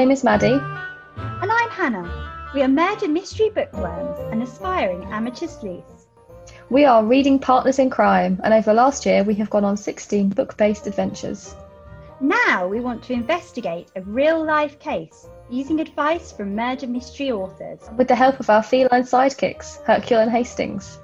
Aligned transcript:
name 0.00 0.10
is 0.10 0.24
Maddie. 0.24 0.58
And 1.18 1.52
I'm 1.52 1.68
Hannah. 1.68 2.48
We 2.54 2.62
are 2.62 2.68
murder 2.68 3.06
mystery 3.06 3.50
bookworms 3.50 4.18
and 4.32 4.42
aspiring 4.42 5.04
amateur 5.12 5.46
sleuths. 5.46 6.06
We 6.70 6.86
are 6.86 7.04
reading 7.04 7.38
partners 7.38 7.78
in 7.78 7.90
crime, 7.90 8.40
and 8.42 8.54
over 8.54 8.70
the 8.70 8.80
last 8.82 9.04
year 9.04 9.22
we 9.24 9.34
have 9.34 9.50
gone 9.50 9.66
on 9.66 9.76
16 9.76 10.30
book 10.30 10.56
based 10.56 10.86
adventures. 10.86 11.54
Now 12.18 12.66
we 12.66 12.80
want 12.80 13.02
to 13.04 13.12
investigate 13.12 13.90
a 13.94 14.00
real 14.00 14.42
life 14.42 14.78
case 14.78 15.28
using 15.50 15.80
advice 15.80 16.32
from 16.32 16.56
murder 16.56 16.86
mystery 16.86 17.30
authors. 17.30 17.80
With 17.98 18.08
the 18.08 18.14
help 18.14 18.40
of 18.40 18.48
our 18.48 18.62
feline 18.62 19.02
sidekicks, 19.02 19.84
Hercule 19.84 20.20
and 20.20 20.30
Hastings. 20.30 20.98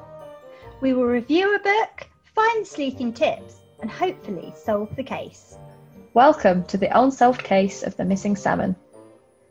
We 0.81 0.95
will 0.95 1.05
review 1.05 1.55
a 1.55 1.59
book, 1.59 2.09
find 2.35 2.67
sleuthing 2.67 3.13
tips, 3.13 3.57
and 3.83 3.91
hopefully 3.91 4.55
solve 4.57 4.97
the 4.97 5.05
case. 5.05 5.59
Welcome 6.15 6.65
to 6.69 6.79
the 6.79 6.99
unsolved 6.99 7.45
case 7.45 7.83
of 7.83 7.95
the 7.99 8.07
missing 8.07 8.37
salmon. 8.37 8.75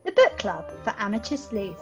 The 0.06 0.12
book 0.12 0.38
club 0.38 0.72
for 0.84 0.94
amateur 1.00 1.36
sleuths. 1.36 1.82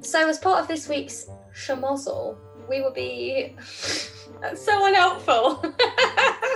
So, 0.00 0.28
as 0.28 0.38
part 0.38 0.62
of 0.62 0.68
this 0.68 0.88
week's 0.88 1.26
schmozzle, 1.54 2.38
we 2.68 2.80
will 2.80 2.92
be. 2.92 3.54
So 4.54 4.86
unhelpful. 4.86 5.62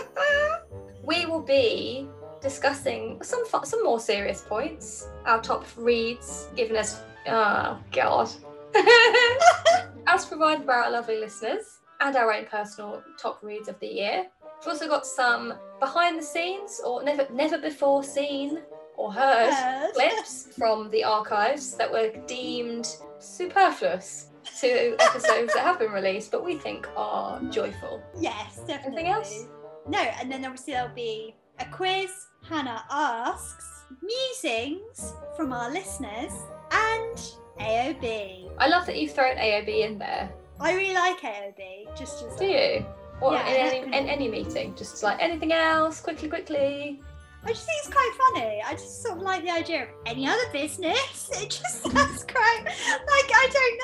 we 1.04 1.26
will 1.26 1.42
be 1.42 2.08
discussing 2.44 3.20
some 3.22 3.42
some 3.64 3.82
more 3.82 3.98
serious 3.98 4.42
points. 4.42 5.08
Our 5.24 5.40
top 5.40 5.64
reads, 5.76 6.48
given 6.54 6.76
us. 6.76 7.00
Uh, 7.26 7.74
oh 7.74 7.78
God. 7.90 8.30
As 10.06 10.26
provided 10.26 10.66
by 10.66 10.74
our 10.74 10.90
lovely 10.90 11.18
listeners 11.18 11.80
and 12.00 12.14
our 12.14 12.32
own 12.32 12.44
personal 12.44 13.02
top 13.18 13.42
reads 13.42 13.68
of 13.68 13.80
the 13.80 13.86
year. 13.86 14.26
We've 14.60 14.74
also 14.74 14.86
got 14.86 15.06
some 15.06 15.54
behind 15.80 16.18
the 16.18 16.22
scenes 16.22 16.80
or 16.84 17.02
never 17.02 17.26
never 17.32 17.58
before 17.58 18.04
seen 18.04 18.60
or 18.96 19.12
heard 19.12 19.52
Heard. 19.52 19.94
clips 19.94 20.48
from 20.58 20.90
the 20.90 21.02
archives 21.02 21.76
that 21.76 21.90
were 21.90 22.10
deemed 22.26 22.86
superfluous 23.18 24.28
to 24.60 24.96
episodes 25.00 25.54
that 25.54 25.62
have 25.62 25.78
been 25.78 25.92
released, 25.92 26.30
but 26.30 26.44
we 26.44 26.56
think 26.56 26.86
are 26.96 27.40
joyful. 27.50 28.02
Yes, 28.20 28.60
definitely. 28.66 29.04
Anything 29.04 29.12
else? 29.12 29.46
No, 29.88 29.98
and 29.98 30.30
then 30.30 30.44
obviously 30.44 30.74
there'll 30.74 30.94
be 30.94 31.34
a 31.58 31.64
quiz. 31.66 32.26
Hannah 32.48 32.84
asks 32.90 33.84
musings 34.02 35.14
from 35.36 35.52
our 35.52 35.70
listeners 35.70 36.32
and 36.70 37.16
AOB. 37.58 38.50
I 38.58 38.68
love 38.68 38.84
that 38.86 38.98
you've 38.98 39.12
thrown 39.12 39.36
AOB 39.36 39.68
in 39.68 39.98
there. 39.98 40.30
I 40.60 40.74
really 40.74 40.94
like 40.94 41.20
AOB. 41.20 41.96
Just 41.98 42.24
as 42.24 42.36
Do 42.36 42.44
you? 42.44 42.84
Or 43.20 43.32
Yeah, 43.32 43.48
in, 43.48 43.84
any, 43.84 43.98
in 43.98 44.08
any 44.08 44.28
meeting? 44.28 44.74
Just 44.76 45.02
like 45.02 45.22
anything 45.22 45.52
else? 45.52 46.00
Quickly, 46.00 46.28
quickly. 46.28 47.00
I 47.46 47.48
just 47.48 47.66
think 47.66 47.78
it's 47.84 47.92
quite 47.94 48.32
funny. 48.32 48.62
I 48.64 48.72
just 48.72 49.02
sort 49.02 49.18
of 49.18 49.22
like 49.22 49.42
the 49.44 49.50
idea 49.50 49.82
of 49.82 49.88
any 50.06 50.26
other 50.26 50.50
business. 50.52 51.30
It 51.42 51.50
just 51.50 51.82
sounds 51.82 52.24
quite 52.24 52.64
like 52.64 53.30
I 53.34 53.48
don't 53.52 53.78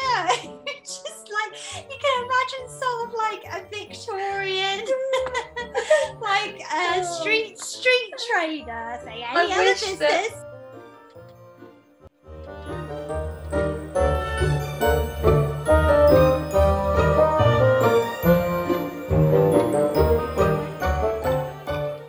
know. 0.49 0.63
It's 0.67 1.03
just 1.03 1.31
like 1.31 1.87
you 1.91 1.97
can 2.01 2.25
imagine 2.25 2.69
sort 2.69 3.09
of 3.09 3.15
like 3.15 3.45
a 3.53 3.69
Victorian, 3.69 4.87
like 6.21 6.61
a 6.73 7.05
street 7.05 7.59
street 7.59 8.13
trader 8.31 8.71
I 8.71 9.25
any 9.33 9.53
other 9.53 9.63
business. 9.65 9.99
that- 9.99 10.47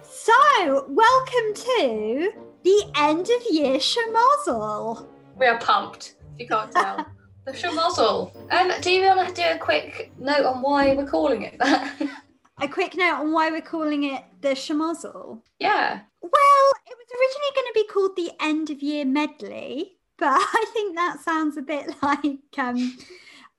So, 0.04 0.86
welcome 0.90 1.54
to 1.54 2.32
the 2.64 2.84
end 2.96 3.22
of 3.30 3.42
year 3.50 3.78
schmozzle. 3.78 5.08
We 5.36 5.46
are 5.48 5.60
pumped, 5.60 6.16
if 6.36 6.42
you 6.42 6.48
can't 6.48 6.72
tell. 6.72 7.06
the 7.46 7.52
schmozzle. 7.52 8.32
Um, 8.52 8.72
do 8.82 8.92
you 8.92 9.04
want 9.06 9.28
to 9.28 9.34
do 9.34 9.42
a 9.50 9.58
quick 9.58 10.12
note 10.20 10.46
on 10.46 10.62
why 10.62 10.96
we're 10.96 11.08
calling 11.08 11.44
it 11.44 11.58
that? 11.60 11.94
A 12.62 12.68
quick 12.68 12.96
note 12.96 13.16
on 13.20 13.32
why 13.32 13.50
we're 13.50 13.62
calling 13.62 14.04
it 14.04 14.24
the 14.42 14.50
schmozzle. 14.50 15.42
yeah. 15.60 16.02
Well, 16.22 16.72
it 16.86 16.96
was 16.98 17.08
originally 17.20 17.56
going 17.56 17.68
to 17.68 17.74
be 17.74 17.88
called 17.88 18.16
the 18.16 18.32
end 18.40 18.70
of 18.70 18.82
year 18.84 19.06
medley, 19.06 19.98
but 20.18 20.28
I 20.40 20.66
think 20.74 20.96
that 20.96 21.20
sounds 21.22 21.58
a 21.58 21.62
bit 21.64 21.88
like 22.04 22.38
um 22.58 22.98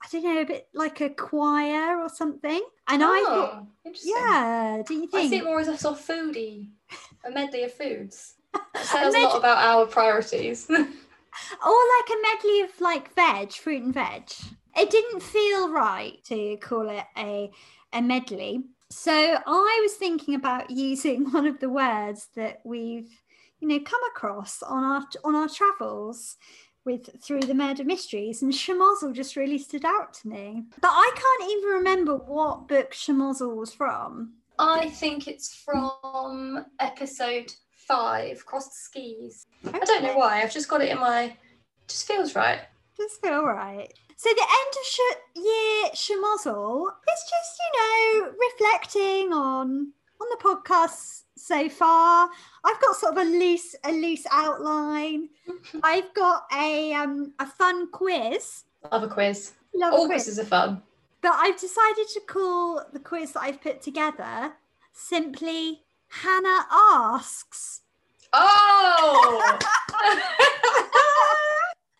I 0.05 0.09
don't 0.11 0.25
know, 0.25 0.41
a 0.41 0.45
bit 0.45 0.69
like 0.75 1.01
a 1.01 1.11
choir 1.11 1.99
or 2.01 2.09
something. 2.09 2.61
And 2.89 3.03
I 3.05 3.23
thought, 3.25 3.53
Oh, 3.63 3.67
interesting. 3.85 4.13
yeah, 4.17 4.83
do 4.87 4.95
you 4.95 5.07
think? 5.09 5.15
I 5.15 5.29
see 5.29 5.37
it 5.39 5.45
more 5.45 5.61
as 5.61 5.69
a 5.69 5.77
sort 5.79 5.99
of 5.99 6.05
foodie, 6.05 6.71
a 7.25 7.31
medley 7.31 7.63
of 7.65 7.73
foods. 7.73 8.35
That 8.75 8.85
says 8.85 9.15
a 9.15 9.19
med- 9.19 9.25
lot 9.29 9.39
about 9.39 9.59
our 9.59 9.87
priorities. 9.87 10.69
Or 11.65 11.73
like 11.99 12.11
a 12.11 12.23
medley 12.23 12.61
of 12.61 12.81
like 12.81 13.15
veg, 13.15 13.53
fruit 13.53 13.83
and 13.83 13.95
veg. 13.95 14.25
It 14.77 14.91
didn't 14.91 15.23
feel 15.23 15.71
right 15.73 16.23
to 16.25 16.57
call 16.59 16.89
it 16.91 17.05
a 17.17 17.51
a 17.93 18.03
medley. 18.03 18.65
So 18.93 19.13
I 19.13 19.79
was 19.83 19.95
thinking 19.95 20.35
about 20.35 20.71
using 20.71 21.25
one 21.31 21.47
of 21.47 21.61
the 21.61 21.71
words 21.71 22.29
that 22.37 22.61
we've, 22.65 23.11
you 23.61 23.69
know, 23.69 23.81
come 23.81 24.01
across 24.11 24.63
on 24.63 24.85
our 24.85 25.03
on 25.25 25.35
our 25.35 25.49
travels 25.49 26.37
with 26.85 27.09
through 27.23 27.41
the 27.41 27.55
murder 27.55 27.85
mysteries, 27.85 28.43
and 28.43 28.53
schmozzle 28.53 29.15
just 29.15 29.37
really 29.37 29.59
stood 29.59 29.85
out 29.85 30.15
to 30.15 30.29
me. 30.29 30.65
But 30.81 30.91
I 30.91 31.11
can't 31.15 31.51
even 31.53 31.71
remember 31.71 32.17
what 32.17 32.69
book 32.69 32.93
schmozzle 32.93 33.57
was 33.57 33.73
from. 33.73 34.35
I 34.59 34.91
think 34.91 35.27
it's 35.27 35.55
from 35.55 36.67
episode 36.79 37.53
five, 37.71 38.45
Cross 38.45 38.69
the 38.69 38.75
Skis. 38.75 39.47
I 39.73 39.79
don't 39.79 40.03
know 40.03 40.17
why. 40.17 40.43
I've 40.43 40.53
just 40.53 40.69
got 40.69 40.83
it 40.83 40.91
in 40.91 40.99
my. 40.99 41.37
Just 41.89 42.07
feels 42.07 42.35
right. 42.35 42.61
Just 42.97 43.21
feel 43.23 43.45
right. 43.45 43.93
So 44.23 44.31
the 44.37 44.41
end 44.41 44.75
of 44.79 44.87
sh- 44.87 45.19
year 45.35 45.91
schmozzle 45.97 46.87
is 47.13 47.25
just 47.29 47.59
you 47.59 47.71
know 47.77 48.31
reflecting 48.39 49.33
on 49.33 49.93
on 50.21 50.27
the 50.31 50.37
podcast 50.41 51.23
so 51.37 51.69
far. 51.69 52.31
I've 52.63 52.81
got 52.81 52.95
sort 52.95 53.17
of 53.17 53.27
a 53.27 53.29
loose 53.29 53.75
a 53.83 53.91
loose 53.91 54.25
outline. 54.31 55.29
I've 55.83 56.15
got 56.15 56.45
a 56.57 56.93
um 56.93 57.33
a 57.41 57.47
fun 57.47 57.91
quiz. 57.91 58.63
Love 58.93 59.03
a 59.03 59.09
quiz. 59.09 59.55
Love 59.75 59.93
a 59.93 59.97
quiz. 59.97 60.07
quizzes 60.07 60.39
are 60.39 60.45
fun. 60.45 60.81
But 61.21 61.33
I've 61.35 61.59
decided 61.59 62.07
to 62.15 62.21
call 62.21 62.81
the 62.93 63.01
quiz 63.01 63.33
that 63.33 63.43
I've 63.43 63.61
put 63.61 63.83
together 63.83 64.53
simply 64.93 65.81
Hannah 66.07 66.65
asks. 66.71 67.81
Oh! 68.33 69.59
oh, 70.05 70.89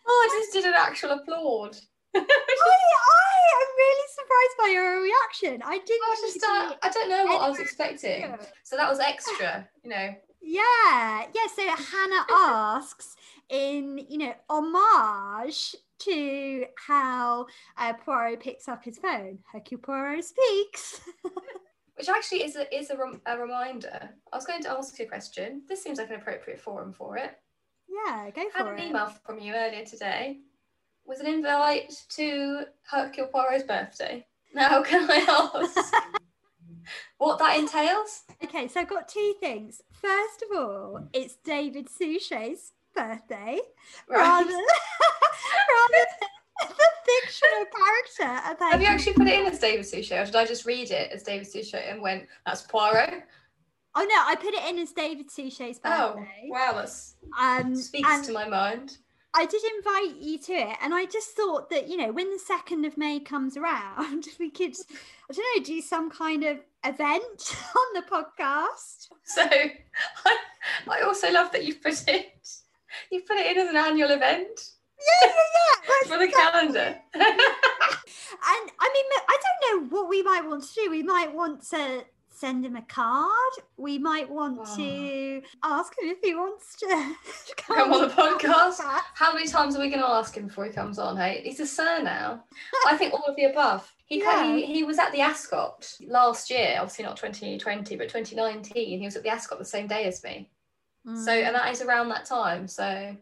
I 0.07 0.39
just 0.39 0.53
did 0.53 0.63
an 0.63 0.73
actual 0.73 1.09
applaud. 1.09 1.75
I, 2.15 2.19
I 2.23 3.35
am 3.61 3.67
really 3.77 4.07
surprised 4.13 4.57
by 4.59 4.69
your 4.73 5.01
reaction. 5.01 5.61
I 5.65 5.77
didn't. 5.79 6.01
I 6.05 6.09
was 6.09 6.33
just, 6.33 6.45
uh, 6.45 6.75
I 6.81 6.89
don't 6.89 7.09
know 7.09 7.25
what 7.25 7.41
I 7.41 7.49
was 7.49 7.59
expecting. 7.59 8.21
near. 8.21 8.39
So 8.63 8.77
that 8.77 8.89
was 8.89 8.99
extra, 8.99 9.67
you 9.83 9.89
know. 9.89 10.15
Yeah, 10.41 11.25
yeah. 11.33 11.47
So 11.55 11.63
Hannah 11.67 12.25
asks 12.31 13.15
in, 13.49 13.99
you 14.09 14.17
know, 14.17 14.33
homage 14.49 15.75
to 15.99 16.65
how 16.87 17.45
uh, 17.77 17.93
Poirot 17.93 18.39
picks 18.41 18.67
up 18.67 18.83
his 18.83 18.97
phone. 18.97 19.39
Hercule 19.51 19.79
Poirot 19.81 20.25
speaks. 20.25 21.01
Which 21.95 22.09
actually 22.09 22.43
is 22.43 22.55
a, 22.55 22.75
is 22.75 22.89
a, 22.89 22.97
rem- 22.97 23.21
a 23.27 23.37
reminder. 23.37 24.09
I 24.31 24.35
was 24.35 24.45
going 24.45 24.63
to 24.63 24.71
ask 24.71 24.97
you 24.97 25.05
a 25.05 25.07
question. 25.07 25.61
This 25.69 25.83
seems 25.83 25.99
like 25.99 26.09
an 26.09 26.15
appropriate 26.15 26.59
forum 26.59 26.91
for 26.91 27.17
it. 27.17 27.37
yeah, 27.87 28.29
go 28.31 28.41
had 28.53 28.65
for 28.65 28.73
an 28.73 28.79
it. 28.79 28.87
email 28.89 29.13
from 29.25 29.39
you 29.39 29.53
earlier 29.53 29.85
today 29.85 30.39
with 31.05 31.19
an 31.19 31.27
invite 31.27 31.93
to 32.09 32.63
Hercule 32.89 33.27
Poirot's 33.27 33.63
birthday. 33.63 34.25
Now, 34.53 34.81
can 34.83 35.09
I 35.09 35.25
ask 35.27 35.77
what 37.17 37.39
that 37.39 37.57
entails? 37.57 38.23
Okay, 38.43 38.67
so 38.67 38.81
I've 38.81 38.89
got 38.89 39.07
two 39.07 39.33
things. 39.39 39.81
First 39.91 40.43
of 40.43 40.57
all, 40.57 41.07
it's 41.13 41.35
David 41.43 41.87
Suchet's 41.89 42.73
birthday, 42.95 43.59
rather, 44.09 44.49
rather 44.51 46.05
the 46.59 46.85
fictional 47.05 47.65
character 47.75 48.63
Have 48.71 48.81
you 48.81 48.87
actually 48.87 49.13
put 49.13 49.27
it 49.27 49.39
in 49.39 49.45
as 49.47 49.59
David 49.59 49.85
Suchet, 49.85 50.19
or 50.21 50.25
did 50.25 50.35
I 50.35 50.45
just 50.45 50.65
read 50.65 50.91
it 50.91 51.11
as 51.11 51.23
David 51.23 51.47
Suchet 51.47 51.89
and 51.89 52.01
went, 52.01 52.27
that's 52.45 52.61
Poirot? 52.63 53.23
Oh 53.95 54.03
no, 54.03 54.15
I 54.25 54.35
put 54.35 54.53
it 54.53 54.69
in 54.69 54.79
as 54.79 54.91
David 54.91 55.29
Suchet's 55.29 55.79
Oh, 55.85 56.13
birthday. 56.15 56.47
wow, 56.49 56.73
that 56.73 56.89
Um, 57.65 57.75
speaks 57.75 58.07
and- 58.09 58.23
to 58.25 58.31
my 58.33 58.47
mind. 58.47 58.97
I 59.35 59.45
did 59.45 59.61
invite 59.77 60.21
you 60.21 60.37
to 60.39 60.53
it, 60.53 60.77
and 60.81 60.93
I 60.93 61.05
just 61.05 61.29
thought 61.29 61.69
that 61.71 61.87
you 61.89 61.97
know 61.97 62.11
when 62.11 62.31
the 62.31 62.39
second 62.39 62.85
of 62.85 62.97
May 62.97 63.19
comes 63.19 63.57
around, 63.57 64.27
we 64.39 64.49
could, 64.49 64.75
I 65.29 65.33
don't 65.33 65.57
know, 65.57 65.63
do 65.63 65.81
some 65.81 66.09
kind 66.09 66.43
of 66.43 66.57
event 66.85 67.55
on 67.75 67.93
the 67.93 68.03
podcast. 68.09 69.07
So 69.25 69.41
I, 70.25 70.37
I 70.87 71.01
also 71.01 71.31
love 71.31 71.51
that 71.51 71.65
you've 71.65 71.81
put 71.81 72.03
it 72.07 72.47
you 73.11 73.21
put 73.21 73.37
it 73.37 73.55
in 73.55 73.63
as 73.63 73.69
an 73.69 73.75
annual 73.75 74.11
event 74.11 74.69
Yeah, 75.23 75.29
yeah, 75.29 75.89
yeah. 76.03 76.07
for 76.07 76.17
the 76.19 76.31
calendar. 76.31 76.95
And 77.15 78.71
I 78.79 78.89
mean, 78.93 79.05
I 79.29 79.37
don't 79.43 79.89
know 79.89 79.97
what 79.97 80.09
we 80.09 80.21
might 80.21 80.45
want 80.45 80.63
to 80.63 80.73
do. 80.75 80.89
We 80.89 81.03
might 81.03 81.33
want 81.33 81.67
to 81.69 82.03
send 82.33 82.65
him 82.65 82.75
a 82.75 82.81
card. 82.83 83.53
We 83.77 83.97
might 83.97 84.29
want 84.29 84.59
Oh. 84.61 84.75
to 84.77 85.41
ask 85.63 85.93
him 85.99 86.09
if 86.09 86.17
he 86.23 86.35
wants 86.35 86.75
to 86.77 86.87
Come 87.57 87.93
on 87.93 88.01
the 88.01 88.13
podcast. 88.13 88.79
How 89.13 89.33
many 89.33 89.47
times 89.47 89.75
are 89.75 89.79
we 89.79 89.89
going 89.89 90.01
to 90.01 90.07
ask 90.09 90.35
him 90.35 90.47
before 90.47 90.65
he 90.65 90.71
comes 90.71 90.99
on? 90.99 91.17
Hey, 91.17 91.41
he's 91.43 91.59
a 91.59 91.67
sir 91.67 92.01
now. 92.01 92.43
I 92.87 92.97
think 92.97 93.13
all 93.13 93.23
of 93.27 93.35
the 93.35 93.45
above. 93.45 93.89
He, 94.05 94.19
Yeah. 94.19 94.43
he 94.55 94.65
he 94.65 94.83
was 94.83 94.99
at 94.99 95.11
the 95.11 95.21
Ascot 95.21 95.97
last 96.07 96.49
year, 96.49 96.75
obviously 96.79 97.05
not 97.05 97.17
2020, 97.17 97.95
but 97.95 98.09
2019. 98.09 98.99
He 98.99 99.05
was 99.05 99.15
at 99.15 99.23
the 99.23 99.29
Ascot 99.29 99.59
the 99.59 99.65
same 99.65 99.87
day 99.87 100.05
as 100.05 100.23
me. 100.23 100.49
So, 101.05 101.31
Mm. 101.31 101.47
and 101.47 101.55
that 101.55 101.71
is 101.71 101.81
around 101.81 102.09
that 102.09 102.25
time. 102.25 102.67
So, 102.67 103.15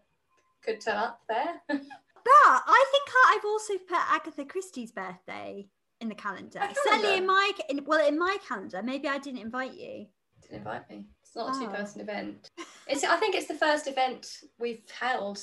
could 0.63 0.81
turn 0.81 0.97
up 0.97 1.21
there. 1.27 1.61
But 2.23 2.61
I 2.67 2.85
think 2.91 3.09
I've 3.29 3.45
also 3.45 3.73
put 3.79 3.97
Agatha 4.11 4.45
Christie's 4.45 4.91
birthday 4.91 5.67
in 6.01 6.09
the 6.09 6.15
calendar. 6.15 6.59
Certainly 6.89 7.17
in 7.17 7.25
my 7.27 7.51
in, 7.69 7.85
well 7.85 8.05
in 8.05 8.17
my 8.19 8.37
calendar. 8.47 8.81
Maybe 8.83 9.07
I 9.07 9.17
didn't 9.19 9.39
invite 9.41 9.73
you. 9.75 10.07
Didn't 10.41 10.57
invite 10.57 10.89
me. 10.89 11.05
It's 11.23 11.35
not 11.35 11.49
a 11.53 11.57
Oh. 11.57 11.59
two-person 11.65 12.01
event. 12.01 12.49
It's. 12.87 13.03
I 13.05 13.15
think 13.17 13.35
it's 13.35 13.47
the 13.47 13.53
first 13.55 13.87
event 13.87 14.41
we've 14.59 14.83
held 14.99 15.39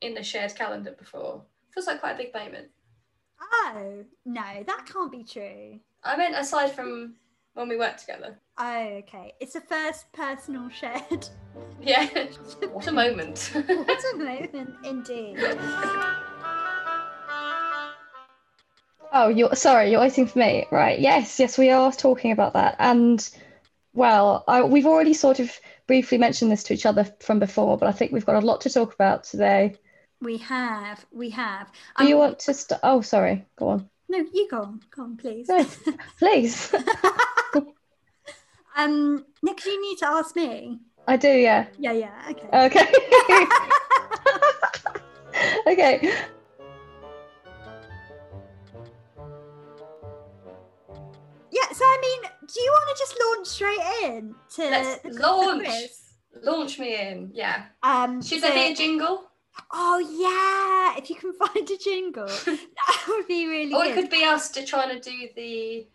in 0.00 0.14
the 0.14 0.22
shared 0.22 0.54
calendar 0.54 0.92
before. 0.96 1.42
Feels 1.72 1.86
like 1.88 1.98
quite 1.98 2.12
a 2.12 2.18
big 2.18 2.32
moment. 2.32 2.68
Oh 3.40 4.04
no, 4.24 4.62
that 4.66 4.86
can't 4.86 5.10
be 5.10 5.24
true. 5.24 5.80
I 6.04 6.16
meant 6.16 6.36
aside 6.36 6.70
from 6.72 7.14
when 7.54 7.68
we 7.68 7.76
worked 7.76 8.00
together. 8.00 8.38
Oh, 8.58 8.78
okay. 9.02 9.34
It's 9.40 9.54
the 9.54 9.60
first 9.62 10.12
personal 10.12 10.68
shared. 10.68 11.26
Yeah. 11.80 12.06
what 12.72 12.86
a 12.86 12.92
moment. 12.92 13.50
what 13.54 14.04
a 14.12 14.16
moment, 14.18 14.74
indeed. 14.84 15.38
Oh, 19.16 19.28
you're 19.28 19.54
sorry, 19.54 19.92
you're 19.92 20.00
waiting 20.00 20.26
for 20.26 20.40
me, 20.40 20.66
right? 20.72 20.98
Yes, 20.98 21.38
yes, 21.38 21.56
we 21.56 21.70
are 21.70 21.92
talking 21.92 22.32
about 22.32 22.54
that, 22.54 22.74
and 22.80 23.26
well, 23.92 24.42
I, 24.48 24.64
we've 24.64 24.86
already 24.86 25.14
sort 25.14 25.38
of 25.38 25.56
briefly 25.86 26.18
mentioned 26.18 26.50
this 26.50 26.64
to 26.64 26.74
each 26.74 26.84
other 26.84 27.04
from 27.20 27.38
before, 27.38 27.78
but 27.78 27.88
I 27.88 27.92
think 27.92 28.10
we've 28.10 28.26
got 28.26 28.42
a 28.42 28.44
lot 28.44 28.62
to 28.62 28.70
talk 28.70 28.92
about 28.92 29.22
today. 29.22 29.76
We 30.20 30.38
have, 30.38 31.06
we 31.12 31.30
have. 31.30 31.70
Do 31.96 32.06
you 32.06 32.16
Um, 32.16 32.22
want 32.22 32.40
to 32.40 32.54
start? 32.54 32.80
Oh, 32.82 33.02
sorry, 33.02 33.46
go 33.56 33.68
on, 33.68 33.88
No, 34.08 34.18
you 34.18 34.48
go 34.50 34.62
on, 34.62 34.80
go 34.90 35.04
on, 35.04 35.16
please. 35.16 35.48
No. 35.48 35.64
please. 36.18 36.74
um, 38.76 39.24
Nick, 39.44 39.64
you 39.64 39.80
need 39.80 39.98
to 39.98 40.08
ask 40.08 40.34
me. 40.34 40.80
I 41.06 41.16
do, 41.16 41.28
yeah. 41.28 41.66
Yeah, 41.78 41.92
yeah, 41.92 42.10
okay. 42.30 42.48
Okay. 42.66 42.86
okay. 45.68 46.12
Yeah, 51.54 51.68
so 51.72 51.84
I 51.84 51.98
mean, 52.02 52.30
do 52.52 52.60
you 52.60 52.70
want 52.70 52.96
to 52.96 53.02
just 53.02 53.14
launch 53.24 53.46
straight 53.46 53.86
in 54.04 54.34
to 54.56 54.62
Let's 54.70 55.18
launch. 55.18 55.68
Launch 56.42 56.78
me 56.80 56.96
in. 57.00 57.30
Yeah. 57.32 57.66
Um, 57.82 58.20
Should 58.20 58.40
so- 58.40 58.48
there 58.48 58.66
be 58.66 58.72
a 58.72 58.74
jingle? 58.74 59.30
Oh 59.72 59.98
yeah, 60.00 60.98
if 61.00 61.08
you 61.10 61.16
can 61.16 61.32
find 61.32 61.70
a 61.70 61.76
jingle, 61.78 62.26
that 62.26 63.04
would 63.08 63.28
be 63.28 63.46
really 63.46 63.72
Or 63.72 63.82
good. 63.84 63.90
it 63.90 63.94
could 63.94 64.10
be 64.10 64.24
us 64.24 64.50
to 64.50 64.64
trying 64.64 64.90
to 64.90 65.10
do 65.10 65.28
the. 65.36 65.86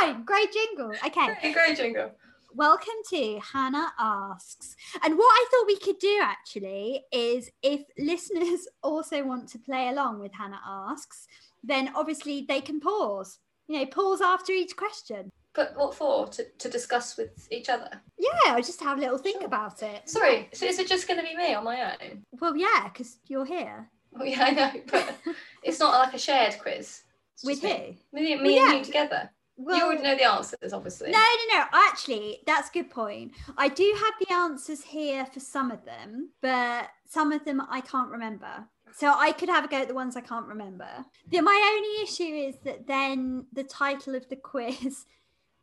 Fine, 0.00 0.24
great 0.24 0.52
jingle. 0.52 0.92
Okay, 1.06 1.52
Great 1.52 1.76
jingle. 1.76 2.10
Welcome 2.54 2.94
to 3.10 3.40
Hannah 3.52 3.92
Asks. 3.98 4.76
And 5.02 5.16
what 5.16 5.24
I 5.30 5.46
thought 5.50 5.66
we 5.66 5.78
could 5.78 5.98
do 5.98 6.18
actually 6.22 7.04
is 7.12 7.50
if 7.62 7.82
listeners 7.98 8.66
also 8.82 9.24
want 9.24 9.48
to 9.50 9.58
play 9.58 9.88
along 9.88 10.20
with 10.20 10.32
Hannah 10.32 10.60
Asks, 10.66 11.26
then 11.62 11.90
obviously 11.94 12.44
they 12.48 12.60
can 12.60 12.80
pause. 12.80 13.38
You 13.68 13.78
know, 13.78 13.86
pause 13.86 14.20
after 14.20 14.52
each 14.52 14.76
question. 14.76 15.30
But 15.54 15.74
what 15.76 15.94
for? 15.94 16.26
To, 16.28 16.44
to 16.58 16.68
discuss 16.68 17.16
with 17.16 17.46
each 17.50 17.68
other? 17.68 17.88
Yeah, 18.18 18.54
or 18.56 18.60
just 18.60 18.80
have 18.82 18.98
a 18.98 19.00
little 19.00 19.18
think 19.18 19.38
Sure. 19.40 19.46
about 19.46 19.82
it. 19.82 20.08
Sorry, 20.08 20.48
so 20.52 20.66
is 20.66 20.78
it 20.78 20.88
just 20.88 21.06
going 21.06 21.20
to 21.20 21.26
be 21.26 21.36
me 21.36 21.54
on 21.54 21.64
my 21.64 21.92
own? 21.92 22.22
Well, 22.40 22.56
yeah, 22.56 22.88
because 22.88 23.18
you're 23.28 23.44
here. 23.44 23.88
Well, 24.10 24.26
yeah, 24.26 24.44
I 24.44 24.50
know, 24.50 24.72
but 24.90 25.14
it's 25.62 25.78
not 25.78 25.98
like 25.98 26.14
a 26.14 26.18
shared 26.18 26.58
quiz. 26.60 27.02
It's 27.34 27.44
With 27.44 27.60
just 27.62 27.64
me. 27.64 27.98
Me, 28.12 28.36
me 28.36 28.54
Well, 28.56 28.68
and 28.70 28.78
you 28.78 28.84
together. 28.84 29.30
Well, 29.56 29.76
you 29.76 29.84
already 29.84 30.02
know 30.02 30.16
the 30.16 30.24
answers, 30.24 30.72
obviously. 30.72 31.10
No, 31.10 31.18
no, 31.18 31.58
no. 31.58 31.64
Actually, 31.72 32.40
that's 32.46 32.70
a 32.70 32.72
good 32.72 32.90
point. 32.90 33.32
I 33.56 33.68
do 33.68 33.94
have 33.98 34.14
the 34.26 34.34
answers 34.34 34.82
here 34.82 35.26
for 35.26 35.40
some 35.40 35.70
of 35.70 35.84
them, 35.84 36.30
but 36.40 36.88
some 37.08 37.32
of 37.32 37.44
them 37.44 37.60
I 37.68 37.80
can't 37.82 38.10
remember. 38.10 38.66
So 38.94 39.12
I 39.14 39.32
could 39.32 39.48
have 39.48 39.64
a 39.64 39.68
go 39.68 39.78
at 39.78 39.88
the 39.88 39.94
ones 39.94 40.16
I 40.16 40.20
can't 40.20 40.46
remember. 40.46 40.88
The, 41.30 41.40
my 41.40 41.72
only 41.76 42.02
issue 42.02 42.48
is 42.48 42.56
that 42.64 42.86
then 42.86 43.46
the 43.52 43.64
title 43.64 44.14
of 44.14 44.28
the 44.28 44.36
quiz 44.42 45.06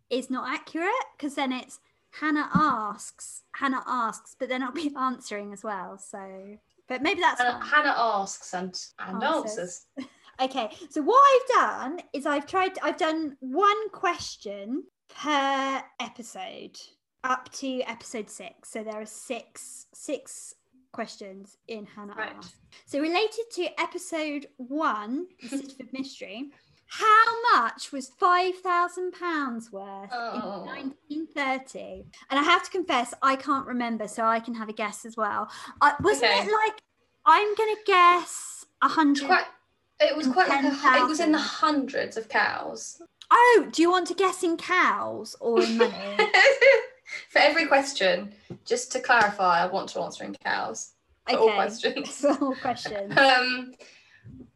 is 0.10 0.30
not 0.30 0.48
accurate 0.48 0.90
because 1.18 1.36
then 1.36 1.52
it's 1.52 1.80
Hannah 2.12 2.50
asks, 2.54 3.44
Hannah 3.56 3.84
asks, 3.86 4.36
but 4.40 4.50
then 4.50 4.64
I'll 4.64 4.72
be 4.72 4.92
answering 5.00 5.54
as 5.54 5.64
well. 5.64 5.98
So, 6.00 6.58
but 6.88 7.04
maybe 7.04 7.22
that's 7.22 7.40
Hannah. 7.42 7.64
Hannah 7.64 7.96
asks 7.96 8.54
and, 8.54 8.80
and 9.00 9.24
Answers. 9.24 9.58
answers. 9.60 9.86
Okay, 10.42 10.70
so 10.90 11.02
what 11.02 11.20
I've 11.20 11.56
done 11.56 12.00
is 12.14 12.26
I've 12.26 12.46
tried, 12.46 12.72
I've 12.82 12.98
done 12.98 13.36
one 13.42 13.90
question 13.90 14.84
per 15.10 15.84
episode 16.00 16.80
up 17.26 17.52
to 17.54 17.82
episode 17.82 18.30
six. 18.30 18.70
So 18.72 18.84
there 18.84 19.02
are 19.02 19.06
six, 19.06 19.88
six 19.94 20.54
questions 20.94 21.58
in 21.68 21.86
Hannah 21.86 22.14
Right. 22.16 22.46
So 22.86 23.00
related 23.00 23.46
to 23.56 23.82
episode 23.82 24.48
one, 24.58 25.28
the 25.42 25.50
Sisterhood 25.58 25.90
Mystery, 25.92 26.50
how 26.88 27.26
much 27.56 27.92
was 27.92 28.08
five 28.18 28.56
thousand 28.60 29.12
pounds 29.12 29.72
worth 29.72 30.10
Oh. 30.12 30.64
in 30.70 30.86
1930? 31.20 32.06
And 32.32 32.40
I 32.40 32.44
have 32.44 32.64
to 32.64 32.72
confess, 32.72 33.14
I 33.22 33.36
can't 33.36 33.68
remember, 33.68 34.08
so 34.08 34.24
I 34.24 34.40
can 34.40 34.56
have 34.56 34.70
a 34.70 34.74
guess 34.74 35.06
as 35.06 35.18
well. 35.18 35.50
Uh, 35.82 35.92
wasn't 36.02 36.32
Okay. 36.32 36.48
it 36.48 36.52
like 36.52 36.80
I'm 37.26 37.54
gonna 37.56 37.76
guess 37.86 38.66
a 38.82 38.88
hundred? 38.88 39.30
It 40.00 40.16
was 40.16 40.28
quite 40.28 40.50
like 40.50 40.64
a, 40.64 40.68
it 40.68 41.08
was 41.08 41.20
in 41.20 41.32
the 41.32 41.38
hundreds 41.38 42.18
of 42.18 42.30
cows. 42.30 43.02
Oh, 43.32 43.68
do 43.72 43.82
you 43.82 43.92
want 43.92 44.08
to 44.08 44.14
guess 44.14 44.44
in 44.44 44.58
cows 44.58 45.36
or 45.40 45.62
in 45.62 45.78
money? 45.78 46.18
For 47.30 47.40
every 47.40 47.66
question, 47.68 48.34
just 48.66 48.92
to 48.94 49.00
clarify, 49.00 49.64
I 49.64 49.68
want 49.68 49.90
to 49.90 50.02
answer 50.02 50.24
in 50.24 50.36
cows. 50.44 50.94
For 51.28 51.38
all 51.38 51.54
questions. 51.54 52.26
All 52.42 52.56
questions. 52.56 53.16
Um, 53.16 53.74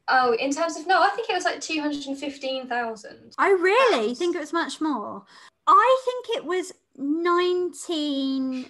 oh, 0.08 0.34
in 0.34 0.52
terms 0.52 0.76
of 0.76 0.88
no, 0.88 1.04
I 1.04 1.10
think 1.10 1.30
it 1.30 1.34
was 1.34 1.46
like 1.46 1.62
two 1.62 1.80
hundred 1.80 2.06
and 2.08 2.18
fifteen 2.18 2.68
thousand. 2.68 3.36
I 3.38 3.50
really 3.50 4.08
Cows. 4.08 4.18
think 4.18 4.36
it 4.36 4.40
was 4.40 4.54
much 4.54 4.82
more. 4.82 5.24
I 5.68 6.02
think 6.04 6.38
it 6.38 6.46
was 6.46 6.74
19 6.98 8.66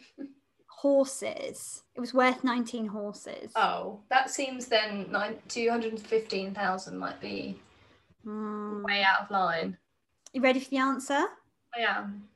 horses. 0.87 1.83
It 1.95 2.01
was 2.01 2.13
worth 2.13 2.43
19 2.43 2.85
horses. 2.87 3.53
Oh, 3.55 4.01
that 4.09 4.29
seems 4.29 4.65
then 4.65 5.07
nine 5.09 5.37
two 5.47 5.69
hundred 5.69 5.93
and 5.93 6.01
fifteen 6.01 6.53
thousand 6.53 6.97
might 6.97 7.19
be 7.21 7.57
Hmm. 8.25 8.83
way 8.83 9.01
out 9.01 9.21
of 9.23 9.31
line. 9.31 9.77
You 10.33 10.41
ready 10.41 10.59
for 10.59 10.69
the 10.69 10.77
answer? 10.77 11.23
I 11.75 11.79
am. 11.87 12.27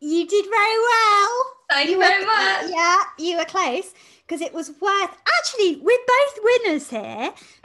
You 0.00 0.24
did 0.26 0.44
very 0.44 0.78
well. 0.90 1.32
Thank 1.70 1.90
you 1.90 1.98
were- 1.98 2.04
very 2.04 2.24
much. 2.24 2.70
Yeah, 2.70 3.02
you 3.18 3.36
were 3.38 3.44
close 3.44 3.92
because 4.26 4.40
it 4.40 4.52
was 4.52 4.70
worth. 4.80 5.16
Actually, 5.38 5.76
we're 5.76 5.98
both 6.06 6.38
winners 6.42 6.90
here. 6.90 7.32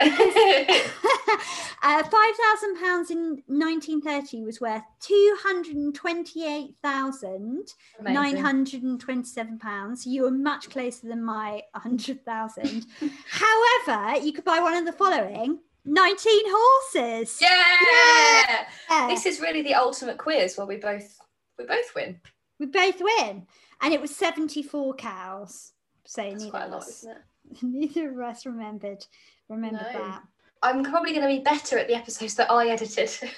uh, 1.82 2.02
five 2.04 2.34
thousand 2.36 2.80
pounds 2.80 3.10
in 3.10 3.42
nineteen 3.48 4.00
thirty 4.00 4.42
was 4.42 4.60
worth 4.60 4.82
two 5.00 5.36
hundred 5.42 5.76
and 5.76 5.94
twenty-eight 5.94 6.76
thousand 6.82 7.74
nine 8.00 8.36
hundred 8.36 8.82
and 8.82 9.00
twenty-seven 9.00 9.58
pounds. 9.58 10.06
You 10.06 10.22
were 10.22 10.30
much 10.30 10.70
closer 10.70 11.08
than 11.08 11.24
my 11.24 11.62
hundred 11.74 12.24
thousand. 12.24 12.86
However, 13.28 14.24
you 14.24 14.32
could 14.32 14.44
buy 14.44 14.60
one 14.60 14.74
of 14.74 14.84
the 14.84 14.92
following: 14.92 15.58
nineteen 15.84 16.44
horses. 16.46 17.38
Yeah! 17.40 18.66
Yeah. 18.90 19.08
This 19.08 19.26
is 19.26 19.40
really 19.40 19.62
the 19.62 19.74
ultimate 19.74 20.18
quiz 20.18 20.56
where 20.56 20.66
we 20.66 20.76
both 20.76 21.18
we 21.58 21.64
both 21.66 21.94
win. 21.96 22.20
we 22.58 22.66
both 22.66 23.00
win, 23.00 23.46
and 23.80 23.92
it 23.92 24.00
was 24.00 24.14
seventy-four 24.14 24.94
cows. 24.94 25.72
So 26.12 26.22
That's 26.22 26.44
neither 26.44 26.58
of 26.58 26.70
lot, 26.72 26.82
us, 26.82 27.04
it? 27.04 27.16
neither 27.62 28.10
of 28.12 28.18
us 28.28 28.44
remembered 28.44 29.06
remembered 29.48 29.86
No. 29.94 29.98
that. 29.98 30.22
I'm 30.62 30.84
probably 30.84 31.12
going 31.12 31.22
to 31.22 31.28
be 31.38 31.42
better 31.42 31.78
at 31.78 31.88
the 31.88 31.94
episodes 31.94 32.34
that 32.34 32.50
I 32.50 32.68
edited. 32.68 33.10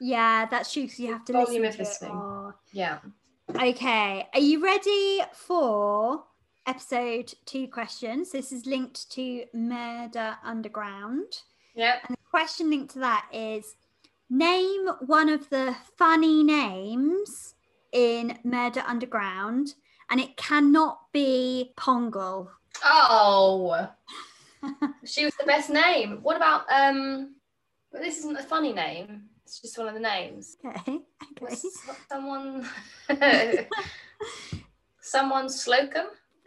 Yeah, 0.00 0.46
that's 0.46 0.72
true 0.72 0.82
because 0.84 1.00
you 1.00 1.12
have 1.12 1.24
to 1.24 1.32
Volume 1.32 1.62
listen 1.62 1.64
of 1.64 1.74
to 1.74 1.80
it 1.80 1.84
listening. 1.84 2.14
more. 2.14 2.54
yeah. 2.72 2.98
Okay, 3.50 4.28
are 4.32 4.38
you 4.40 4.62
ready 4.62 5.22
for 5.34 6.22
episode 6.68 7.34
two 7.46 7.66
questions? 7.66 8.30
This 8.30 8.52
is 8.52 8.64
linked 8.64 9.10
to 9.10 9.44
Murder 9.52 10.36
Underground. 10.44 11.42
Yeah. 11.74 11.96
And 12.06 12.16
the 12.16 12.30
question 12.30 12.70
linked 12.70 12.92
to 12.92 13.00
that 13.00 13.26
is 13.32 13.74
name 14.30 14.86
one 15.06 15.28
of 15.28 15.50
the 15.50 15.74
funny 15.96 16.44
names 16.44 17.54
in 17.90 18.38
Murder 18.44 18.84
Underground, 18.86 19.74
and 20.10 20.20
it 20.20 20.36
cannot 20.36 21.00
be 21.12 21.72
Pongle. 21.76 22.48
Oh, 22.84 23.88
she 25.04 25.24
was 25.24 25.34
the 25.36 25.44
best 25.46 25.70
name. 25.70 26.18
What 26.22 26.36
about 26.36 26.62
um? 26.70 27.34
But 27.92 28.02
this 28.02 28.18
isn't 28.18 28.36
a 28.38 28.42
funny 28.42 28.72
name. 28.72 29.22
It's 29.44 29.60
just 29.60 29.78
one 29.78 29.88
of 29.88 29.94
the 29.94 30.00
names. 30.00 30.56
Okay, 30.64 31.00
okay. 31.42 31.56
Someone? 32.10 32.68
someone 35.00 35.48
Slocum. 35.48 36.06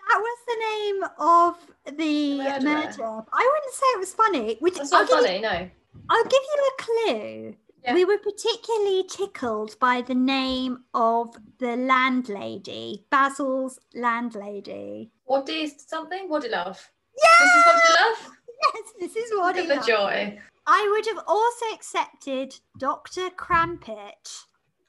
That 0.09 0.19
was 0.19 0.37
the 0.47 0.57
name 0.69 1.03
of 1.19 1.97
the 1.97 2.37
Murderer. 2.37 2.73
murder. 2.75 3.23
I 3.33 3.49
wouldn't 3.53 3.73
say 3.73 3.85
it 3.93 3.99
was 3.99 4.13
funny. 4.13 4.57
Which 4.59 4.75
That's 4.75 4.91
I'll 4.91 5.01
not 5.05 5.09
you- 5.09 5.15
funny. 5.25 5.39
No. 5.41 5.69
I'll 6.09 6.23
give 6.23 6.41
you 6.53 6.71
a 6.71 6.81
clue. 6.83 7.55
Yeah. 7.83 7.93
We 7.95 8.05
were 8.05 8.19
particularly 8.19 9.03
tickled 9.09 9.79
by 9.79 10.01
the 10.01 10.13
name 10.13 10.83
of 10.93 11.35
the 11.57 11.75
landlady, 11.75 13.05
Basil's 13.09 13.79
landlady. 13.95 15.11
What 15.25 15.49
is 15.49 15.73
something? 15.87 16.29
What 16.29 16.43
do 16.43 16.47
you 16.47 16.53
love? 16.53 16.91
Yeah! 17.17 17.45
This 17.45 17.55
is 17.55 17.65
what 17.65 17.83
you 17.83 18.05
love. 18.05 18.37
Yes, 18.63 18.93
this 18.99 19.15
is 19.15 19.31
what 19.31 19.55
Look 19.55 19.65
he 19.65 19.75
the 19.75 19.81
joy. 19.81 20.39
I 20.67 20.89
would 20.91 21.07
have 21.07 21.23
also 21.27 21.65
accepted 21.73 22.55
Dr. 22.77 23.29
Crampit. 23.31 24.45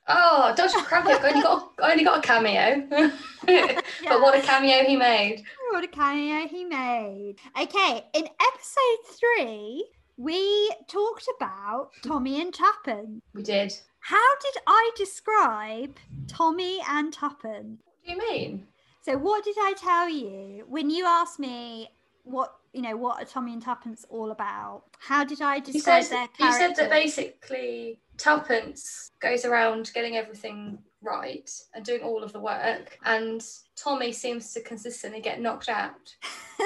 Oh, 0.09 0.53
Dr. 0.55 0.81
Crampit 0.85 1.23
only 1.25 1.43
got 1.43 1.73
only 1.83 2.05
got 2.05 2.19
a 2.19 2.27
cameo. 2.27 2.87
But 3.47 4.21
what 4.21 4.39
a 4.39 4.43
cameo 4.43 4.85
he 4.85 4.97
made. 4.97 5.43
What 5.71 5.85
a 5.85 5.89
cameo 5.89 6.47
he 6.47 6.65
made. 6.65 7.37
Okay, 7.61 8.05
in 8.13 8.25
episode 8.27 9.17
three, 9.19 9.87
we 10.17 10.73
talked 10.89 11.29
about 11.37 11.91
Tommy 12.03 12.41
and 12.41 12.53
Tuppence. 12.53 13.23
We 13.35 13.43
did. 13.43 13.75
How 14.01 14.37
did 14.41 14.63
I 14.67 14.91
describe 14.97 15.97
Tommy 16.29 16.81
and 16.89 17.13
Tuppence? 17.13 17.81
What 17.85 17.95
do 18.05 18.13
you 18.13 18.19
mean? 18.19 18.67
So 19.03 19.17
what 19.17 19.45
did 19.45 19.57
I 19.59 19.75
tell 19.77 20.09
you 20.09 20.65
when 20.69 20.91
you 20.91 21.07
asked 21.07 21.39
me 21.39 21.91
what 22.25 22.55
you 22.73 22.83
know 22.83 22.97
what 22.97 23.21
are 23.21 23.27
Tommy 23.27 23.53
and 23.53 23.63
Tuppence 23.63 24.05
all 24.09 24.31
about? 24.31 24.85
How 24.99 25.25
did 25.25 25.43
I 25.43 25.57
You 25.57 25.63
describe 25.63 26.05
said 26.05 26.29
their 26.39 26.47
you 26.47 26.53
said 26.53 26.77
that 26.77 26.91
basically 26.91 27.99
Tuppence 28.17 29.11
goes 29.21 29.45
around 29.45 29.91
getting 29.95 30.17
everything 30.17 30.79
right 31.03 31.51
and 31.75 31.85
doing 31.85 32.03
all 32.03 32.23
of 32.23 32.33
the 32.33 32.41
work, 32.41 32.99
and 33.05 33.45
Tommy 33.77 34.13
seems 34.13 34.53
to 34.53 34.61
consistently 34.61 35.21
get 35.21 35.41
knocked 35.41 35.69
out, 35.69 36.15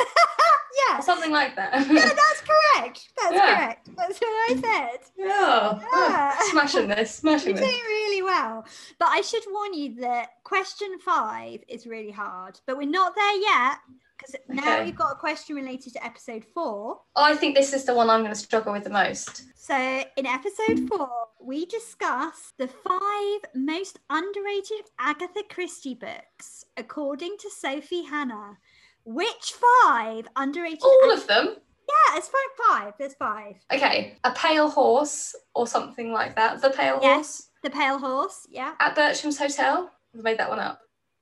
yeah, 0.88 0.98
or 0.98 1.02
something 1.02 1.30
like 1.32 1.56
that. 1.56 1.72
yeah, 1.90 2.08
that's 2.08 2.42
correct. 2.42 3.08
That's 3.20 3.34
Yeah. 3.34 3.56
correct. 3.56 3.88
That's 3.96 4.18
what 4.20 4.28
I 4.28 4.54
said. 4.60 5.00
yeah. 5.18 5.78
Yeah. 5.92 6.36
smashing 6.50 6.88
this, 6.88 7.14
smashing 7.14 7.48
You're 7.56 7.56
smashing 7.58 7.70
doing 7.78 7.82
really 7.86 8.22
well. 8.22 8.64
But 8.98 9.08
I 9.08 9.20
should 9.20 9.42
warn 9.50 9.74
you 9.74 9.94
that 10.00 10.28
question 10.44 10.98
five 11.04 11.60
is 11.68 11.86
really 11.86 12.12
hard. 12.12 12.60
But 12.66 12.76
we're 12.76 12.88
not 12.88 13.14
there 13.14 13.36
yet 13.40 13.78
because 14.18 14.34
now 14.48 14.76
Okay. 14.76 14.84
we've 14.86 14.96
got 14.96 15.12
a 15.12 15.16
question 15.16 15.56
related 15.56 15.92
to 15.92 16.04
episode 16.04 16.44
four. 16.54 17.00
I 17.16 17.34
think 17.36 17.54
this 17.54 17.72
is 17.74 17.84
the 17.84 17.94
one 17.94 18.08
I'm 18.08 18.20
going 18.20 18.32
to 18.32 18.38
struggle 18.38 18.72
with 18.72 18.84
the 18.84 18.90
most. 18.90 19.44
So, 19.56 19.74
in 20.16 20.26
episode 20.26 20.88
four, 20.88 21.10
we 21.42 21.66
discuss 21.66 22.52
the 22.58 22.68
five 22.68 23.50
most 23.54 23.98
underrated 24.08 24.86
Agatha 24.98 25.42
Christie 25.50 25.94
books, 25.94 26.64
according 26.76 27.36
to 27.40 27.50
Sophie 27.50 28.04
Hannah. 28.04 28.56
Which 29.06 29.54
five 29.84 30.26
underrated? 30.36 30.82
All 30.82 31.12
of 31.12 31.26
them. 31.28 31.46
yeah, 31.88 32.16
it's 32.18 32.28
five. 32.28 32.42
Five. 32.68 32.92
There's 32.98 33.14
five. 33.14 33.54
Okay, 33.72 34.18
a 34.24 34.32
pale 34.32 34.68
horse 34.68 35.34
or 35.54 35.66
something 35.68 36.12
like 36.12 36.34
that. 36.36 36.60
The 36.60 36.70
pale 36.70 36.98
Yes. 37.00 37.14
horse 37.14 37.42
The 37.62 37.70
Pale 37.70 37.98
Horse. 38.00 38.46
Yeah. 38.50 38.74
at 38.80 38.96
Bertram's 38.96 39.38
Hotel. 39.38 39.90
I've 40.14 40.22
made 40.24 40.38
that 40.38 40.48
one 40.48 40.58
up. 40.58 40.80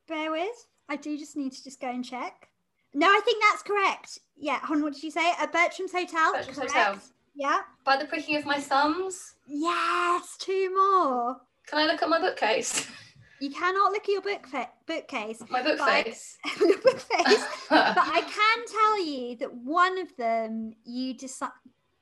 Bear 0.08 0.30
with. 0.30 0.66
I 0.88 0.96
do 0.96 1.16
just 1.18 1.36
need 1.36 1.52
to 1.52 1.62
just 1.62 1.80
go 1.80 1.88
and 1.90 2.04
check. 2.04 2.48
No, 2.94 3.06
I 3.08 3.20
think 3.24 3.42
that's 3.42 3.62
correct. 3.62 4.18
Yeah. 4.36 4.60
Hon, 4.62 4.82
what 4.82 4.94
did 4.94 5.02
you 5.02 5.10
say? 5.10 5.32
At 5.38 5.52
Bertram's 5.52 5.92
Hotel. 5.92 6.32
Bertram's 6.32 6.56
correct. 6.58 6.72
Hotel. 6.72 6.98
Yeah. 7.34 7.60
By 7.84 7.96
the 7.96 8.04
pricking 8.06 8.36
of 8.36 8.46
my 8.46 8.58
thumbs. 8.60 9.34
Yes. 9.46 10.36
Two 10.38 10.72
more. 10.74 11.36
Can 11.66 11.78
I 11.80 11.86
look 11.86 12.02
at 12.02 12.08
my 12.08 12.20
bookcase? 12.20 12.86
You 13.44 13.50
cannot 13.50 13.92
look 13.92 14.04
at 14.04 14.08
your 14.08 14.22
book 14.22 14.46
fa- 14.46 14.70
bookcase. 14.86 15.42
my 15.50 15.62
book 15.62 15.76
But- 15.78 16.04
face. 16.04 16.38
your 16.58 16.78
book 16.78 16.98
face. 16.98 17.44
but 17.68 17.98
I 17.98 18.22
can 18.22 18.66
tell 18.66 19.04
you 19.04 19.36
that 19.36 19.52
one 19.54 19.98
of 19.98 20.16
them 20.16 20.72
you 20.84 21.14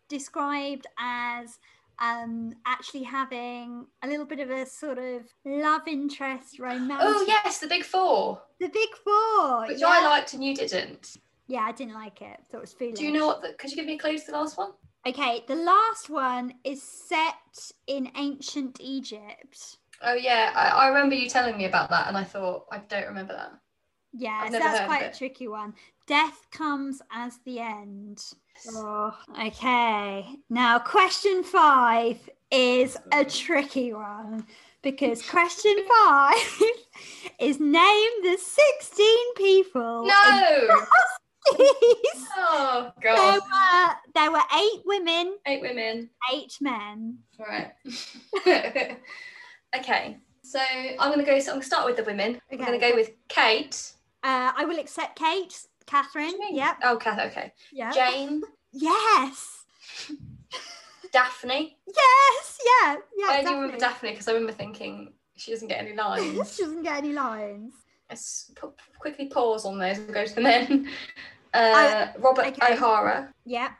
described 0.08 0.86
as 1.00 1.58
um, 1.98 2.52
actually 2.64 3.02
having 3.02 3.86
a 4.04 4.06
little 4.06 4.24
bit 4.24 4.38
of 4.38 4.50
a 4.50 4.66
sort 4.66 4.98
of 4.98 5.22
love 5.44 5.82
interest 5.88 6.60
romance. 6.60 7.02
oh 7.04 7.24
yes, 7.26 7.58
the 7.58 7.66
big 7.66 7.82
four, 7.84 8.40
The 8.60 8.68
Big 8.68 8.88
Four. 9.02 9.66
which 9.66 9.80
yeah. 9.80 9.88
I 9.88 10.04
liked 10.08 10.34
and 10.34 10.44
you 10.44 10.54
didn't. 10.54 11.16
Yeah, 11.48 11.62
I 11.66 11.72
didn't 11.72 11.94
like 11.94 12.22
it. 12.22 12.38
Thought 12.50 12.58
it 12.58 12.60
was 12.60 12.72
foolish. 12.72 12.98
Do 13.00 13.04
you 13.04 13.12
know 13.12 13.26
what? 13.26 13.42
The, 13.42 13.54
could 13.54 13.70
you 13.70 13.76
give 13.76 13.86
me 13.86 13.94
a 13.94 13.98
clue 13.98 14.16
to 14.16 14.26
the 14.26 14.32
last 14.32 14.56
one? 14.56 14.70
Okay, 15.08 15.42
the 15.48 15.56
last 15.56 16.08
one 16.08 16.54
is 16.62 16.82
set 16.82 17.34
in 17.88 18.10
ancient 18.16 18.78
Egypt. 18.80 19.78
Oh 20.04 20.14
yeah, 20.14 20.52
I, 20.54 20.68
I 20.84 20.88
remember 20.88 21.14
you 21.14 21.28
telling 21.28 21.56
me 21.56 21.64
about 21.66 21.90
that, 21.90 22.08
and 22.08 22.16
I 22.16 22.24
thought 22.24 22.66
I 22.72 22.78
don't 22.78 23.06
remember 23.06 23.34
that. 23.34 23.52
Yeah, 24.12 24.46
so 24.50 24.58
that's 24.58 24.84
quite 24.86 25.02
a 25.04 25.16
tricky 25.16 25.48
one. 25.48 25.74
Death 26.06 26.46
comes 26.50 27.00
as 27.12 27.38
the 27.46 27.60
end. 27.60 28.22
Oh, 28.74 29.16
okay. 29.42 30.26
Now, 30.50 30.78
question 30.78 31.42
five 31.42 32.18
is 32.50 32.98
a 33.12 33.24
tricky 33.24 33.94
one 33.94 34.44
because 34.82 35.22
question 35.28 35.74
five 35.88 36.60
is 37.40 37.58
name 37.58 38.10
the 38.22 38.36
16 38.36 39.34
people. 39.36 40.04
No. 40.06 40.68
oh 42.36 42.92
There 43.02 43.14
god. 43.14 43.40
were, 43.40 43.94
there 44.14 44.30
were 44.30 44.42
eight 44.58 44.82
women, 44.84 45.38
Eight 45.46 45.62
women. 45.62 46.10
eight 46.34 46.58
men. 46.60 47.18
All 47.40 47.46
right. 47.46 47.72
okay. 49.76 50.18
So 50.42 50.58
I'm 50.58 51.10
gonna 51.10 51.24
go. 51.24 51.38
So 51.38 51.52
I'm 51.52 51.56
gonna 51.56 51.64
start 51.64 51.86
with 51.86 51.96
the 51.96 52.04
women. 52.04 52.40
I'm 52.50 52.58
gonna 52.58 52.78
go 52.78 52.94
with 52.94 53.10
Kate. 53.28 53.92
Uh, 54.24 54.52
I 54.56 54.64
will 54.64 54.78
accept 54.78 55.18
Kate, 55.18 55.56
Catherine. 55.86 56.26
What 56.26 56.32
do 56.32 56.36
you 56.36 56.50
mean? 56.50 56.56
Yep. 56.56 56.76
Oh, 56.84 56.96
Kath. 56.96 57.18
Okay. 57.30 57.52
Yeah. 57.72 57.90
Jane, 57.92 58.42
Yes. 58.72 59.64
Daphne. 61.12 61.76
Yes. 61.86 62.58
Yeah. 62.64 62.96
Yeah. 63.16 63.26
I 63.28 63.38
only 63.40 63.54
remember. 63.54 63.76
Daphne 63.78 64.10
because 64.10 64.28
I 64.28 64.32
remember 64.32 64.52
thinking 64.52 65.12
she 65.36 65.52
doesn't 65.52 65.68
get 65.68 65.80
any 65.84 65.94
lines. 65.94 66.54
she 66.56 66.62
doesn't 66.62 66.82
get 66.82 66.98
any 66.98 67.12
lines. 67.12 67.72
Let's 68.08 68.50
pu- 68.56 68.74
quickly 68.98 69.26
pause 69.26 69.64
on 69.64 69.78
those 69.78 69.98
and 69.98 70.12
go 70.12 70.24
to 70.24 70.34
the 70.34 70.40
men. 70.40 70.88
Uh, 71.54 72.06
Robert 72.18 72.46
okay. 72.46 72.72
O'Hara. 72.72 73.30
Yeah. 73.44 73.72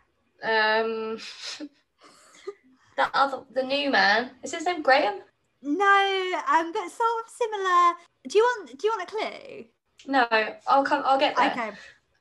Um, 0.45 1.17
that 2.99 3.11
other, 3.15 3.45
the 3.55 3.63
new 3.63 3.91
man. 3.91 4.33
Is 4.43 4.53
his 4.53 4.67
name 4.67 4.83
Graham? 4.83 5.21
No, 5.63 6.41
um, 6.49 6.73
but 6.73 6.89
sort 6.91 7.25
of 7.25 7.31
similar. 7.31 7.93
Do 8.29 8.39
you 8.39 8.45
want? 8.45 8.79
Do 8.79 8.87
you 8.87 8.93
want 8.97 9.03
a 9.03 9.07
clue? 9.15 9.65
No, 10.07 10.27
I'll 10.67 10.85
come. 10.85 11.03
I'll 11.05 11.19
get 11.19 11.37
there. 11.37 11.51
Okay. 11.51 11.71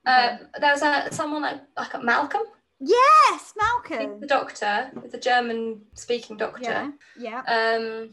Uh, 0.06 0.38
there 0.60 0.72
was 0.74 0.82
a, 0.82 1.08
someone 1.12 1.42
like, 1.44 1.62
like 1.78 2.04
Malcolm, 2.04 2.42
Yes, 2.80 3.54
Malcolm. 3.56 4.20
the 4.20 4.26
doctor, 4.28 4.90
the 5.12 5.18
German-speaking 5.20 6.38
doctor. 6.38 6.64
Yeah. 6.64 6.92
Yeah. 7.20 7.42
Um, 7.48 8.10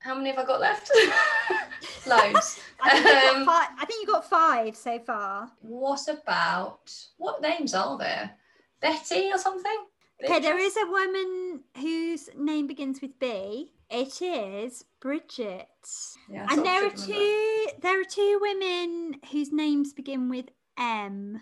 how 0.00 0.14
many 0.16 0.30
have 0.30 0.38
I 0.40 0.44
got 0.44 0.60
left? 0.60 0.90
Loads. 2.06 2.60
I 2.80 3.00
think, 3.00 3.36
Um, 3.36 3.46
five, 3.46 3.68
I 3.78 3.84
think 3.86 4.00
you 4.06 4.12
got 4.12 4.28
five 4.28 4.76
so 4.76 4.98
far. 5.00 5.50
what 5.60 6.00
about 6.08 6.92
what 7.18 7.40
names 7.42 7.74
are 7.74 7.96
there? 7.98 8.32
Betty 8.80 9.30
or 9.32 9.38
something? 9.38 9.76
Okay, 10.24 10.40
there 10.40 10.58
is 10.58 10.76
a 10.76 10.86
woman 10.86 11.60
whose 11.76 12.28
name 12.36 12.66
begins 12.66 13.00
with 13.00 13.16
B. 13.20 13.72
It 13.90 14.20
is 14.20 14.84
Bridget. 15.00 15.66
Yeah, 16.30 16.46
and 16.50 16.64
there 16.64 16.86
are 16.86 16.90
two 16.90 17.66
there 17.80 18.00
are 18.00 18.04
two 18.04 18.38
women 18.40 19.20
whose 19.32 19.52
names 19.52 19.92
begin 19.92 20.28
with 20.28 20.46
M. 20.78 21.40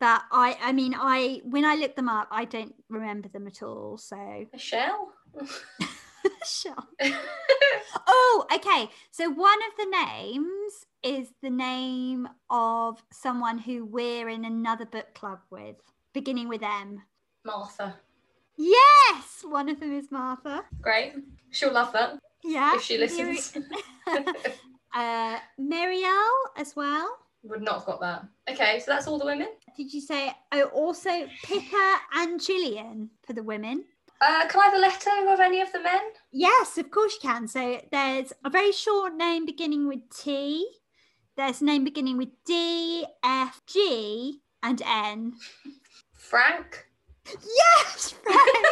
But 0.00 0.22
I 0.32 0.58
I 0.60 0.72
mean 0.72 0.94
I 0.96 1.42
when 1.44 1.64
I 1.64 1.76
look 1.76 1.94
them 1.94 2.08
up 2.08 2.28
I 2.30 2.44
don't 2.44 2.74
remember 2.88 3.28
them 3.28 3.46
at 3.46 3.62
all. 3.62 3.98
So 3.98 4.46
Michelle. 4.52 5.12
Michelle. 6.40 6.88
Oh, 8.06 8.46
okay. 8.52 8.90
So 9.10 9.30
one 9.30 9.58
of 9.68 9.76
the 9.78 10.04
names 10.06 10.86
is 11.02 11.32
the 11.42 11.50
name 11.50 12.28
of 12.50 13.02
someone 13.12 13.58
who 13.58 13.84
we're 13.84 14.28
in 14.28 14.44
another 14.44 14.84
book 14.86 15.14
club 15.14 15.40
with, 15.50 15.76
beginning 16.12 16.48
with 16.48 16.62
M. 16.62 17.02
Martha. 17.44 17.96
Yes, 18.56 19.44
one 19.44 19.68
of 19.68 19.80
them 19.80 19.92
is 19.92 20.10
Martha. 20.10 20.64
Great. 20.80 21.14
She'll 21.50 21.72
love 21.72 21.92
that 21.92 22.18
Yeah. 22.42 22.74
if 22.76 22.82
she 22.82 22.98
listens. 22.98 23.52
uh, 24.94 25.38
Miriel 25.60 26.30
as 26.56 26.74
well. 26.74 27.18
Would 27.42 27.62
not 27.62 27.76
have 27.76 27.86
got 27.86 28.00
that. 28.00 28.24
Okay, 28.50 28.80
so 28.80 28.90
that's 28.90 29.06
all 29.06 29.18
the 29.18 29.24
women. 29.24 29.48
Did 29.76 29.92
you 29.92 30.00
say? 30.00 30.32
Oh, 30.52 30.64
also 30.64 31.28
Pippa 31.44 31.96
and 32.14 32.42
Gillian 32.42 33.10
for 33.24 33.34
the 33.34 33.42
women. 33.42 33.84
Uh, 34.20 34.48
can 34.48 34.60
I 34.60 34.64
have 34.64 34.74
a 34.74 34.78
letter 34.78 35.10
of 35.32 35.40
any 35.40 35.60
of 35.60 35.70
the 35.72 35.80
men? 35.80 36.00
Yes, 36.32 36.78
of 36.78 36.90
course 36.90 37.14
you 37.22 37.28
can. 37.28 37.46
So 37.46 37.80
there's 37.92 38.32
a 38.44 38.50
very 38.50 38.72
short 38.72 39.14
name 39.14 39.44
beginning 39.46 39.86
with 39.86 40.00
T. 40.10 40.66
There's 41.36 41.60
a 41.60 41.64
name 41.64 41.84
beginning 41.84 42.16
with 42.16 42.30
D, 42.46 43.04
F, 43.22 43.60
G, 43.66 44.40
and 44.62 44.80
N. 44.84 45.34
Frank. 46.14 46.85
Yes, 47.34 48.14
Frank. 48.22 48.66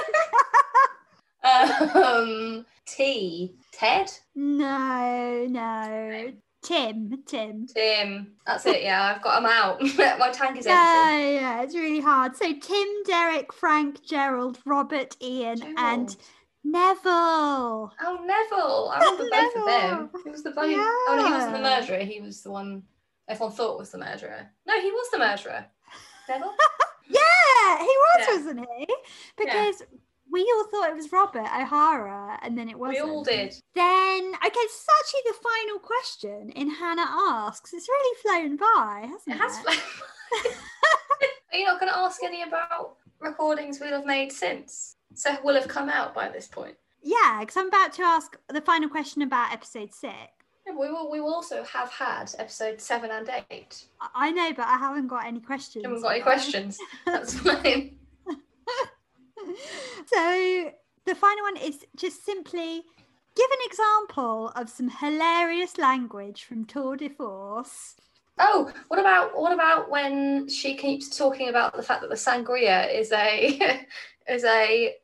Um, 1.94 2.64
T. 2.86 3.54
Ted. 3.70 4.10
no, 4.34 5.46
no. 5.46 6.32
Tim, 6.62 7.22
Tim. 7.26 7.66
Tim. 7.66 8.32
That's 8.46 8.64
it. 8.64 8.82
Yeah, 8.82 9.14
I've 9.14 9.22
got 9.22 9.42
them 9.42 9.50
out. 9.52 9.82
My 10.18 10.30
tank 10.30 10.58
is 10.58 10.66
empty. 10.66 10.70
Yeah, 10.70 11.18
yeah, 11.18 11.62
it's 11.62 11.74
really 11.74 12.00
hard. 12.00 12.34
So 12.34 12.50
Tim, 12.58 12.88
Derek, 13.04 13.52
Frank, 13.52 14.02
Gerald, 14.02 14.58
Robert, 14.64 15.16
Ian, 15.22 15.60
and 15.76 16.16
Neville. 16.64 17.92
Oh, 18.00 18.18
Neville. 18.24 18.92
I 18.94 18.98
remember 19.00 19.28
both 19.30 19.56
of 19.56 19.66
them. 19.66 20.22
He 20.24 20.30
was 20.30 20.42
the 20.42 20.52
bloody. 20.52 20.76
Oh, 20.78 21.16
no, 21.18 21.26
he 21.26 21.32
wasn't 21.32 21.52
the 21.52 21.60
murderer. 21.60 21.98
He 21.98 22.22
was 22.22 22.42
the 22.42 22.50
one 22.50 22.84
everyone 23.28 23.54
thought 23.54 23.78
was 23.78 23.90
the 23.90 23.98
murderer. 23.98 24.50
No, 24.66 24.80
he 24.80 24.90
was 24.90 25.10
the 25.10 25.18
murderer. 25.18 25.66
Neville? 26.28 26.54
Yeah, 27.64 27.78
he 27.78 27.84
was, 27.86 28.26
Yeah. 28.28 28.36
wasn't 28.36 28.66
he? 28.78 28.86
Because 29.36 29.82
we 30.30 30.40
all 30.56 30.64
thought 30.70 30.90
it 30.90 30.96
was 30.96 31.12
Robert 31.12 31.46
O'Hara, 31.46 32.38
and 32.42 32.56
then 32.58 32.68
it 32.68 32.78
wasn't. 32.78 33.04
We 33.06 33.10
all 33.10 33.22
did. 33.24 33.54
Then, 33.74 34.32
okay, 34.34 34.50
this 34.52 34.72
is 34.72 34.86
actually 35.00 35.20
the 35.26 35.36
final 35.42 35.78
question 35.80 36.50
in 36.50 36.70
Hannah 36.70 37.06
Asks. 37.08 37.72
It's 37.72 37.88
really 37.88 38.16
flown 38.22 38.56
by, 38.56 39.06
hasn't 39.08 39.28
It 39.28 39.34
it? 39.34 39.38
has 39.40 39.58
flown. 39.60 39.76
Are 41.52 41.58
you 41.58 41.66
not 41.66 41.78
going 41.78 41.92
to 41.92 41.98
ask 41.98 42.22
any 42.24 42.42
about 42.42 42.96
recordings 43.20 43.78
we'll 43.80 43.92
have 43.92 44.06
made 44.06 44.32
since? 44.32 44.96
So 45.14 45.36
will 45.44 45.54
have 45.54 45.68
come 45.68 45.88
out 45.88 46.14
by 46.14 46.28
this 46.28 46.48
point. 46.48 46.76
Yeah, 47.00 47.38
because 47.40 47.56
I'm 47.56 47.68
about 47.68 47.92
to 47.94 48.02
ask 48.02 48.36
the 48.48 48.60
final 48.62 48.88
question 48.88 49.22
about 49.22 49.52
episode 49.52 49.92
six. 49.94 50.14
Yeah, 50.66 50.72
we 50.74 50.88
will. 50.90 51.10
We 51.10 51.20
will 51.20 51.34
also 51.34 51.62
have 51.64 51.90
had 51.90 52.30
episode 52.38 52.80
seven 52.80 53.10
and 53.10 53.28
eight. 53.50 53.84
I- 54.00 54.08
I 54.14 54.30
know, 54.30 54.52
but 54.54 54.66
I 54.66 54.76
haven't 54.78 55.08
got 55.08 55.26
any 55.26 55.40
questions. 55.40 55.84
Haven't 55.84 56.02
got 56.02 56.12
any 56.12 56.22
questions. 56.22 56.78
That's 57.06 57.38
fine. 57.38 57.96
so 60.06 60.72
the 61.04 61.14
final 61.14 61.42
one 61.44 61.56
is 61.58 61.84
just 61.96 62.24
simply 62.24 62.82
give 63.36 63.50
an 63.50 63.58
example 63.66 64.48
of 64.56 64.70
some 64.70 64.88
hilarious 64.88 65.76
language 65.78 66.44
from 66.44 66.64
Tour 66.64 66.96
de 66.96 67.08
Force. 67.08 67.96
Oh, 68.38 68.72
what 68.88 68.98
about 68.98 69.36
what 69.38 69.52
about 69.52 69.90
when 69.90 70.48
she 70.48 70.76
keeps 70.76 71.16
talking 71.16 71.50
about 71.50 71.76
the 71.76 71.82
fact 71.82 72.00
that 72.00 72.10
the 72.10 72.16
sangria 72.16 72.92
is 72.92 73.12
a 73.12 73.84
is 74.28 74.44
a 74.44 74.94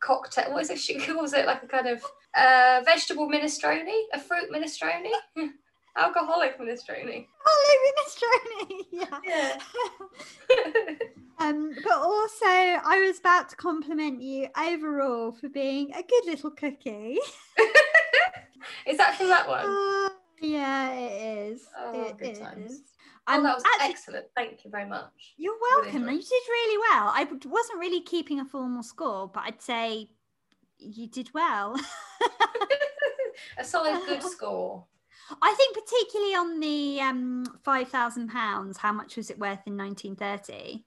cocktail? 0.00 0.52
What 0.52 0.62
is 0.62 0.70
it? 0.70 0.78
She 0.78 0.98
calls 0.98 1.32
it 1.32 1.46
like 1.46 1.62
a 1.62 1.66
kind 1.66 1.86
of 1.86 2.02
uh, 2.36 2.82
vegetable 2.84 3.28
minestrone, 3.28 3.88
a 4.12 4.18
fruit 4.20 4.50
minestrone, 4.52 5.04
alcoholic 5.96 6.58
minestrone. 6.58 7.26
Oh, 7.46 7.78
Minestrone, 7.86 8.84
yeah. 8.92 9.18
Yeah. 9.24 10.94
Um, 11.38 11.72
but 11.82 11.92
also, 11.98 12.46
I 12.46 13.02
was 13.04 13.18
about 13.18 13.48
to 13.48 13.56
compliment 13.56 14.22
you 14.22 14.46
overall 14.56 15.32
for 15.32 15.48
being 15.48 15.90
a 15.92 16.02
good 16.02 16.24
little 16.26 16.50
cookie. 16.52 17.18
is 18.86 18.96
that 18.98 19.16
from 19.16 19.28
that 19.28 19.48
one? 19.48 19.64
Uh, 19.66 20.08
yeah, 20.40 20.92
it 20.92 21.48
is. 21.52 21.62
Oh, 21.76 22.02
It 22.04 22.18
good 22.18 22.34
times. 22.36 22.82
Oh, 23.26 23.34
Um, 23.36 23.42
that 23.44 23.54
was 23.56 23.64
actually, 23.74 23.90
excellent. 23.90 24.26
Thank 24.36 24.64
you 24.64 24.70
very 24.70 24.88
much. 24.88 25.34
You're 25.36 25.58
welcome. 25.74 26.02
enjoyed 26.08 26.14
You 26.14 26.20
did 26.20 26.48
really 26.48 26.78
well. 26.78 27.12
I 27.14 27.26
wasn't 27.44 27.80
really 27.80 28.02
keeping 28.02 28.38
a 28.40 28.44
formal 28.44 28.82
score, 28.84 29.26
but 29.28 29.42
I'd 29.44 29.62
say 29.62 30.10
you 30.82 31.06
did 31.06 31.30
well. 31.34 31.76
a 33.58 33.64
solid 33.64 34.00
good 34.06 34.22
score. 34.34 34.84
I 35.40 35.54
think 35.56 35.76
particularly 35.76 36.34
on 36.34 36.60
the 36.60 37.00
um, 37.00 37.46
five 37.62 37.88
thousand 37.88 38.28
pounds. 38.28 38.78
How 38.78 38.92
much 38.92 39.16
was 39.16 39.30
it 39.30 39.38
worth 39.38 39.60
in 39.66 39.76
1930? 39.76 40.84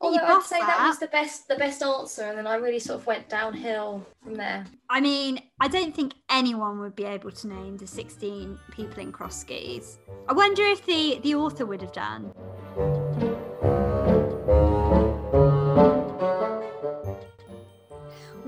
Although 0.00 0.14
you 0.14 0.22
I'd 0.22 0.42
say 0.44 0.60
that. 0.60 0.66
that. 0.66 0.86
was 0.86 0.98
the 0.98 1.08
best 1.08 1.48
the 1.48 1.56
best 1.56 1.82
answer, 1.82 2.22
and 2.22 2.38
then 2.38 2.46
I 2.46 2.54
really 2.56 2.78
sort 2.78 3.00
of 3.00 3.06
went 3.06 3.28
downhill 3.28 4.06
from 4.22 4.34
there. 4.34 4.64
I 4.88 5.00
mean, 5.00 5.40
I 5.58 5.66
don't 5.66 5.94
think 5.94 6.14
anyone 6.30 6.78
would 6.80 6.94
be 6.94 7.04
able 7.04 7.32
to 7.32 7.48
name 7.48 7.76
the 7.76 7.86
16 7.86 8.58
people 8.70 9.02
in 9.02 9.10
Crossed 9.10 9.40
Skis. 9.40 9.98
I 10.28 10.32
wonder 10.34 10.62
if 10.64 10.86
the 10.86 11.18
the 11.22 11.34
author 11.34 11.66
would 11.66 11.80
have 11.82 11.92
done. 11.92 12.32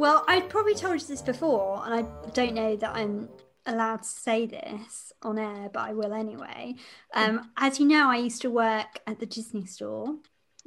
Well, 0.01 0.25
I've 0.27 0.49
probably 0.49 0.75
told 0.75 0.99
you 1.03 1.07
this 1.07 1.21
before, 1.21 1.83
and 1.85 1.93
I 1.93 2.31
don't 2.31 2.55
know 2.55 2.75
that 2.75 2.97
I'm 2.97 3.29
allowed 3.67 4.03
to 4.03 4.09
say 4.09 4.47
this 4.47 5.13
on 5.21 5.39
air, 5.39 5.69
but 5.71 5.81
I 5.81 5.93
will 5.93 6.15
anyway. 6.15 6.77
Um, 7.13 7.51
as 7.59 7.79
you 7.79 7.87
know, 7.87 8.09
I 8.09 8.17
used 8.17 8.41
to 8.41 8.51
work 8.51 8.99
at 9.07 9.21
the 9.21 9.27
Disney 9.27 9.67
store. 9.67 10.17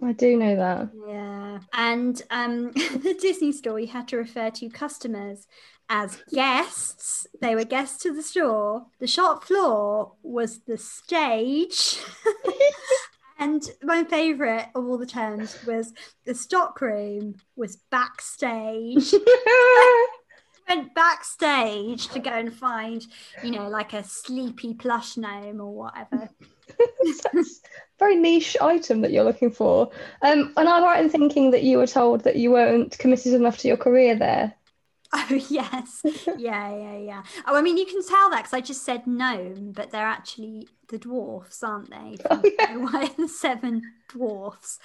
I 0.03 0.11
do 0.11 0.37
know 0.37 0.55
that. 0.55 0.89
Yeah. 1.07 1.59
And 1.73 2.21
um, 2.29 2.71
the 2.73 3.17
Disney 3.19 3.53
store, 3.53 3.79
you 3.79 3.87
had 3.87 4.07
to 4.09 4.17
refer 4.17 4.51
to 4.51 4.69
customers 4.69 5.47
as 5.89 6.21
guests. 6.31 7.25
They 7.41 7.55
were 7.55 7.63
guests 7.63 8.03
to 8.03 8.13
the 8.13 8.21
store. 8.21 8.85
The 8.99 9.07
shop 9.07 9.45
floor 9.45 10.11
was 10.21 10.59
the 10.59 10.77
stage. 10.77 11.97
and 13.39 13.63
my 13.81 14.03
favourite 14.03 14.69
of 14.75 14.85
all 14.85 14.97
the 14.97 15.05
terms 15.05 15.63
was 15.65 15.93
the 16.25 16.35
stock 16.35 16.79
room 16.81 17.35
was 17.55 17.77
backstage. 17.89 19.13
Went 20.69 20.95
backstage 20.95 22.07
to 22.07 22.19
go 22.19 22.31
and 22.31 22.53
find, 22.53 23.05
you 23.43 23.51
know, 23.51 23.67
like 23.67 23.91
a 23.93 24.03
sleepy 24.03 24.73
plush 24.73 25.17
gnome 25.17 25.59
or 25.59 25.73
whatever. 25.73 26.29
That's 27.33 27.61
very 27.99 28.15
niche 28.15 28.55
item 28.61 29.01
that 29.01 29.11
you're 29.11 29.25
looking 29.25 29.51
for. 29.51 29.91
Um, 30.21 30.53
and 30.55 30.69
I'm 30.69 30.83
right 30.83 31.03
in 31.03 31.09
thinking 31.09 31.51
that 31.51 31.63
you 31.63 31.77
were 31.77 31.87
told 31.87 32.23
that 32.23 32.37
you 32.37 32.51
weren't 32.51 32.97
committed 32.97 33.33
enough 33.33 33.57
to 33.59 33.67
your 33.67 33.77
career 33.77 34.15
there. 34.15 34.53
Oh 35.15 35.27
yes, 35.47 36.01
yeah, 36.39 36.75
yeah, 36.75 36.97
yeah. 36.97 37.23
Oh, 37.45 37.55
I 37.55 37.61
mean, 37.61 37.77
you 37.77 37.85
can 37.85 38.03
tell 38.03 38.31
that 38.31 38.37
because 38.37 38.53
I 38.53 38.61
just 38.61 38.83
said 38.83 39.05
gnome, 39.05 39.71
but 39.71 39.91
they're 39.91 40.01
actually 40.01 40.67
the 40.93 40.99
dwarfs, 40.99 41.63
aren't 41.63 41.89
they? 41.89 42.17
Oh, 42.29 42.41
yeah. 42.59 42.77
White 42.77 43.17
and 43.17 43.27
the 43.27 43.29
Seven 43.29 43.81
Dwarfs. 44.09 44.77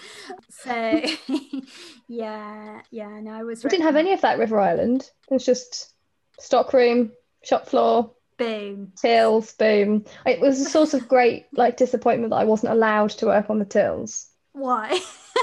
So, 0.49 1.03
yeah, 2.09 2.81
yeah. 2.91 3.21
No, 3.21 3.33
I 3.33 3.45
was. 3.45 3.63
We 3.63 3.69
didn't 3.69 3.85
have 3.85 3.97
any 3.97 4.15
of 4.15 4.23
that 4.23 4.39
River 4.39 4.59
Island. 4.59 5.03
It 5.31 5.35
was 5.35 5.45
just 5.45 5.93
stockroom, 6.41 7.13
shop 7.45 7.69
floor, 7.69 8.13
Boom. 8.39 8.93
tills, 8.97 9.53
boom. 9.53 10.07
It 10.25 10.41
was 10.41 10.61
a 10.61 10.65
source 10.65 10.95
of 10.95 11.09
great 11.09 11.45
like 11.53 11.77
disappointment 11.77 12.31
that 12.31 12.37
I 12.37 12.45
wasn't 12.45 12.73
allowed 12.73 13.11
to 13.11 13.27
work 13.27 13.51
on 13.51 13.59
the 13.59 13.67
tills. 13.67 14.29
Why? 14.53 14.89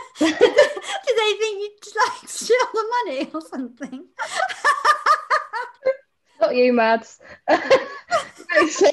did, 0.19 0.33
they, 0.33 0.37
did 0.39 1.17
they 1.17 1.33
think 1.39 1.61
you'd 1.61 1.93
like 1.95 2.27
steal 2.27 2.57
the 2.73 2.95
money 3.05 3.29
or 3.33 3.41
something? 3.41 4.05
Not 6.41 6.55
you, 6.55 6.73
Mads. 6.73 7.19
so, 8.69 8.89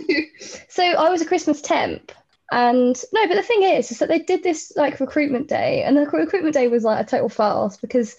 so 0.68 0.82
I 0.82 1.10
was 1.10 1.22
a 1.22 1.26
Christmas 1.26 1.60
temp, 1.60 2.12
and 2.50 3.02
no, 3.12 3.28
but 3.28 3.34
the 3.34 3.42
thing 3.42 3.62
is, 3.62 3.90
is 3.90 3.98
that 3.98 4.08
they 4.08 4.18
did 4.18 4.42
this 4.42 4.72
like 4.76 5.00
recruitment 5.00 5.48
day, 5.48 5.82
and 5.82 5.96
the 5.96 6.06
recruitment 6.06 6.54
day 6.54 6.68
was 6.68 6.84
like 6.84 7.04
a 7.04 7.08
total 7.08 7.28
farce 7.28 7.76
because 7.76 8.16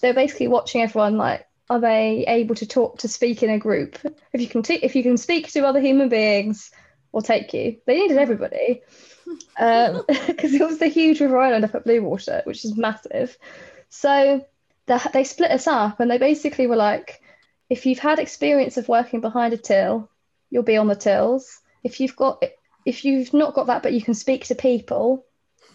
they're 0.00 0.14
basically 0.14 0.48
watching 0.48 0.82
everyone 0.82 1.16
like, 1.16 1.46
are 1.68 1.80
they 1.80 2.24
able 2.28 2.54
to 2.56 2.66
talk 2.66 2.98
to 2.98 3.08
speak 3.08 3.42
in 3.42 3.50
a 3.50 3.58
group? 3.58 3.98
If 4.32 4.40
you 4.40 4.48
can, 4.48 4.62
t- 4.62 4.80
if 4.82 4.94
you 4.96 5.02
can 5.02 5.16
speak 5.16 5.50
to 5.52 5.66
other 5.66 5.80
human 5.80 6.08
beings, 6.08 6.70
we'll 7.12 7.22
take 7.22 7.52
you. 7.52 7.76
They 7.86 8.00
needed 8.00 8.18
everybody 8.18 8.82
um, 9.58 10.02
because 10.26 10.54
it 10.54 10.64
was 10.64 10.78
the 10.78 10.88
huge 10.88 11.20
River 11.20 11.38
Island 11.38 11.64
up 11.64 11.74
at 11.74 11.84
Bluewater, 11.84 12.44
which 12.46 12.64
is 12.64 12.76
massive. 12.76 13.36
So 13.88 14.44
the, 14.86 15.10
they 15.12 15.24
split 15.24 15.50
us 15.50 15.66
up, 15.66 16.00
and 16.00 16.10
they 16.10 16.18
basically 16.18 16.66
were 16.66 16.76
like 16.76 17.20
if 17.70 17.86
you've 17.86 17.98
had 17.98 18.18
experience 18.18 18.76
of 18.76 18.88
working 18.88 19.20
behind 19.20 19.52
a 19.52 19.56
till, 19.56 20.10
you'll 20.54 20.62
be 20.62 20.76
on 20.76 20.86
the 20.86 20.94
tills. 20.94 21.60
If 21.82 22.00
you've 22.00 22.14
got 22.14 22.42
if 22.86 23.04
you've 23.04 23.34
not 23.34 23.54
got 23.54 23.66
that 23.66 23.82
but 23.82 23.92
you 23.92 24.00
can 24.00 24.14
speak 24.14 24.46
to 24.46 24.54
people, 24.54 25.26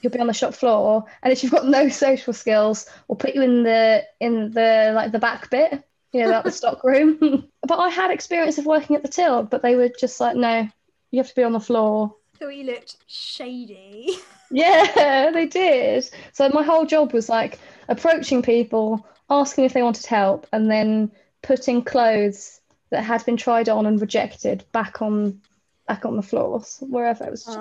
you'll 0.02 0.14
be 0.14 0.20
on 0.20 0.28
the 0.28 0.34
shop 0.34 0.54
floor. 0.54 1.04
And 1.22 1.34
if 1.34 1.44
you've 1.44 1.52
got 1.52 1.68
no 1.68 1.90
social 2.06 2.34
skills, 2.34 2.88
we'll 3.08 3.18
put 3.18 3.36
you 3.36 3.42
in 3.42 3.64
the 3.64 4.04
in 4.22 4.52
the 4.52 4.94
like 4.96 5.12
the 5.12 5.20
back 5.20 5.50
bit, 5.50 5.84
you 6.14 6.24
know, 6.24 6.30
like 6.30 6.46
the 6.46 6.52
stock 6.52 6.84
room. 6.86 7.46
but 7.68 7.78
I 7.78 7.90
had 7.90 8.10
experience 8.10 8.58
of 8.58 8.66
working 8.66 8.96
at 8.96 9.04
the 9.04 9.10
till, 9.10 9.44
but 9.44 9.62
they 9.62 9.76
were 9.76 9.90
just 9.90 10.20
like, 10.22 10.38
no, 10.38 10.68
you 11.12 11.20
have 11.20 11.28
to 11.28 11.36
be 11.36 11.44
on 11.44 11.54
the 11.54 11.60
floor. 11.60 12.16
Thought 12.40 12.56
you 12.56 12.64
looked 12.64 12.96
shady. 13.08 14.18
Yeah, 14.50 15.30
they 15.34 15.46
did. 15.46 16.10
So 16.32 16.50
my 16.50 16.64
whole 16.64 16.86
job 16.86 17.12
was 17.12 17.28
like 17.28 17.60
approaching 17.90 18.42
people, 18.42 19.06
asking 19.30 19.66
if 19.66 19.74
they 19.74 19.84
wanted 19.84 20.06
help 20.06 20.48
and 20.54 20.72
then 20.72 21.12
putting 21.42 21.84
clothes 21.84 22.59
that 22.92 23.04
had 23.04 23.26
been 23.26 23.38
tried 23.38 23.70
on 23.70 23.86
and 23.86 24.00
rejected 24.02 24.64
back 24.72 25.02
on 25.02 25.42
back 25.88 26.06
on 26.06 26.16
the 26.16 26.22
floors 26.22 26.78
wherever 26.82 27.24
it 27.24 27.32
was 27.32 27.44
just 27.46 27.58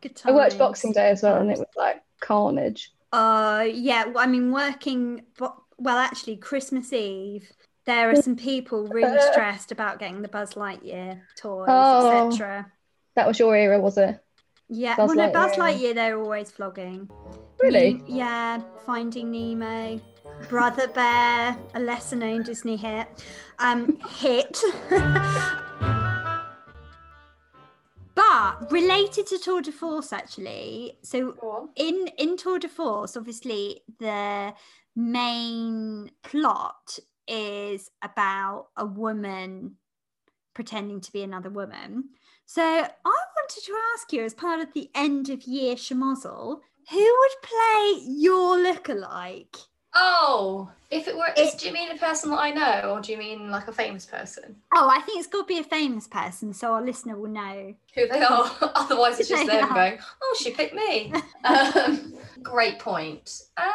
good 0.00 0.20
I 0.24 0.32
worked. 0.32 0.58
Boxing 0.58 0.92
Day 0.92 1.10
as 1.10 1.22
well 1.22 1.40
and 1.40 1.50
it 1.50 1.58
was 1.58 1.66
like 1.76 2.02
carnage. 2.20 2.92
Uh, 3.12 3.66
yeah. 3.70 4.04
Well, 4.06 4.18
I 4.22 4.26
mean, 4.26 4.52
working. 4.52 5.22
bo- 5.38 5.62
Well, 5.76 5.98
actually, 5.98 6.36
Christmas 6.36 6.92
Eve, 6.92 7.50
there 7.84 8.08
are 8.10 8.16
some 8.16 8.36
people 8.36 8.86
really 8.86 9.20
stressed 9.32 9.70
about 9.72 9.98
getting 9.98 10.22
the 10.22 10.28
Buzz 10.28 10.54
Lightyear 10.54 11.20
toys, 11.36 11.66
Oh. 11.68 12.28
etc. 12.28 12.70
That 13.16 13.26
was 13.26 13.38
your 13.38 13.54
era, 13.56 13.78
was 13.80 13.98
it? 13.98 14.18
Yeah. 14.68 14.96
Buzz 14.96 15.08
well, 15.08 15.26
no, 15.26 15.32
Buzz 15.32 15.56
Lightyear. 15.56 15.80
Lightyear, 15.90 15.94
they're 15.94 16.18
always 16.18 16.50
flogging. 16.50 17.10
Really? 17.60 18.02
Yeah. 18.06 18.62
Finding 18.86 19.30
Nemo, 19.30 20.00
Brother 20.48 20.88
Bear, 20.88 21.56
a 21.74 21.80
lesser 21.80 22.16
known 22.16 22.42
Disney 22.42 22.76
hit. 22.76 23.06
Um, 23.58 23.98
hit. 24.18 24.60
but 28.14 28.70
related 28.70 29.26
to 29.28 29.38
Tour 29.38 29.62
de 29.62 29.72
Force, 29.72 30.12
actually. 30.12 30.98
So 31.02 31.70
in 31.76 32.08
in 32.18 32.36
Tour 32.36 32.58
de 32.58 32.68
Force, 32.68 33.16
obviously 33.16 33.80
the 33.98 34.54
main 34.94 36.10
plot 36.22 36.98
is 37.26 37.90
about 38.02 38.66
a 38.76 38.84
woman 38.84 39.76
pretending 40.54 41.00
to 41.00 41.12
be 41.12 41.22
another 41.22 41.50
woman. 41.50 42.10
So 42.44 42.62
I 42.62 42.88
wanted 43.04 43.64
to 43.64 43.74
ask 43.94 44.12
you, 44.12 44.24
as 44.24 44.34
part 44.34 44.60
of 44.60 44.72
the 44.74 44.90
end 44.94 45.30
of 45.30 45.44
year 45.44 45.76
schmozzle, 45.76 46.60
who 46.90 46.98
would 46.98 47.42
play 47.42 48.02
your 48.06 48.58
lookalike? 48.58 49.56
Oh, 49.94 50.70
if 50.90 51.06
it 51.08 51.16
were, 51.16 51.32
It- 51.36 51.58
do 51.58 51.66
you 51.66 51.72
mean 51.72 51.90
a 51.90 51.96
person 51.98 52.30
that 52.30 52.38
I 52.38 52.50
know, 52.50 52.92
or 52.94 53.00
do 53.00 53.12
you 53.12 53.18
mean 53.18 53.50
like 53.50 53.68
a 53.68 53.72
famous 53.72 54.06
person? 54.06 54.56
Oh, 54.74 54.88
I 54.88 55.00
think 55.02 55.18
it's 55.18 55.28
got 55.28 55.40
to 55.42 55.46
be 55.46 55.58
a 55.58 55.64
famous 55.64 56.06
person, 56.08 56.52
so 56.54 56.72
our 56.72 56.82
listener 56.82 57.16
will 57.16 57.28
know. 57.30 57.74
Who 57.94 58.08
they 58.08 58.22
are? 58.22 58.50
Otherwise, 58.74 59.20
it's 59.20 59.28
just 59.28 59.46
them 59.46 59.72
going, 59.74 59.98
"Oh, 60.22 60.36
she 60.40 60.50
picked 60.52 60.74
me." 60.74 61.12
um, 61.44 62.14
great 62.42 62.78
point. 62.78 63.42
Um, 63.58 63.68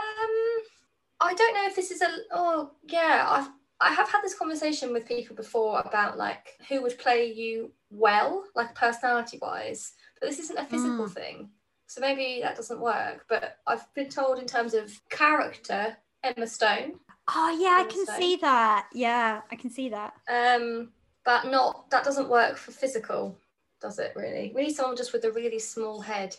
I 1.20 1.34
don't 1.34 1.54
know 1.54 1.66
if 1.66 1.76
this 1.76 1.92
is 1.92 2.02
a. 2.02 2.10
Oh, 2.32 2.72
yeah. 2.88 3.26
I've 3.28 3.50
I 3.80 3.94
have 3.94 4.10
had 4.10 4.22
this 4.24 4.34
conversation 4.34 4.92
with 4.92 5.08
people 5.08 5.36
before 5.36 5.80
about 5.82 6.18
like 6.18 6.56
who 6.68 6.82
would 6.82 6.98
play 6.98 7.32
you 7.32 7.72
well, 7.92 8.44
like 8.56 8.74
personality 8.74 9.38
wise, 9.40 9.94
but 10.20 10.28
this 10.30 10.40
isn't 10.40 10.58
a 10.58 10.66
physical 10.66 11.06
Mm. 11.06 11.12
thing. 11.14 11.50
So 11.86 12.02
maybe 12.02 12.42
that 12.42 12.56
doesn't 12.56 12.80
work. 12.82 13.26
But 13.30 13.58
I've 13.68 13.92
been 13.94 14.10
told 14.10 14.40
in 14.40 14.46
terms 14.48 14.74
of 14.74 14.92
character, 15.10 15.96
Emma 16.36 16.48
Stone. 16.48 16.94
Oh 17.34 17.58
yeah, 17.60 17.84
I 17.86 17.90
can 17.90 18.06
so. 18.06 18.14
see 18.18 18.36
that. 18.38 18.88
Yeah, 18.94 19.42
I 19.52 19.56
can 19.56 19.70
see 19.70 19.90
that. 19.90 20.14
Um, 20.30 20.92
but 21.26 21.46
not 21.48 21.90
that 21.90 22.04
doesn't 22.04 22.30
work 22.30 22.58
for 22.58 22.72
physical, 22.72 23.38
does 23.82 24.00
it? 24.00 24.14
Really, 24.16 24.52
we 24.56 24.64
need 24.64 24.76
someone 24.76 24.96
just 24.96 25.14
with 25.14 25.26
a 25.26 25.32
really 25.32 25.60
small 25.60 26.00
head, 26.02 26.36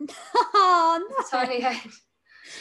oh 0.54 1.06
no. 1.08 1.24
tiny 1.30 1.60
head. 1.60 1.76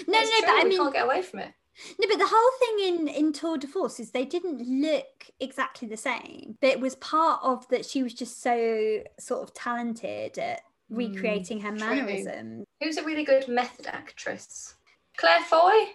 No, 0.07 0.17
It's 0.17 0.29
no, 0.31 0.37
true, 0.37 0.47
but 0.47 0.55
I 0.55 0.63
we 0.63 0.69
mean, 0.69 0.77
can't 0.79 0.93
get 0.93 1.03
away 1.03 1.21
from 1.21 1.39
it. 1.39 1.53
No, 1.99 2.07
but 2.07 2.17
the 2.17 2.29
whole 2.31 2.51
thing 2.59 2.95
in 2.95 3.07
in 3.09 3.33
Tour 3.33 3.57
de 3.57 3.67
Force 3.67 3.99
is 3.99 4.11
they 4.11 4.23
didn't 4.23 4.61
look 4.65 5.25
exactly 5.41 5.89
the 5.89 5.97
same. 5.97 6.57
But 6.61 6.69
it 6.69 6.79
was 6.79 6.95
part 6.95 7.41
of 7.43 7.67
that 7.67 7.85
she 7.85 8.01
was 8.01 8.13
just 8.13 8.41
so 8.41 8.99
sort 9.19 9.43
of 9.43 9.53
talented 9.53 10.37
at 10.37 10.61
recreating 10.89 11.59
her 11.61 11.71
true. 11.75 11.79
mannerisms. 11.79 12.65
Who's 12.81 12.95
a 12.97 13.03
really 13.03 13.25
good 13.25 13.47
method 13.49 13.87
actress? 13.87 14.75
Claire 15.17 15.41
Foy. 15.41 15.87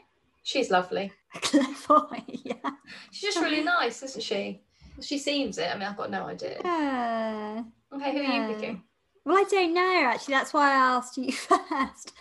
She's 0.48 0.70
lovely. 0.70 1.12
Claire 1.42 1.74
Foy, 1.74 2.22
yeah. 2.26 2.54
She's 3.10 3.34
just 3.34 3.44
really 3.44 3.62
nice, 3.62 4.02
isn't 4.02 4.22
she? 4.22 4.62
She 5.02 5.18
seems 5.18 5.58
it. 5.58 5.68
I 5.70 5.74
mean, 5.74 5.86
I've 5.86 5.96
got 5.98 6.10
no 6.10 6.24
idea. 6.24 6.58
Yeah. 6.64 7.64
Okay, 7.94 8.12
who 8.12 8.18
are 8.32 8.48
you 8.48 8.54
picking? 8.54 8.82
Well, 9.26 9.36
I 9.36 9.44
don't 9.50 9.74
know 9.74 10.04
actually. 10.06 10.32
That's 10.32 10.54
why 10.54 10.70
I 10.70 10.74
asked 10.96 11.18
you 11.18 11.30
first. 11.32 12.12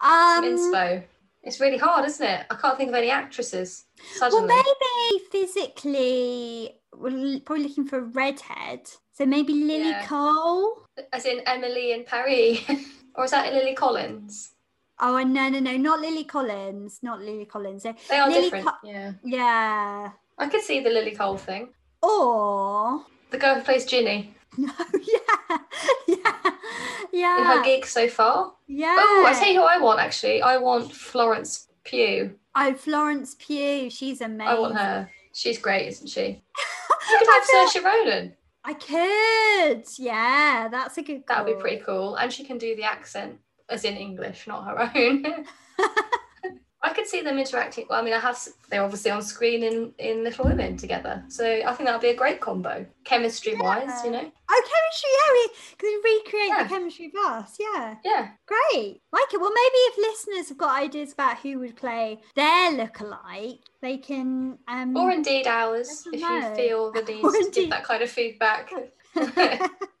Um, 0.00 0.44
Inspo. 0.44 1.04
It's 1.42 1.60
really 1.60 1.76
hard, 1.76 2.06
isn't 2.06 2.26
it? 2.26 2.46
I 2.50 2.54
can't 2.54 2.78
think 2.78 2.88
of 2.88 2.94
any 2.94 3.10
actresses 3.10 3.84
well, 4.18 4.46
maybe 4.46 5.24
physically, 5.30 6.80
we're 6.94 7.40
probably 7.40 7.64
looking 7.64 7.86
for 7.86 7.98
a 7.98 8.04
redhead. 8.04 8.88
So 9.12 9.26
maybe 9.26 9.52
Lily 9.52 9.90
Yeah. 9.90 10.06
Cole. 10.06 10.86
As 11.12 11.26
in 11.26 11.40
Emily 11.40 11.92
in 11.92 12.04
Paris, 12.04 12.60
or 13.14 13.26
is 13.26 13.32
that 13.32 13.52
Lily 13.52 13.74
Collins? 13.74 14.53
Oh, 15.06 15.22
no, 15.22 15.48
no, 15.50 15.58
no, 15.58 15.76
not 15.76 16.00
Lily 16.00 16.24
Collins. 16.24 17.00
Not 17.02 17.20
Lily 17.20 17.44
Collins. 17.44 17.82
They 17.82 18.18
are 18.18 18.28
Lily 18.28 18.42
different. 18.42 18.66
Co- 18.66 18.72
yeah, 18.84 19.12
Yeah. 19.22 20.10
I 20.38 20.48
could 20.48 20.62
see 20.62 20.80
the 20.80 20.88
Lily 20.88 21.14
Cole 21.14 21.36
thing. 21.36 21.68
Or 22.02 23.04
The 23.30 23.36
girl 23.38 23.56
who 23.56 23.62
plays 23.62 23.84
Ginny 23.84 24.34
no, 24.58 24.72
yeah, 25.02 25.58
yeah, 26.06 26.36
yeah, 27.12 27.38
in 27.40 27.44
her 27.44 27.62
gig 27.64 27.84
so 27.84 28.08
far. 28.08 28.52
yeah. 28.68 28.96
Oh, 28.98 29.24
I 29.26 29.32
tell 29.34 29.48
you 29.48 29.60
who 29.60 29.66
I 29.66 29.78
want 29.78 29.98
actually. 30.00 30.40
I 30.42 30.56
want 30.58 30.92
Florence 30.92 31.68
Pugh. 31.82 32.38
Oh, 32.54 32.72
Florence 32.74 33.34
Pugh, 33.38 33.90
she's 33.90 34.20
amazing. 34.20 34.46
I 34.54 34.58
want 34.58 34.76
her. 34.76 35.10
She's 35.32 35.58
great, 35.58 35.88
isn't 35.88 36.06
she? 36.08 36.42
You 37.10 37.18
could 37.18 37.28
have 37.28 37.44
Saoirse 37.44 37.84
Ronan. 37.84 38.32
I 38.64 38.72
could, 38.74 39.84
yeah, 39.98 40.68
that's 40.70 40.96
a 40.96 41.02
good. 41.02 41.24
That 41.28 41.44
would 41.44 41.56
be 41.56 41.60
pretty 41.60 41.82
cool. 41.84 42.14
And 42.16 42.32
she 42.32 42.44
can 42.44 42.56
do 42.56 42.74
the 42.76 42.84
accent, 42.84 43.38
as 43.68 43.84
in 43.84 43.96
English, 43.96 44.46
not 44.46 44.64
her 44.64 44.90
own. 44.94 45.24
I 46.86 46.92
could 46.92 47.06
see 47.06 47.22
them 47.22 47.38
interacting. 47.38 47.86
Well, 47.88 47.98
I 47.98 48.04
mean, 48.04 48.12
I 48.12 48.18
have. 48.18 48.38
They're 48.68 48.82
obviously 48.84 49.10
on 49.10 49.22
screen 49.22 49.62
in 49.62 49.94
in 49.98 50.22
Little 50.22 50.44
Women 50.44 50.76
together, 50.76 51.24
so 51.28 51.46
I 51.46 51.72
think 51.72 51.86
that 51.88 51.92
would 51.94 52.02
be 52.02 52.08
a 52.10 52.14
great 52.14 52.42
combo, 52.42 52.84
chemistry 53.04 53.54
wise. 53.56 54.04
You 54.04 54.10
know. 54.10 54.30
Oh, 54.50 54.62
chemistry, 54.70 55.10
yeah, 55.16 55.32
we 55.32 55.48
can 55.78 56.00
recreate 56.04 56.48
Yeah. 56.50 56.62
the 56.64 56.68
chemistry 56.68 57.12
us, 57.26 57.56
yeah. 57.58 57.96
Yeah. 58.04 58.28
Great. 58.46 59.00
Like 59.12 59.32
it. 59.32 59.40
Well, 59.40 59.50
maybe 59.50 59.78
if 59.88 59.96
listeners 59.96 60.50
have 60.50 60.58
got 60.58 60.78
ideas 60.78 61.14
about 61.14 61.38
who 61.38 61.58
would 61.60 61.74
play 61.74 62.20
their 62.36 62.72
lookalike, 62.72 63.60
they 63.80 63.96
can. 63.96 64.58
Um, 64.68 64.94
Or 64.94 65.10
indeed 65.10 65.46
ours, 65.46 66.06
if 66.12 66.22
us 66.22 66.50
you 66.50 66.54
feel 66.54 66.92
the 66.92 67.00
need 67.08 67.22
to 67.22 67.50
give 67.50 67.70
that 67.70 67.84
kind 67.84 68.02
of 68.02 68.10
feedback. 68.10 68.70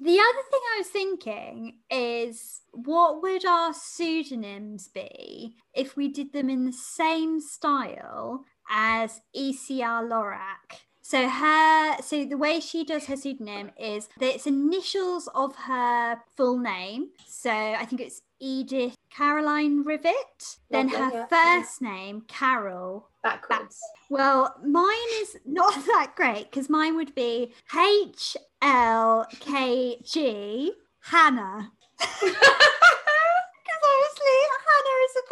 the 0.00 0.18
other 0.18 0.42
thing 0.50 0.60
I 0.74 0.78
was 0.78 0.88
thinking 0.88 1.78
is 1.90 2.62
what 2.72 3.22
would 3.22 3.44
our 3.44 3.72
pseudonyms 3.72 4.88
be 4.88 5.56
if 5.74 5.96
we 5.96 6.08
did 6.08 6.32
them 6.32 6.50
in 6.50 6.64
the 6.64 6.72
same 6.72 7.40
style 7.40 8.44
as 8.70 9.20
ECR 9.36 10.08
Lorac? 10.08 10.80
So 11.02 11.28
her 11.28 11.96
so 12.00 12.24
the 12.24 12.38
way 12.38 12.60
she 12.60 12.82
does 12.82 13.04
her 13.06 13.16
pseudonym 13.16 13.72
is 13.78 14.08
that 14.20 14.34
it's 14.34 14.46
initials 14.46 15.28
of 15.34 15.54
her 15.54 16.22
full 16.34 16.58
name. 16.58 17.10
So 17.26 17.50
I 17.50 17.84
think 17.84 18.00
it's 18.00 18.22
Edith 18.40 18.96
Caroline 19.10 19.84
Rivet. 19.84 20.56
Then 20.70 20.88
Lovely, 20.88 20.98
her 20.98 21.26
yeah. 21.30 21.60
first 21.60 21.82
name, 21.82 22.22
Carol, 22.26 23.10
Backwards. 23.24 23.80
well, 24.10 24.54
mine 24.64 25.12
is 25.22 25.36
not 25.44 25.74
that 25.86 26.12
great 26.14 26.50
because 26.50 26.68
mine 26.68 26.94
would 26.94 27.14
be 27.14 27.52
H 27.76 28.36
L 28.62 29.26
K 29.40 29.98
G 30.04 30.72
Hannah. 31.00 31.72
Because 32.24 33.82
obviously 33.90 34.36
Hannah 34.66 34.98
is 35.04 35.16
a 35.16 35.24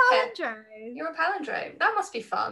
palindrome. 0.44 0.96
You're 0.96 1.08
a 1.08 1.14
palindrome. 1.14 1.78
That 1.78 1.94
must 1.94 2.12
be 2.12 2.22
fun. 2.22 2.50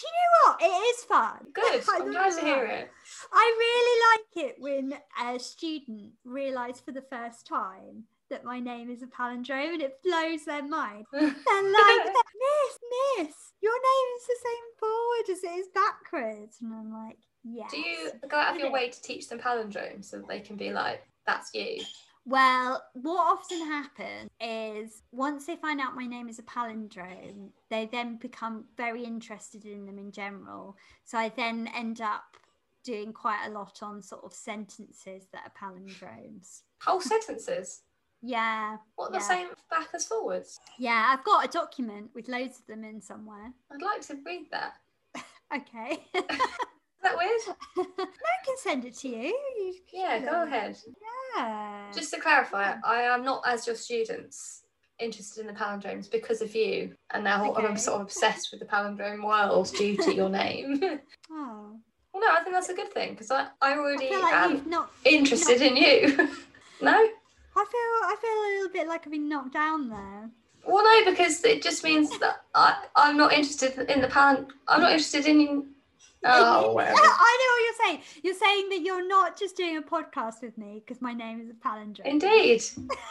Do 0.00 0.06
you 0.06 0.12
know 0.12 0.52
what? 0.52 0.62
It 0.62 0.96
is 0.96 1.04
fun. 1.04 1.38
Good. 1.52 1.82
I 1.88 1.98
I'm 2.00 2.10
glad 2.10 2.32
to 2.34 2.40
hear 2.40 2.64
it. 2.64 2.90
I 3.32 3.54
really 3.58 4.44
like 4.44 4.50
it 4.50 4.56
when 4.60 4.94
a 5.24 5.38
student 5.38 6.12
realised 6.24 6.84
for 6.84 6.92
the 6.92 7.02
first 7.02 7.46
time 7.46 8.04
that 8.30 8.44
my 8.44 8.60
name 8.60 8.90
is 8.90 9.02
a 9.02 9.06
palindrome 9.06 9.74
and 9.74 9.82
it 9.82 10.02
blows 10.02 10.44
their 10.44 10.66
mind. 10.66 11.06
They're 11.12 11.22
like, 11.22 11.34
Miss, 12.06 12.78
Miss, 13.18 13.34
your 13.60 13.74
name 13.74 14.08
is 14.16 14.26
the 14.26 14.38
same 14.44 14.78
forward 14.78 15.30
as 15.30 15.44
it 15.44 15.58
is 15.58 15.66
backwards. 15.74 16.58
And 16.62 16.72
I'm 16.72 16.92
like, 16.92 17.18
yeah. 17.44 17.66
Do 17.70 17.78
you 17.78 18.10
go 18.28 18.36
out 18.36 18.54
of 18.54 18.60
your 18.60 18.72
way 18.72 18.88
to 18.88 19.02
teach 19.02 19.28
them 19.28 19.38
palindromes 19.38 20.06
so 20.06 20.18
that 20.18 20.28
they 20.28 20.40
can 20.40 20.56
be 20.56 20.72
like, 20.72 21.02
that's 21.26 21.50
you? 21.54 21.82
Well, 22.26 22.82
what 22.94 23.20
often 23.20 23.66
happens 23.66 24.30
is 24.40 25.02
once 25.10 25.46
they 25.46 25.56
find 25.56 25.80
out 25.80 25.96
my 25.96 26.06
name 26.06 26.28
is 26.28 26.38
a 26.38 26.42
palindrome, 26.42 27.50
they 27.70 27.88
then 27.90 28.16
become 28.16 28.64
very 28.76 29.04
interested 29.04 29.64
in 29.64 29.86
them 29.86 29.98
in 29.98 30.12
general. 30.12 30.76
So 31.04 31.18
I 31.18 31.30
then 31.30 31.68
end 31.74 32.00
up 32.00 32.36
doing 32.84 33.12
quite 33.12 33.46
a 33.46 33.50
lot 33.50 33.78
on 33.82 34.02
sort 34.02 34.24
of 34.24 34.32
sentences 34.32 35.26
that 35.32 35.42
are 35.46 35.70
palindromes. 35.70 36.62
Whole 36.82 37.00
sentences. 37.00 37.82
Yeah. 38.22 38.76
What 38.96 39.12
yeah. 39.12 39.18
the 39.18 39.24
same 39.24 39.48
back 39.70 39.88
as 39.94 40.04
forwards? 40.06 40.60
Yeah, 40.78 41.06
I've 41.08 41.24
got 41.24 41.44
a 41.44 41.48
document 41.48 42.10
with 42.14 42.28
loads 42.28 42.58
of 42.58 42.66
them 42.66 42.84
in 42.84 43.00
somewhere. 43.00 43.52
I'd 43.72 43.82
like 43.82 44.02
to 44.08 44.16
read 44.24 44.46
that. 44.52 44.74
Okay. 45.52 45.98
Is 46.14 47.02
that 47.02 47.16
weird? 47.16 47.40
No, 47.76 48.04
I 48.04 48.44
can 48.44 48.56
send 48.58 48.84
it 48.84 48.96
to 48.98 49.08
you. 49.08 49.22
You- 49.58 49.74
Yeah, 49.92 50.18
go 50.20 50.42
ahead. 50.44 50.76
Yeah. 51.36 51.90
Just 51.94 52.12
to 52.14 52.20
clarify, 52.20 52.74
I 52.84 53.02
am 53.02 53.24
not 53.24 53.42
as 53.46 53.66
your 53.66 53.74
students 53.74 54.62
interested 55.00 55.40
in 55.40 55.46
the 55.48 55.52
palindromes 55.58 56.10
because 56.10 56.40
of 56.42 56.54
you, 56.54 56.94
and 57.10 57.24
now 57.24 57.50
Okay. 57.52 57.66
I'm 57.66 57.76
sort 57.78 57.96
of 57.96 58.02
obsessed 58.02 58.50
with 58.52 58.60
the 58.60 58.66
palindrome 58.66 59.24
world 59.26 59.72
due 59.76 59.96
to 59.96 60.14
your 60.14 60.28
name. 60.28 60.78
oh. 61.32 61.80
well, 62.12 62.22
no, 62.22 62.28
I 62.30 62.42
think 62.44 62.54
that's 62.54 62.68
a 62.68 62.74
good 62.74 62.92
thing 62.92 63.12
because 63.14 63.30
I, 63.30 63.46
I 63.60 63.72
I 63.72 63.78
already 63.78 64.08
feel 64.08 64.20
like 64.20 64.34
am 64.34 64.68
not. 64.68 64.90
interested 65.04 65.62
in 65.62 65.76
you. 65.76 66.28
no? 66.82 67.08
I 67.56 67.64
feel 67.64 67.80
I 68.04 68.16
feel 68.20 68.30
a 68.30 68.50
little 68.54 68.72
bit 68.72 68.88
like 68.88 69.06
I've 69.06 69.12
been 69.12 69.28
knocked 69.28 69.52
down 69.52 69.88
there. 69.88 70.30
Well, 70.66 70.84
no, 70.84 71.10
because 71.10 71.42
it 71.44 71.62
just 71.62 71.82
means 71.84 72.16
that 72.18 72.42
I, 72.54 72.84
I'm 72.94 73.16
not 73.16 73.32
interested 73.32 73.78
in 73.90 74.00
the 74.00 74.08
palin. 74.08 74.46
I'm 74.68 74.80
not 74.80 74.92
interested 74.92 75.26
in. 75.26 75.66
Oh, 76.22 76.74
whatever. 76.74 76.98
I 77.00 77.00
know 77.00 77.52
what 77.54 77.62
you're 77.64 77.86
saying. 77.86 78.20
You're 78.22 78.34
saying 78.34 78.68
that 78.68 78.82
you're 78.82 79.08
not 79.08 79.38
just 79.38 79.56
doing 79.56 79.78
a 79.78 79.80
podcast 79.80 80.42
with 80.42 80.58
me 80.58 80.82
because 80.84 81.00
my 81.00 81.14
name 81.14 81.40
is 81.40 81.48
a 81.48 81.54
palindrome. 81.54 82.04
Indeed, 82.04 82.62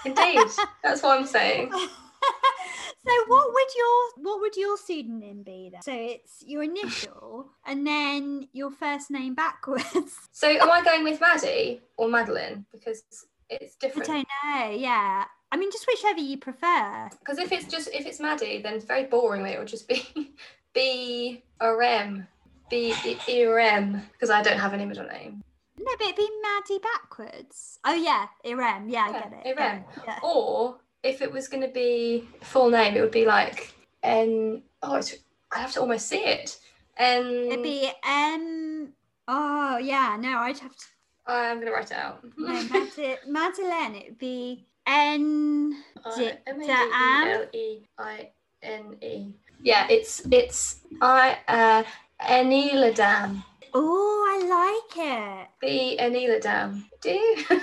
indeed. 0.06 0.48
That's 0.84 1.02
what 1.02 1.20
I'm 1.20 1.26
saying. 1.26 1.72
so 1.72 3.14
what 3.26 3.52
would 3.52 3.68
your 3.76 4.24
what 4.24 4.42
would 4.42 4.56
your 4.56 4.78
pseudonym 4.78 5.42
be 5.42 5.70
then? 5.72 5.82
So 5.82 5.92
it's 5.92 6.44
your 6.46 6.62
initial 6.62 7.50
and 7.66 7.88
then 7.88 8.48
your 8.54 8.70
first 8.70 9.10
name 9.10 9.34
backwards. 9.34 10.16
So, 10.32 10.48
am 10.48 10.70
I 10.70 10.84
going 10.84 11.04
with 11.04 11.20
Maddie 11.20 11.82
or 11.98 12.10
Madeline? 12.10 12.68
Because 12.72 13.02
it's 13.50 13.76
I 13.82 13.88
different. 13.88 14.08
don't 14.08 14.28
know. 14.44 14.70
Yeah. 14.72 15.26
I 15.52 15.58
mean, 15.58 15.72
just 15.72 15.88
whichever 15.88 16.20
you 16.20 16.38
prefer. 16.38 17.10
Because 17.20 17.40
if 17.40 17.52
it's 17.52 17.66
just 17.66 17.90
if 17.94 18.06
it's 18.06 18.20
Maddie, 18.20 18.62
then 18.62 18.80
very 18.82 19.06
boringly 19.06 19.54
it 19.54 19.60
would 19.60 19.68
just 19.68 19.88
be 19.88 20.34
B 20.74 21.44
R 21.60 21.82
M 21.82 22.28
B 22.70 22.94
E 23.28 23.46
R 23.46 23.58
M 23.60 24.02
because 24.12 24.30
I 24.30 24.42
don't 24.44 24.60
have 24.60 24.74
any 24.74 24.86
middle 24.86 25.08
name. 25.08 25.44
No, 25.78 25.92
but 25.98 26.06
it'd 26.06 26.16
be 26.18 26.30
Maddie 26.42 26.80
backwards. 26.84 27.80
Oh 27.86 27.96
yeah, 27.96 28.28
Irem. 28.46 28.92
Yeah, 28.92 29.06
I 29.08 29.12
get 29.12 29.34
it. 29.46 29.58
Irem. 29.58 29.58
Yeah, 29.58 30.04
yeah. 30.06 30.20
Or 30.22 30.78
if 31.04 31.22
it 31.22 31.32
was 31.32 31.48
going 31.48 31.64
to 31.64 31.74
be 31.74 32.28
full 32.42 32.70
name, 32.70 32.96
it 32.96 33.02
would 33.02 33.12
be 33.12 33.26
like 33.26 33.74
N. 34.04 34.62
Oh, 34.84 34.98
it's, 34.98 35.16
I 35.52 35.60
have 35.60 35.72
to 35.74 35.82
almost 35.82 36.08
see 36.08 36.24
it. 36.24 36.58
N. 36.98 37.26
It'd 37.26 37.64
be 37.64 37.90
M. 38.06 38.94
Oh 39.28 39.78
yeah, 39.78 40.18
no, 40.20 40.38
I'd 40.40 40.60
have 40.60 40.76
to. 40.76 40.86
I'm 41.34 41.58
going 41.58 41.68
to 41.68 41.72
write 41.74 41.92
it 41.92 41.98
out. 41.98 42.24
No, 42.38 42.48
Mad- 42.48 43.20
Madeleine. 43.28 43.96
It'd 43.96 44.18
be 44.18 44.66
N. 44.88 45.72
D- 46.18 46.32
M 46.48 46.62
A 46.62 46.66
D 46.66 46.66
E 46.66 46.68
Dam? 46.68 47.28
L 47.28 47.46
E 47.54 47.80
I 47.98 48.30
N 48.64 48.96
E. 49.02 49.34
Yeah, 49.62 49.88
it's 49.90 50.22
it's 50.32 50.82
I 51.02 51.38
uh 51.48 51.84
Aniladam. 52.22 53.44
Oh, 53.74 54.26
I 54.28 54.38
like 54.50 55.06
it. 55.06 55.48
B 55.62 55.98
Aniladam. 56.00 56.84
Do 57.02 57.10
you? 57.12 57.46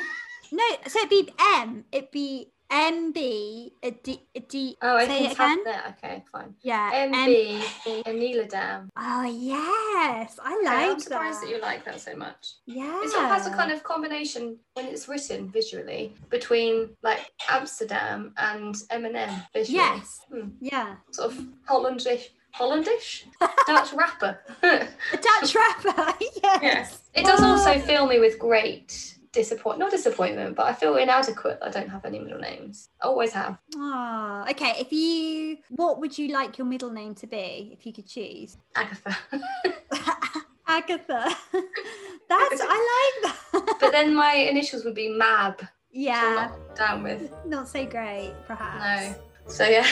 No, 0.52 0.62
so 0.86 1.00
it'd 1.00 1.10
be 1.10 1.28
M. 1.58 1.84
It'd 1.90 2.12
be 2.12 2.52
M 2.70 3.12
B 3.12 3.72
a 3.82 3.90
D 3.92 4.20
a 4.34 4.40
D. 4.40 4.76
oh, 4.82 4.96
I 4.96 5.06
say 5.06 5.34
can 5.34 5.58
it 5.60 5.64
there. 5.64 5.94
Okay, 6.02 6.24
fine. 6.32 6.54
Yeah. 6.62 6.90
M 6.94 7.12
B 7.26 7.62
Aniladam. 8.06 8.88
Oh 8.96 9.22
yes, 9.24 10.38
I 10.42 10.54
Okay, 10.56 10.66
I'm 10.90 10.98
surprised 11.00 11.42
that. 11.42 11.46
that 11.46 11.50
you 11.54 11.60
like 11.60 11.84
that 11.84 12.00
so 12.00 12.16
much. 12.16 12.54
Yeah. 12.66 13.02
It 13.02 13.10
sort 13.10 13.24
of 13.24 13.30
has 13.30 13.46
a 13.46 13.50
kind 13.50 13.70
of 13.72 13.82
combination 13.84 14.58
when 14.74 14.86
it's 14.86 15.08
written 15.08 15.48
visually 15.50 16.12
between 16.30 16.90
like 17.02 17.30
Amsterdam 17.48 18.32
and 18.36 18.74
Eminem 18.90 19.46
visually. 19.52 19.76
Yes. 19.78 20.20
Hmm. 20.32 20.48
Yeah. 20.60 20.96
Sort 21.12 21.32
of 21.32 21.46
Hollandish, 21.68 22.28
Hollandish, 22.54 23.24
Dutch 23.66 23.92
rapper. 23.92 24.38
A 24.62 24.88
Dutch 25.12 25.54
rapper. 25.54 26.14
yes. 26.42 26.58
yes. 26.62 27.00
It 27.14 27.24
does 27.24 27.42
also 27.42 27.74
Oh. 27.74 27.78
fill 27.80 28.06
me 28.06 28.18
with 28.18 28.38
great 28.38 29.15
disappointment. 29.36 29.78
Not 29.78 29.90
disappointment, 29.92 30.56
but 30.56 30.66
I 30.66 30.72
feel 30.72 30.96
inadequate. 30.96 31.58
I 31.62 31.68
don't 31.70 31.88
have 31.88 32.04
any 32.04 32.18
middle 32.18 32.38
names. 32.40 32.88
I 33.00 33.06
always 33.06 33.32
have. 33.32 33.58
Oh, 33.76 34.44
okay. 34.50 34.72
If 34.80 34.92
you, 34.92 35.58
what 35.70 36.00
would 36.00 36.16
you 36.18 36.28
like 36.32 36.58
your 36.58 36.66
middle 36.66 36.90
name 36.90 37.14
to 37.16 37.26
be 37.26 37.70
if 37.72 37.86
you 37.86 37.92
could 37.92 38.08
choose? 38.08 38.56
Agatha. 38.74 39.16
Agatha. 40.66 41.36
That's 42.28 42.60
I 42.60 43.12
like 43.22 43.32
that. 43.52 43.76
but 43.80 43.92
then 43.92 44.14
my 44.14 44.32
initials 44.34 44.84
would 44.84 44.94
be 44.96 45.08
Mab. 45.08 45.62
yeah, 45.92 46.50
not 46.50 46.76
down 46.76 47.02
with. 47.04 47.30
not 47.46 47.68
so 47.68 47.86
great, 47.86 48.32
perhaps. 48.48 48.82
No. 48.82 49.14
So 49.48 49.64
yeah, 49.64 49.86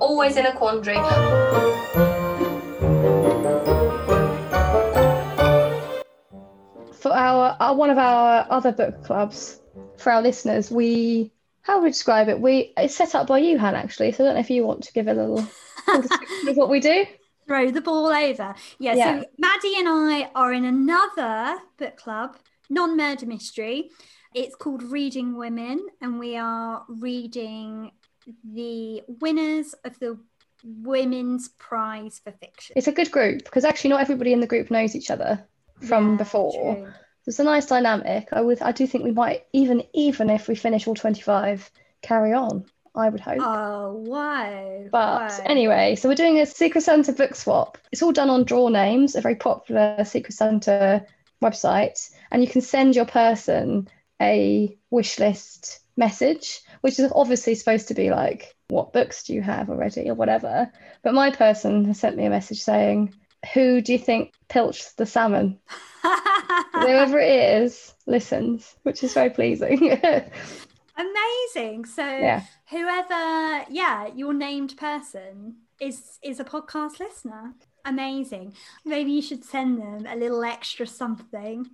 always 0.00 0.36
in 0.36 0.44
a 0.44 0.52
quandary. 0.54 0.98
For 7.02 7.12
our, 7.12 7.56
our 7.58 7.74
one 7.74 7.90
of 7.90 7.98
our 7.98 8.46
other 8.48 8.70
book 8.70 9.02
clubs, 9.02 9.58
for 9.96 10.12
our 10.12 10.22
listeners, 10.22 10.70
we 10.70 11.32
how 11.62 11.78
would 11.78 11.84
we 11.86 11.90
describe 11.90 12.28
it? 12.28 12.40
We 12.40 12.72
it's 12.76 12.94
set 12.94 13.16
up 13.16 13.26
by 13.26 13.38
you, 13.38 13.58
Han, 13.58 13.74
actually. 13.74 14.12
So 14.12 14.22
I 14.22 14.26
don't 14.28 14.34
know 14.34 14.40
if 14.40 14.50
you 14.50 14.64
want 14.64 14.84
to 14.84 14.92
give 14.92 15.08
a 15.08 15.12
little 15.12 15.44
description 15.84 16.48
of 16.48 16.56
what 16.56 16.70
we 16.70 16.78
do. 16.78 17.04
Throw 17.48 17.72
the 17.72 17.80
ball 17.80 18.06
over. 18.06 18.54
Yeah, 18.78 18.94
Yeah. 18.94 19.20
So 19.20 19.26
Maddie 19.36 19.74
and 19.78 19.88
I 19.88 20.30
are 20.36 20.52
in 20.52 20.64
another 20.64 21.58
book 21.76 21.96
club, 21.96 22.36
non-murder 22.70 23.26
mystery. 23.26 23.90
It's 24.32 24.54
called 24.54 24.84
Reading 24.84 25.36
Women, 25.36 25.84
and 26.00 26.20
we 26.20 26.36
are 26.36 26.84
reading 26.88 27.90
the 28.44 29.02
winners 29.08 29.74
of 29.84 29.98
the 29.98 30.20
Women's 30.62 31.48
Prize 31.48 32.20
for 32.22 32.30
Fiction. 32.30 32.74
It's 32.76 32.86
a 32.86 32.92
good 32.92 33.10
group 33.10 33.42
because 33.42 33.64
actually 33.64 33.90
not 33.90 34.02
everybody 34.02 34.32
in 34.32 34.38
the 34.38 34.46
group 34.46 34.70
knows 34.70 34.94
each 34.94 35.10
other 35.10 35.44
from 35.82 36.12
Yeah, 36.12 36.16
before. 36.16 36.76
true. 36.76 36.92
There's 37.24 37.40
a 37.40 37.44
nice 37.44 37.66
dynamic. 37.66 38.28
I 38.32 38.40
would 38.40 38.60
I 38.62 38.72
do 38.72 38.86
think 38.86 39.04
we 39.04 39.12
might 39.12 39.44
even 39.52 39.84
even 39.92 40.30
if 40.30 40.48
we 40.48 40.54
finish 40.54 40.86
all 40.86 40.94
25 40.94 41.70
carry 42.02 42.32
on. 42.32 42.64
I 42.94 43.08
would 43.08 43.20
hope. 43.20 43.38
Ah, 43.40 43.84
oh, 43.84 43.92
wow. 43.92 44.84
But 44.90 45.30
wow. 45.30 45.44
anyway, 45.46 45.94
so 45.94 46.08
we're 46.08 46.14
doing 46.14 46.40
a 46.40 46.46
Secret 46.46 46.82
Santa 46.82 47.12
book 47.12 47.34
swap. 47.34 47.78
It's 47.90 48.02
all 48.02 48.12
done 48.12 48.28
on 48.28 48.44
Draw 48.44 48.68
Names, 48.68 49.16
a 49.16 49.22
very 49.22 49.36
popular 49.36 50.04
Secret 50.04 50.34
Santa 50.34 51.06
website, 51.42 52.10
and 52.30 52.42
you 52.42 52.48
can 52.48 52.60
send 52.60 52.94
your 52.94 53.06
person 53.06 53.88
a 54.20 54.76
wish 54.90 55.18
list 55.18 55.80
message, 55.96 56.60
which 56.82 56.98
is 56.98 57.10
obviously 57.14 57.54
supposed 57.54 57.88
to 57.88 57.94
be 57.94 58.10
like, 58.10 58.54
what 58.68 58.92
books 58.92 59.24
do 59.24 59.34
you 59.34 59.42
have 59.42 59.70
already 59.70 60.08
or 60.10 60.14
whatever. 60.14 60.70
But 61.02 61.14
my 61.14 61.30
person 61.30 61.84
has 61.86 61.98
sent 61.98 62.16
me 62.16 62.26
a 62.26 62.30
message 62.30 62.62
saying, 62.62 63.14
who 63.52 63.80
do 63.80 63.92
you 63.92 63.98
think 63.98 64.32
pilched 64.48 64.96
the 64.96 65.06
salmon? 65.06 65.58
Whoever 66.72 67.18
it 67.18 67.62
is 67.62 67.94
listens, 68.06 68.74
which 68.82 69.02
is 69.02 69.14
very 69.14 69.30
pleasing. 69.30 69.98
Amazing. 70.96 71.84
So 71.86 72.04
yeah. 72.04 72.42
whoever, 72.68 73.64
yeah, 73.70 74.08
your 74.14 74.34
named 74.34 74.76
person 74.76 75.56
is 75.80 76.18
is 76.22 76.40
a 76.40 76.44
podcast 76.44 77.00
listener. 77.00 77.54
Amazing. 77.84 78.54
Maybe 78.84 79.12
you 79.12 79.22
should 79.22 79.44
send 79.44 79.80
them 79.80 80.06
a 80.06 80.16
little 80.16 80.44
extra 80.44 80.86
something. 80.86 81.68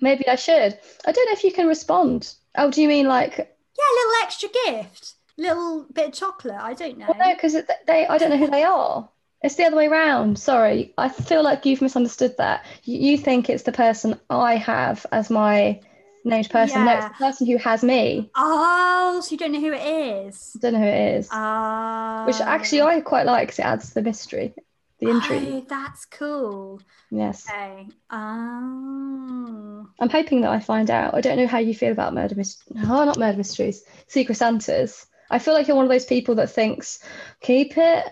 Maybe 0.00 0.28
I 0.28 0.36
should. 0.36 0.78
I 1.06 1.12
don't 1.12 1.26
know 1.26 1.32
if 1.32 1.44
you 1.44 1.52
can 1.52 1.66
respond. 1.66 2.34
Oh, 2.54 2.70
do 2.70 2.82
you 2.82 2.88
mean 2.88 3.06
like 3.06 3.38
Yeah, 3.38 3.44
a 3.44 3.96
little 3.96 4.22
extra 4.22 4.48
gift. 4.66 5.14
Little 5.38 5.86
bit 5.92 6.08
of 6.08 6.14
chocolate. 6.14 6.56
I 6.58 6.74
don't 6.74 6.98
know. 6.98 7.06
Well, 7.08 7.28
no, 7.28 7.34
because 7.34 7.56
they, 7.86 8.06
I 8.06 8.18
don't 8.18 8.30
know 8.30 8.38
who 8.38 8.50
they 8.50 8.64
are. 8.64 9.08
It's 9.42 9.56
the 9.56 9.64
other 9.64 9.76
way 9.76 9.86
around. 9.86 10.38
Sorry, 10.38 10.92
I 10.98 11.08
feel 11.08 11.42
like 11.42 11.66
you've 11.66 11.82
misunderstood 11.82 12.36
that. 12.38 12.64
You, 12.84 13.16
think 13.18 13.48
it's 13.48 13.64
the 13.64 13.72
person 13.72 14.18
I 14.30 14.56
have 14.56 15.06
as 15.12 15.30
my 15.30 15.80
named 16.24 16.50
person. 16.50 16.84
No, 16.84 16.92
it's 16.96 17.06
the 17.08 17.14
person 17.14 17.46
who 17.46 17.56
has 17.58 17.84
me. 17.84 18.30
Oh, 18.34 19.20
so 19.22 19.30
you 19.30 19.36
don't 19.36 19.52
know 19.52 19.60
who 19.60 19.72
it 19.72 20.26
is. 20.26 20.56
I 20.56 20.58
don't 20.60 20.72
know 20.72 20.80
who 20.80 20.86
it 20.86 21.14
is. 21.18 21.28
Ah. 21.30 22.24
Which 22.26 22.40
actually 22.40 22.82
I 22.82 23.00
quite 23.00 23.26
like 23.26 23.48
'cause 23.50 23.58
it 23.58 23.64
adds 23.66 23.88
to 23.88 23.94
the 23.94 24.02
mystery, 24.02 24.54
the 25.00 25.10
intrigue. 25.10 25.42
Oh, 25.46 25.64
that's 25.68 26.06
cool. 26.06 26.80
Yes. 27.10 27.46
Okay. 27.48 27.86
Oh. 28.10 29.86
I'm 30.00 30.10
hoping 30.10 30.40
that 30.42 30.50
I 30.50 30.60
find 30.60 30.90
out. 30.90 31.14
I 31.14 31.20
don't 31.20 31.36
know 31.36 31.46
how 31.46 31.58
you 31.58 31.74
feel 31.74 31.92
about 31.92 32.14
murder 32.14 32.34
mysteries. 32.34 32.76
Oh, 32.84 33.04
not 33.04 33.18
murder 33.18 33.38
mysteries. 33.38 33.84
Secret 34.08 34.34
Santas. 34.34 35.06
I 35.30 35.38
feel 35.38 35.54
like 35.54 35.66
you're 35.68 35.76
one 35.76 35.86
of 35.86 35.90
those 35.90 36.04
people 36.04 36.34
that 36.36 36.50
thinks 36.50 37.00
keep 37.40 37.76
it, 37.78 38.04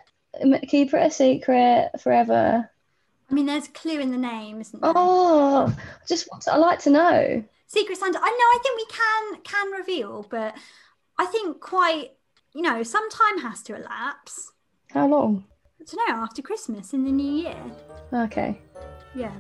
keep 0.69 0.95
it 0.95 1.07
a 1.07 1.11
secret 1.11 1.91
forever. 2.01 2.69
I 3.31 3.35
mean, 3.35 3.47
there's 3.47 3.69
a 3.69 3.73
clue 3.73 3.99
in 4.01 4.11
the 4.11 4.19
name, 4.19 4.61
isn't 4.61 4.81
there? 4.81 4.93
Oh, 4.95 5.75
I 5.77 6.07
just 6.07 6.29
want 6.31 6.43
to, 6.45 6.53
I 6.53 6.57
like 6.57 6.79
to 6.81 6.91
know. 6.91 7.45
Secret 7.67 7.99
Santa. 7.99 8.19
I 8.19 8.31
know. 8.31 8.31
I 8.31 8.59
think 8.63 8.77
we 8.77 8.87
can 8.95 9.43
can 9.43 9.73
reveal, 9.73 10.27
but 10.31 10.55
I 11.19 11.27
think 11.27 11.61
quite. 11.61 12.13
You 12.53 12.63
know, 12.63 12.85
some 12.85 13.11
time 13.11 13.39
has 13.41 13.63
to 13.63 13.75
elapse. 13.75 14.53
How 14.93 15.09
long? 15.09 15.45
I 15.81 15.85
don't 15.85 16.09
know. 16.09 16.23
After 16.23 16.41
Christmas 16.41 16.93
in 16.93 17.05
the 17.05 17.11
new 17.11 17.43
year. 17.43 17.57
Okay. 18.13 18.61
Yeah. 19.15 19.33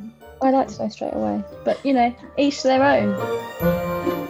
I 0.42 0.50
like 0.50 0.66
to 0.68 0.83
know 0.83 0.88
straight 0.88 1.14
away. 1.14 1.44
But 1.64 1.85
you 1.87 1.92
know, 1.92 2.12
each 2.37 2.64
their 2.64 2.83
own. 2.83 4.23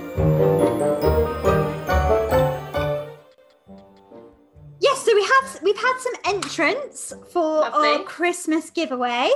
Yes. 5.42 5.55
So 5.55 5.59
we 5.62 5.73
have 5.73 5.79
had 5.79 5.99
some 5.99 6.35
entrants 6.35 7.12
for 7.31 7.64
our 7.64 8.03
Christmas 8.05 8.70
giveaway. 8.70 9.31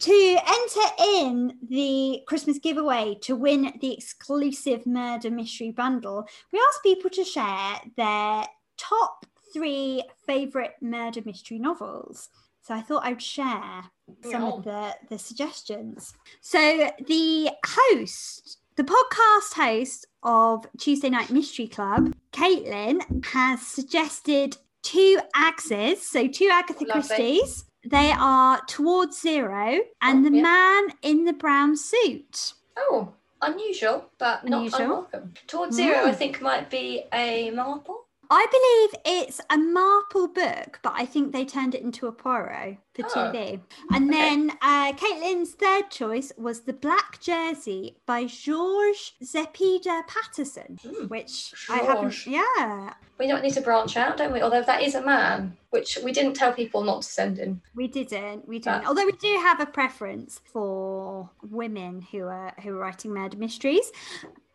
To 0.00 0.12
enter 0.48 0.80
in 1.18 1.58
the 1.68 2.22
Christmas 2.26 2.58
giveaway 2.58 3.18
to 3.20 3.36
win 3.36 3.70
the 3.82 3.92
exclusive 3.92 4.86
murder 4.86 5.30
mystery 5.30 5.72
bundle, 5.72 6.26
we 6.52 6.58
asked 6.58 6.82
people 6.82 7.10
to 7.10 7.22
share 7.22 7.74
their 7.98 8.44
top 8.78 9.26
three 9.52 10.02
favourite 10.26 10.80
murder 10.80 11.20
mystery 11.26 11.58
novels. 11.58 12.30
So 12.62 12.74
I 12.74 12.80
thought 12.80 13.04
I'd 13.04 13.20
share 13.20 13.84
some 14.22 14.44
of 14.44 14.64
the, 14.64 14.94
the 15.10 15.18
suggestions. 15.18 16.14
So 16.40 16.90
the 17.06 17.50
host, 17.66 18.58
the 18.76 18.84
podcast 18.84 19.54
host 19.54 20.06
of 20.22 20.66
Tuesday 20.78 21.10
Night 21.10 21.30
Mystery 21.30 21.68
Club, 21.68 22.14
Caitlin, 22.32 23.24
has 23.26 23.66
suggested 23.66 24.56
two 24.82 25.18
axes, 25.34 26.02
so 26.08 26.26
two 26.26 26.48
Agatha 26.50 26.84
Lovely. 26.84 26.92
Christie's. 26.92 27.64
They 27.84 28.12
are 28.12 28.60
Towards 28.66 29.20
Zero 29.20 29.80
and 30.02 30.26
Oh, 30.26 30.30
The 30.30 30.36
yeah. 30.36 30.42
Man 30.42 30.88
in 31.02 31.24
the 31.24 31.32
Brown 31.32 31.76
Suit. 31.76 32.52
Oh, 32.76 33.14
unusual, 33.40 34.10
but 34.18 34.44
not 34.44 34.78
unwelcome. 34.78 35.32
Towards 35.46 35.76
Zero, 35.76 35.96
Mm. 36.04 36.08
I 36.08 36.12
think, 36.12 36.40
might 36.42 36.68
be 36.68 37.04
a 37.12 37.50
Marple. 37.52 38.06
I 38.32 38.46
believe 38.46 39.02
it's 39.26 39.40
a 39.50 39.58
Marple 39.58 40.28
book, 40.28 40.78
but 40.82 40.92
I 40.94 41.04
think 41.04 41.32
they 41.32 41.44
turned 41.44 41.74
it 41.74 41.82
into 41.82 42.06
a 42.06 42.12
Poirot 42.12 42.76
for 42.94 43.04
Oh, 43.06 43.08
TV. 43.08 43.60
And 43.92 44.08
okay. 44.08 44.18
then 44.20 44.50
uh, 44.62 44.92
Caitlin's 44.92 45.54
third 45.54 45.90
choice 45.90 46.30
was 46.38 46.60
The 46.60 46.72
Black 46.74 47.18
Jersey 47.20 47.96
by 48.06 48.26
Georges 48.26 49.14
Zepeda 49.24 50.06
Patterson, 50.06 50.78
Hmm, 50.80 51.06
which 51.06 51.52
I 51.68 51.78
haven't. 51.78 52.24
Yeah, 52.26 52.92
We 53.20 53.26
don't 53.28 53.42
need 53.42 53.52
to 53.52 53.60
branch 53.60 53.98
out, 53.98 54.16
don't 54.16 54.32
we? 54.32 54.40
Although 54.40 54.62
that 54.62 54.82
is 54.82 54.94
a 54.94 55.02
man, 55.02 55.54
which 55.68 55.98
we 56.02 56.10
didn't 56.10 56.32
tell 56.34 56.54
people 56.54 56.82
not 56.82 57.02
to 57.02 57.08
send 57.08 57.38
in. 57.38 57.60
we 57.74 57.86
didn't. 57.86 58.48
We 58.48 58.58
didn't. 58.58 58.80
But- 58.80 58.88
Although 58.88 59.04
we 59.04 59.12
do 59.12 59.38
have 59.42 59.60
a 59.60 59.66
preference 59.66 60.40
for 60.50 61.28
women 61.42 62.00
who 62.10 62.22
are 62.22 62.54
who 62.62 62.70
are 62.70 62.78
writing 62.78 63.12
murder 63.12 63.36
mysteries. 63.36 63.92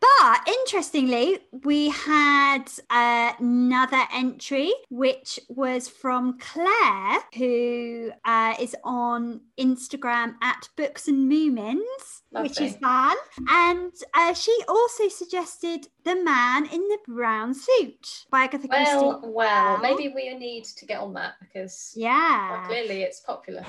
But 0.00 0.48
interestingly, 0.48 1.38
we 1.64 1.90
had 1.90 2.64
another 2.90 4.02
entry, 4.12 4.72
which 4.90 5.38
was 5.48 5.88
from 5.88 6.38
Claire, 6.38 7.18
who 7.34 8.10
uh, 8.24 8.54
is 8.60 8.74
on 8.84 9.40
Instagram 9.58 10.34
at 10.42 10.68
Books 10.76 11.08
and 11.08 11.30
Moomins, 11.30 12.22
which 12.30 12.60
is 12.60 12.76
fun. 12.76 13.16
And 13.48 13.92
uh, 14.14 14.34
she 14.34 14.56
also 14.68 15.08
suggested 15.08 15.88
The 16.04 16.14
Man 16.22 16.66
in 16.66 16.80
the 16.88 16.98
Brown 17.06 17.54
Suit 17.54 18.26
by 18.30 18.44
Agatha 18.44 18.68
Christie. 18.68 18.96
Well, 18.96 19.20
well, 19.22 19.32
Well. 19.32 19.78
maybe 19.78 20.12
we 20.14 20.32
need 20.34 20.64
to 20.64 20.86
get 20.86 21.00
on 21.00 21.14
that 21.14 21.34
because 21.40 21.94
well, 21.96 22.04
yeah. 22.04 22.64
clearly 22.66 23.02
it's 23.02 23.20
popular. 23.20 23.64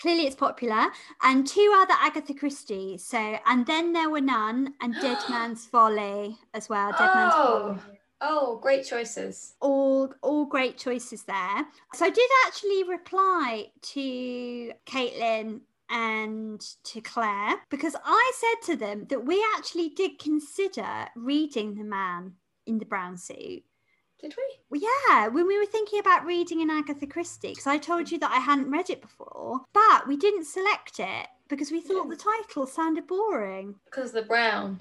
clearly 0.00 0.26
it's 0.26 0.36
popular 0.36 0.86
and 1.22 1.46
two 1.46 1.72
other 1.76 1.94
agatha 2.00 2.34
christie 2.34 2.98
so 2.98 3.38
and 3.46 3.64
then 3.66 3.92
there 3.94 4.10
were 4.10 4.20
none 4.20 4.74
and 4.82 4.94
dead 5.00 5.16
man's 5.30 5.64
folly 5.66 6.36
as 6.52 6.68
well 6.68 6.90
dead 6.92 7.10
man's 7.14 7.32
Oh. 7.36 7.78
folly 7.80 7.98
Oh, 8.26 8.58
great 8.62 8.86
choices. 8.86 9.54
all 9.60 10.12
all 10.22 10.46
great 10.46 10.78
choices 10.78 11.24
there 11.24 11.66
so 11.92 12.06
i 12.06 12.10
did 12.10 12.30
actually 12.46 12.82
reply 12.84 13.66
to 13.82 14.72
caitlin 14.86 15.60
and 15.90 16.60
to 16.84 17.02
claire 17.02 17.56
because 17.68 17.94
i 18.02 18.32
said 18.42 18.72
to 18.72 18.76
them 18.76 19.04
that 19.10 19.26
we 19.26 19.44
actually 19.56 19.90
did 19.90 20.18
consider 20.18 21.06
reading 21.14 21.74
the 21.74 21.84
man 21.84 22.32
in 22.66 22.78
the 22.78 22.86
brown 22.86 23.18
suit 23.18 23.62
Did 24.24 24.36
we? 24.38 24.58
Well, 24.70 24.80
yeah, 24.80 25.28
when 25.28 25.46
we 25.46 25.58
were 25.58 25.66
thinking 25.66 25.98
about 25.98 26.24
reading 26.24 26.62
an 26.62 26.70
Agatha 26.70 27.06
Christie, 27.06 27.50
because 27.50 27.66
I 27.66 27.76
told 27.76 28.10
you 28.10 28.18
that 28.20 28.30
I 28.30 28.38
hadn't 28.38 28.70
read 28.70 28.88
it 28.88 29.02
before, 29.02 29.60
but 29.74 30.08
we 30.08 30.16
didn't 30.16 30.46
select 30.46 30.98
it 30.98 31.26
because 31.46 31.70
we 31.70 31.82
thought 31.82 32.08
the 32.08 32.16
title 32.16 32.66
sounded 32.66 33.06
boring. 33.06 33.74
Because 33.84 34.12
the 34.12 34.22
brown. 34.22 34.80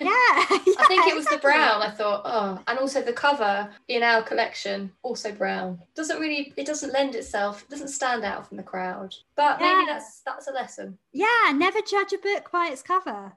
Yeah, 0.00 0.08
I 0.08 0.60
think 0.86 1.08
it 1.08 1.16
was 1.16 1.26
the 1.26 1.38
brown. 1.38 1.82
I 1.82 1.90
thought, 1.90 2.22
oh, 2.24 2.62
and 2.68 2.78
also 2.78 3.02
the 3.02 3.12
cover 3.12 3.68
in 3.88 4.04
our 4.04 4.22
collection, 4.22 4.92
also 5.02 5.32
brown. 5.32 5.80
Doesn't 5.96 6.20
really, 6.20 6.52
it 6.56 6.64
doesn't 6.64 6.92
lend 6.92 7.16
itself, 7.16 7.68
doesn't 7.68 7.88
stand 7.88 8.22
out 8.22 8.46
from 8.46 8.58
the 8.58 8.62
crowd. 8.62 9.12
But 9.34 9.60
maybe 9.60 9.86
that's 9.86 10.20
that's 10.24 10.46
a 10.46 10.52
lesson. 10.52 10.98
Yeah, 11.12 11.50
never 11.52 11.80
judge 11.80 12.12
a 12.12 12.18
book 12.18 12.52
by 12.52 12.68
its 12.70 12.82
cover. 12.84 13.32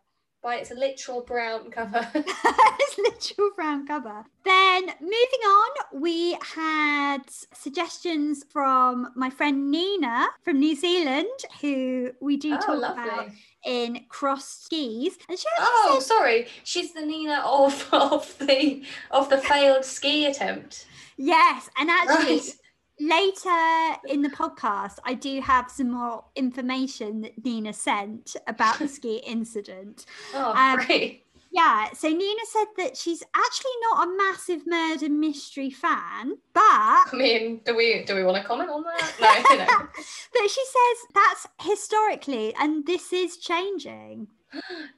By 0.48 0.56
its 0.56 0.72
a 0.72 0.76
literal 0.76 1.20
brown 1.20 1.70
cover. 1.72 2.10
it's 2.16 2.98
literal 2.98 3.52
brown 3.54 3.86
cover. 3.86 4.24
Then 4.46 4.86
moving 5.02 5.44
on, 5.46 5.70
we 6.02 6.38
had 6.42 7.18
suggestions 7.54 8.46
from 8.50 9.12
my 9.14 9.30
friend 9.30 9.70
Nina 9.70 10.28
from 10.46 10.62
New 10.62 10.74
Zealand, 10.74 11.28
who 11.60 12.12
we 12.22 12.38
do 12.38 12.54
oh, 12.54 12.60
talk 12.60 12.94
about 12.94 13.28
in 13.66 14.06
Crossed 14.08 14.64
Skis. 14.64 15.18
And 15.28 15.38
she 15.38 15.48
Oh, 15.60 15.98
said 16.00 16.08
sorry. 16.08 16.48
She's 16.64 16.94
the 16.94 17.02
Nina 17.02 17.42
of 17.46 17.90
of 17.92 18.38
the 18.38 18.86
of 19.12 19.30
the 19.30 19.40
failed 19.40 19.84
ski 19.84 20.28
attempt. 20.28 20.86
Yes, 21.18 21.70
and 21.78 21.90
actually, 21.90 22.38
Right. 22.38 22.56
Later 23.00 23.98
in 24.08 24.22
the 24.22 24.30
podcast, 24.30 24.98
I 25.06 25.14
do 25.14 25.42
have 25.42 25.70
some 25.70 25.92
more 25.92 26.26
information 26.36 27.22
that 27.22 27.44
Nina 27.44 27.74
sent 27.74 28.36
about 28.48 28.80
the 28.80 28.88
ski 28.88 29.18
incident. 29.26 30.06
Oh, 30.34 30.54
Um, 30.54 30.86
great. 30.86 31.24
Yeah, 31.50 31.88
so 31.94 32.10
Nina 32.10 32.42
said 32.52 32.66
that 32.78 32.98
she's 32.98 33.24
actually 33.34 33.72
not 33.90 34.08
a 34.08 34.12
massive 34.18 34.68
murder 34.68 35.10
mystery 35.10 35.70
fan, 35.70 36.38
but 36.54 36.62
I 36.64 37.10
mean, 37.14 37.62
do 37.66 37.76
we 37.76 38.04
do 38.04 38.16
we 38.16 38.24
want 38.24 38.38
to 38.42 38.48
comment 38.48 38.70
on 38.70 38.84
that? 38.84 39.14
No, 39.20 39.56
no. 39.56 39.66
but 40.34 40.50
she 40.50 40.64
says 40.66 40.98
that's 41.16 41.48
historically, 41.62 42.54
and 42.60 42.86
this 42.86 43.14
is 43.14 43.38
changing. 43.38 44.28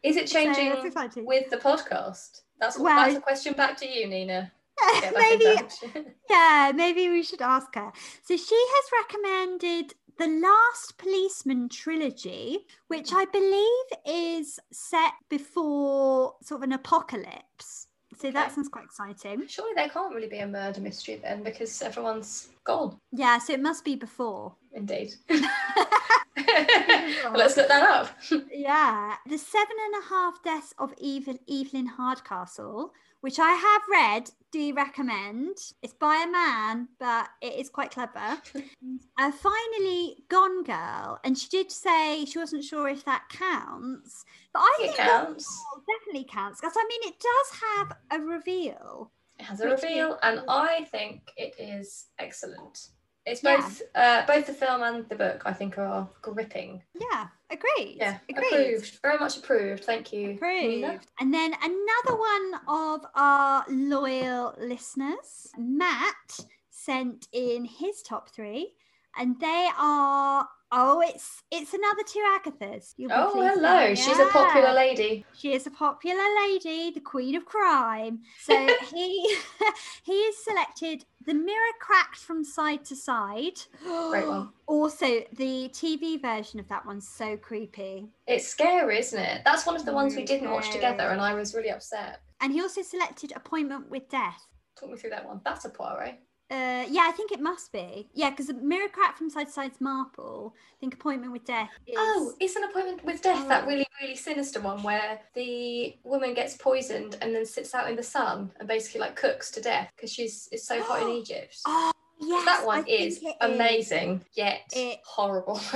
Is 0.03 0.17
it 0.17 0.27
changing 0.27 0.71
exciting. 0.85 1.25
with 1.25 1.49
the 1.49 1.57
podcast? 1.57 2.41
That's 2.59 2.77
Well, 2.77 2.95
that's 2.95 3.15
a 3.17 3.21
question 3.21 3.53
back 3.53 3.77
to 3.77 3.87
you, 3.87 4.07
Nina. 4.07 4.51
Maybe. 5.15 5.45
Yeah, 6.29 6.71
maybe 6.75 7.09
we 7.09 7.23
should 7.23 7.41
ask 7.41 7.73
her. 7.75 7.91
So 8.23 8.37
she 8.37 8.55
has 8.55 8.91
recommended 9.03 9.93
the 10.19 10.27
Last 10.27 10.97
Policeman 10.97 11.69
trilogy, 11.69 12.67
which 12.87 13.11
I 13.13 13.25
believe 13.25 13.87
is 14.05 14.59
set 14.71 15.13
before 15.29 16.35
sort 16.43 16.59
of 16.59 16.63
an 16.63 16.73
apocalypse. 16.73 17.87
So 18.17 18.29
that 18.31 18.51
sounds 18.51 18.67
quite 18.67 18.83
exciting. 18.83 19.47
Surely 19.47 19.71
there 19.75 19.87
can't 19.87 20.13
really 20.13 20.27
be 20.27 20.39
a 20.39 20.47
murder 20.47 20.81
mystery 20.81 21.21
then 21.23 21.41
because 21.41 21.81
everyone's 21.81 22.49
gone. 22.65 22.99
Yeah, 23.13 23.37
so 23.37 23.53
it 23.53 23.61
must 23.61 23.85
be 23.85 23.95
before. 23.95 24.55
Indeed. 24.73 25.13
Let's 27.33 27.55
look 27.57 27.67
that 27.67 27.83
up. 27.89 28.09
Yeah, 28.51 29.15
The 29.25 29.37
Seven 29.37 29.75
and 29.85 30.03
a 30.03 30.07
Half 30.07 30.43
Deaths 30.43 30.73
of 30.77 30.93
Evelyn 31.01 31.85
Hardcastle, 31.87 32.93
which 33.21 33.39
I 33.39 33.51
have 33.51 33.81
read, 33.91 34.29
do 34.51 34.73
recommend. 34.73 35.57
It's 35.81 35.93
by 35.93 36.23
a 36.27 36.31
man, 36.31 36.87
but 36.99 37.27
it 37.41 37.53
is 37.55 37.69
quite 37.69 37.91
clever. 37.91 38.41
uh, 39.19 39.31
finally, 39.31 40.23
Gone 40.29 40.63
Girl, 40.63 41.19
and 41.23 41.37
she 41.37 41.49
did 41.49 41.71
say 41.71 42.25
she 42.25 42.39
wasn't 42.39 42.63
sure 42.63 42.87
if 42.87 43.03
that 43.05 43.23
counts, 43.29 44.23
but 44.53 44.59
I 44.61 44.77
It 44.81 44.85
think 44.87 44.97
counts. 44.97 45.65
Definitely 45.99 46.27
counts 46.31 46.59
because 46.61 46.75
I 46.77 46.85
mean 46.87 47.11
it 47.13 47.19
does 47.19 47.59
have 47.77 48.21
a 48.21 48.23
reveal. 48.25 49.11
It 49.37 49.43
has 49.45 49.61
a 49.61 49.69
reveal, 49.69 50.13
is- 50.13 50.19
and 50.23 50.41
I 50.49 50.85
think 50.91 51.21
it 51.37 51.55
is 51.59 52.07
excellent. 52.19 52.89
It's 53.25 53.43
Yeah. 53.43 53.57
both 53.57 53.81
uh, 53.95 54.25
both 54.25 54.47
the 54.47 54.53
film 54.53 54.81
and 54.83 55.07
the 55.09 55.15
book. 55.15 55.43
I 55.45 55.53
think 55.53 55.77
are 55.77 56.07
gripping. 56.21 56.81
Yeah, 56.99 57.27
agreed. 57.49 57.97
Yeah, 57.97 58.17
agreed. 58.29 58.47
approved. 58.53 58.99
Very 59.01 59.17
much 59.17 59.37
approved. 59.37 59.83
Thank 59.83 60.11
you. 60.13 60.37
Nina. 60.41 60.87
Approved. 60.87 61.07
And 61.19 61.33
then 61.33 61.53
another 61.61 62.17
one 62.17 62.53
of 62.67 63.05
our 63.15 63.65
loyal 63.69 64.55
listeners, 64.59 65.51
Matt, 65.57 66.39
sent 66.69 67.27
in 67.33 67.65
his 67.65 68.01
top 68.01 68.29
three, 68.29 68.73
and 69.17 69.39
they 69.39 69.69
are 69.77 70.47
oh, 70.71 71.01
it's 71.01 71.43
it's 71.51 71.73
another 71.73 72.03
two 72.05 72.23
Agathas. 72.37 72.93
Oh, 73.09 73.31
hello. 73.33 73.55
know. 73.55 73.95
She's 73.95 74.19
a 74.19 74.27
popular 74.27 74.73
lady. 74.73 75.25
She 75.33 75.53
is 75.53 75.67
a 75.67 75.71
popular 75.71 76.23
lady, 76.43 76.91
the 76.91 76.99
queen 76.99 77.35
of 77.35 77.45
crime. 77.45 78.19
So 78.41 78.55
he 78.93 79.37
he 80.03 80.25
has 80.25 80.37
selected 80.37 81.05
the 81.25 81.33
mirror 81.33 81.73
cracked 81.79 82.19
from 82.19 82.43
side 82.43 82.85
to 82.85 82.95
side. 82.95 83.59
Great 83.83 84.27
one. 84.27 84.49
Also, 84.69 85.21
the 85.35 85.67
TV 85.73 86.21
version 86.21 86.59
of 86.59 86.67
that 86.67 86.85
one's 86.85 87.07
so 87.07 87.35
creepy. 87.35 88.07
It's 88.27 88.47
scary, 88.47 88.99
isn't 88.99 89.19
it? 89.19 89.41
That's 89.43 89.65
one 89.65 89.75
of 89.75 89.83
the 89.83 89.91
ones 89.91 90.15
we 90.15 90.23
didn't 90.23 90.51
watch 90.51 90.69
together, 90.69 91.05
and 91.05 91.19
I 91.19 91.33
was 91.33 91.55
really 91.55 91.71
upset. 91.71 92.21
And 92.39 92.53
he 92.53 92.61
also 92.61 92.83
selected 92.83 93.33
Appointment 93.35 93.89
with 93.89 94.07
Death. 94.09 94.45
Talk 94.79 94.91
me 94.91 94.95
through 94.97 95.09
that 95.09 95.25
one. 95.25 95.41
That's 95.43 95.65
a 95.65 95.69
Poirot. 95.69 96.19
Uh, 96.51 96.83
yeah, 96.89 97.05
I 97.07 97.11
think 97.15 97.31
it 97.31 97.39
must 97.39 97.71
be. 97.71 98.09
Yeah, 98.13 98.31
because 98.31 98.51
Mirror 98.53 98.89
from 99.15 99.29
Side 99.29 99.47
to 99.47 99.51
Side's 99.53 99.79
Marple. 99.79 100.55
I 100.57 100.75
think 100.79 100.95
Appointment 100.95 101.31
with 101.31 101.45
Death 101.45 101.69
is. 101.85 101.93
Oh, 101.97 102.33
it's 102.39 102.55
an 102.55 102.63
appointment 102.63 103.05
with 103.05 103.21
death. 103.21 103.47
That 103.47 103.65
Oh. 103.65 103.67
really, 103.67 103.85
really 104.01 104.15
sinister 104.15 104.59
one 104.59 104.81
where 104.81 105.21
the 105.35 105.95
woman 106.03 106.33
gets 106.33 106.57
poisoned 106.57 107.17
and 107.21 107.35
then 107.35 107.45
sits 107.45 107.75
out 107.75 107.89
in 107.89 107.95
the 107.95 108.03
sun 108.03 108.51
and 108.59 108.67
basically 108.67 109.01
like 109.01 109.15
cooks 109.15 109.51
to 109.51 109.61
death 109.61 109.91
because 109.95 110.11
she's 110.11 110.49
it's 110.51 110.67
so 110.67 110.81
hot 110.81 111.03
in 111.03 111.09
Egypt. 111.21 111.57
Oh, 111.67 111.91
Yes, 112.21 112.45
that 112.45 112.65
one 112.65 112.85
is 112.87 113.17
it 113.17 113.27
is. 113.27 113.33
amazing, 113.41 114.25
yet 114.33 114.61
It- 114.73 114.99
horrible. 115.05 115.59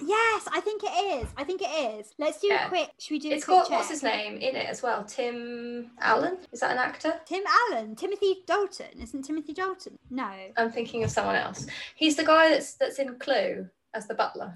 Yes, 0.00 0.46
I 0.52 0.60
think 0.60 0.82
it 0.84 1.22
is. 1.22 1.28
I 1.36 1.42
think 1.42 1.60
it 1.60 1.64
is. 1.98 2.14
Let's 2.18 2.40
do 2.40 2.46
Yeah. 2.46 2.66
a 2.66 2.68
quick. 2.68 2.88
Should 3.00 3.10
we 3.14 3.18
do 3.18 3.30
it's 3.32 3.42
a 3.42 3.46
quick 3.46 3.58
got 3.58 3.68
check? 3.68 3.76
what's 3.78 3.90
his 3.90 4.02
name 4.04 4.34
in 4.34 4.54
it 4.54 4.66
as 4.68 4.80
well? 4.80 5.02
Tim 5.04 5.90
Allen. 6.00 6.38
Is 6.52 6.60
that 6.60 6.70
an 6.70 6.78
actor? 6.78 7.20
Tim 7.26 7.42
Allen, 7.72 7.96
Timothy 7.96 8.44
Dalton. 8.46 9.00
Isn't 9.02 9.22
Timothy 9.24 9.52
Dalton? 9.54 9.98
No. 10.08 10.30
I'm 10.56 10.70
thinking 10.70 11.02
of 11.02 11.10
someone 11.10 11.34
else. 11.34 11.66
He's 11.96 12.14
the 12.14 12.24
guy 12.24 12.50
that's 12.50 12.74
that's 12.74 13.00
in 13.00 13.18
Clue 13.18 13.68
as 13.94 14.06
the 14.06 14.14
butler. 14.14 14.54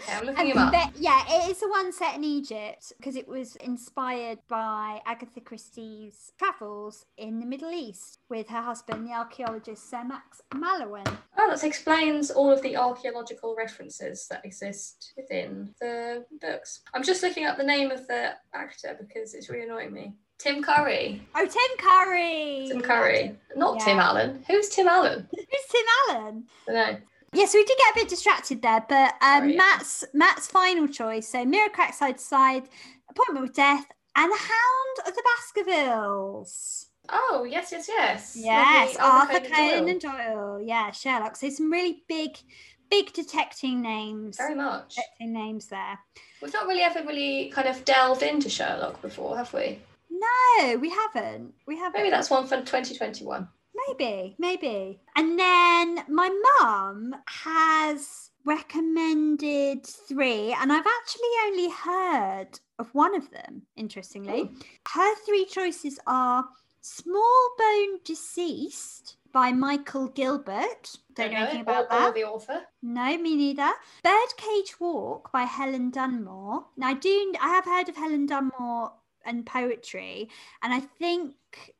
Okay, 0.00 0.12
I'm 0.12 0.26
looking 0.26 0.46
him 0.46 0.58
up. 0.58 0.72
yeah, 0.96 1.24
it 1.28 1.50
is 1.50 1.58
the 1.60 1.68
one 1.68 1.92
set 1.92 2.14
in 2.14 2.22
Egypt 2.22 2.92
because 2.98 3.16
it 3.16 3.26
was 3.26 3.56
inspired 3.56 4.38
by 4.48 5.00
Agatha 5.06 5.40
Christie's 5.40 6.32
travels 6.38 7.04
in 7.16 7.40
the 7.40 7.46
Middle 7.46 7.72
East 7.72 8.20
with 8.28 8.48
her 8.48 8.62
husband, 8.62 9.06
the 9.06 9.12
archaeologist 9.12 9.90
Sir 9.90 10.04
Max 10.04 10.40
Mallowan. 10.54 11.04
Oh, 11.36 11.50
that 11.50 11.64
explains 11.64 12.30
all 12.30 12.50
of 12.50 12.62
the 12.62 12.76
archaeological 12.76 13.56
references 13.56 14.28
that 14.28 14.44
exist 14.44 15.12
within 15.16 15.74
the 15.80 16.24
books. 16.40 16.80
I'm 16.94 17.02
just 17.02 17.22
looking 17.24 17.46
up 17.46 17.56
the 17.56 17.64
name 17.64 17.90
of 17.90 18.06
the 18.06 18.34
actor 18.54 18.96
because 19.00 19.34
it's 19.34 19.48
really 19.50 19.64
annoying 19.64 19.92
me. 19.92 20.14
Tim 20.38 20.62
Curry. 20.62 21.20
Oh, 21.34 21.44
Tim 21.44 21.84
Curry. 21.84 22.66
Tim 22.70 22.80
Curry. 22.80 23.36
Not 23.56 23.78
Yeah. 23.80 23.84
Tim 23.84 23.98
Allen. 23.98 24.44
Who's 24.46 24.68
Tim 24.68 24.86
Allen? 24.86 25.28
Who's 25.32 25.66
Tim 25.70 25.84
Allen? 26.10 26.44
I 26.68 26.72
don't 26.72 26.92
know. 26.92 26.98
Yeah, 27.32 27.44
so 27.44 27.58
we 27.58 27.64
did 27.64 27.76
get 27.78 27.94
a 27.94 27.98
bit 28.00 28.08
distracted 28.08 28.62
there, 28.62 28.84
but 28.88 29.14
um, 29.20 29.40
Sorry, 29.40 29.52
yeah. 29.52 29.56
Matt's 29.58 30.04
Matt's 30.14 30.46
final 30.46 30.88
choice. 30.88 31.28
So 31.28 31.44
Mirror 31.44 31.70
Crack 31.70 31.94
Side 31.94 32.18
to 32.18 32.24
Side, 32.24 32.68
Appointment 33.10 33.46
with 33.46 33.54
Death, 33.54 33.86
and 34.16 34.32
The 34.32 34.38
Hound 34.38 35.08
of 35.08 35.14
the 35.14 35.22
Baskervilles. 35.22 36.86
Oh, 37.10 37.46
yes, 37.48 37.72
yes, 37.72 37.88
yes. 37.88 38.36
Yes, 38.38 38.96
Arthur 38.96 39.40
Conan 39.40 39.78
Conan 39.78 39.98
Doyle. 39.98 40.34
Doyle. 40.34 40.62
Yeah, 40.62 40.90
Sherlock. 40.90 41.36
So 41.36 41.48
some 41.48 41.72
really 41.72 42.02
big, 42.08 42.36
big 42.90 43.12
detecting 43.12 43.80
names. 43.80 44.36
Very 44.36 44.54
much. 44.54 44.96
Detecting 44.96 45.32
names 45.32 45.66
there. 45.68 45.98
We've 46.42 46.52
not 46.52 46.66
really 46.66 46.82
ever 46.82 47.02
really 47.04 47.50
kind 47.50 47.68
of 47.68 47.84
delved 47.84 48.22
into 48.22 48.50
Sherlock 48.50 49.00
before, 49.00 49.36
have 49.36 49.52
we? 49.54 49.78
No, 50.10 50.76
we 50.76 50.90
haven't. 50.90 51.54
We 51.66 51.76
haven't. 51.78 52.00
Maybe 52.00 52.10
that's 52.10 52.30
one 52.30 52.46
for 52.46 52.56
2021. 52.56 53.48
Maybe, 53.88 54.34
maybe. 54.38 55.00
And 55.16 55.38
then 55.38 56.04
my 56.08 56.30
mum 56.60 57.14
has 57.26 58.30
recommended 58.44 59.86
three, 59.86 60.52
and 60.52 60.72
I've 60.72 60.86
actually 60.86 61.28
only 61.46 61.70
heard 61.70 62.60
of 62.78 62.94
one 62.94 63.14
of 63.14 63.30
them, 63.30 63.62
interestingly. 63.76 64.42
Ooh. 64.42 64.54
Her 64.92 65.14
three 65.26 65.44
choices 65.46 65.98
are 66.06 66.44
Small 66.80 67.48
Bone 67.58 67.98
Deceased 68.04 69.16
by 69.32 69.52
Michael 69.52 70.08
Gilbert. 70.08 70.96
Don't, 71.14 71.32
know 71.32 71.38
anything 71.38 71.60
it. 71.60 71.62
about 71.62 71.84
or, 71.84 71.88
that. 71.90 72.08
Or 72.10 72.12
the 72.12 72.24
author. 72.24 72.60
No, 72.82 73.18
me 73.18 73.36
neither. 73.36 73.70
Birdcage 74.02 74.80
Walk 74.80 75.32
by 75.32 75.42
Helen 75.42 75.90
Dunmore. 75.90 76.66
Now, 76.76 76.88
I 76.88 76.94
do 76.94 77.34
I 77.40 77.48
have 77.48 77.64
heard 77.64 77.88
of 77.88 77.96
Helen 77.96 78.26
Dunmore 78.26 78.92
and 79.24 79.46
poetry, 79.46 80.28
and 80.62 80.72
I 80.72 80.80
think 80.80 81.34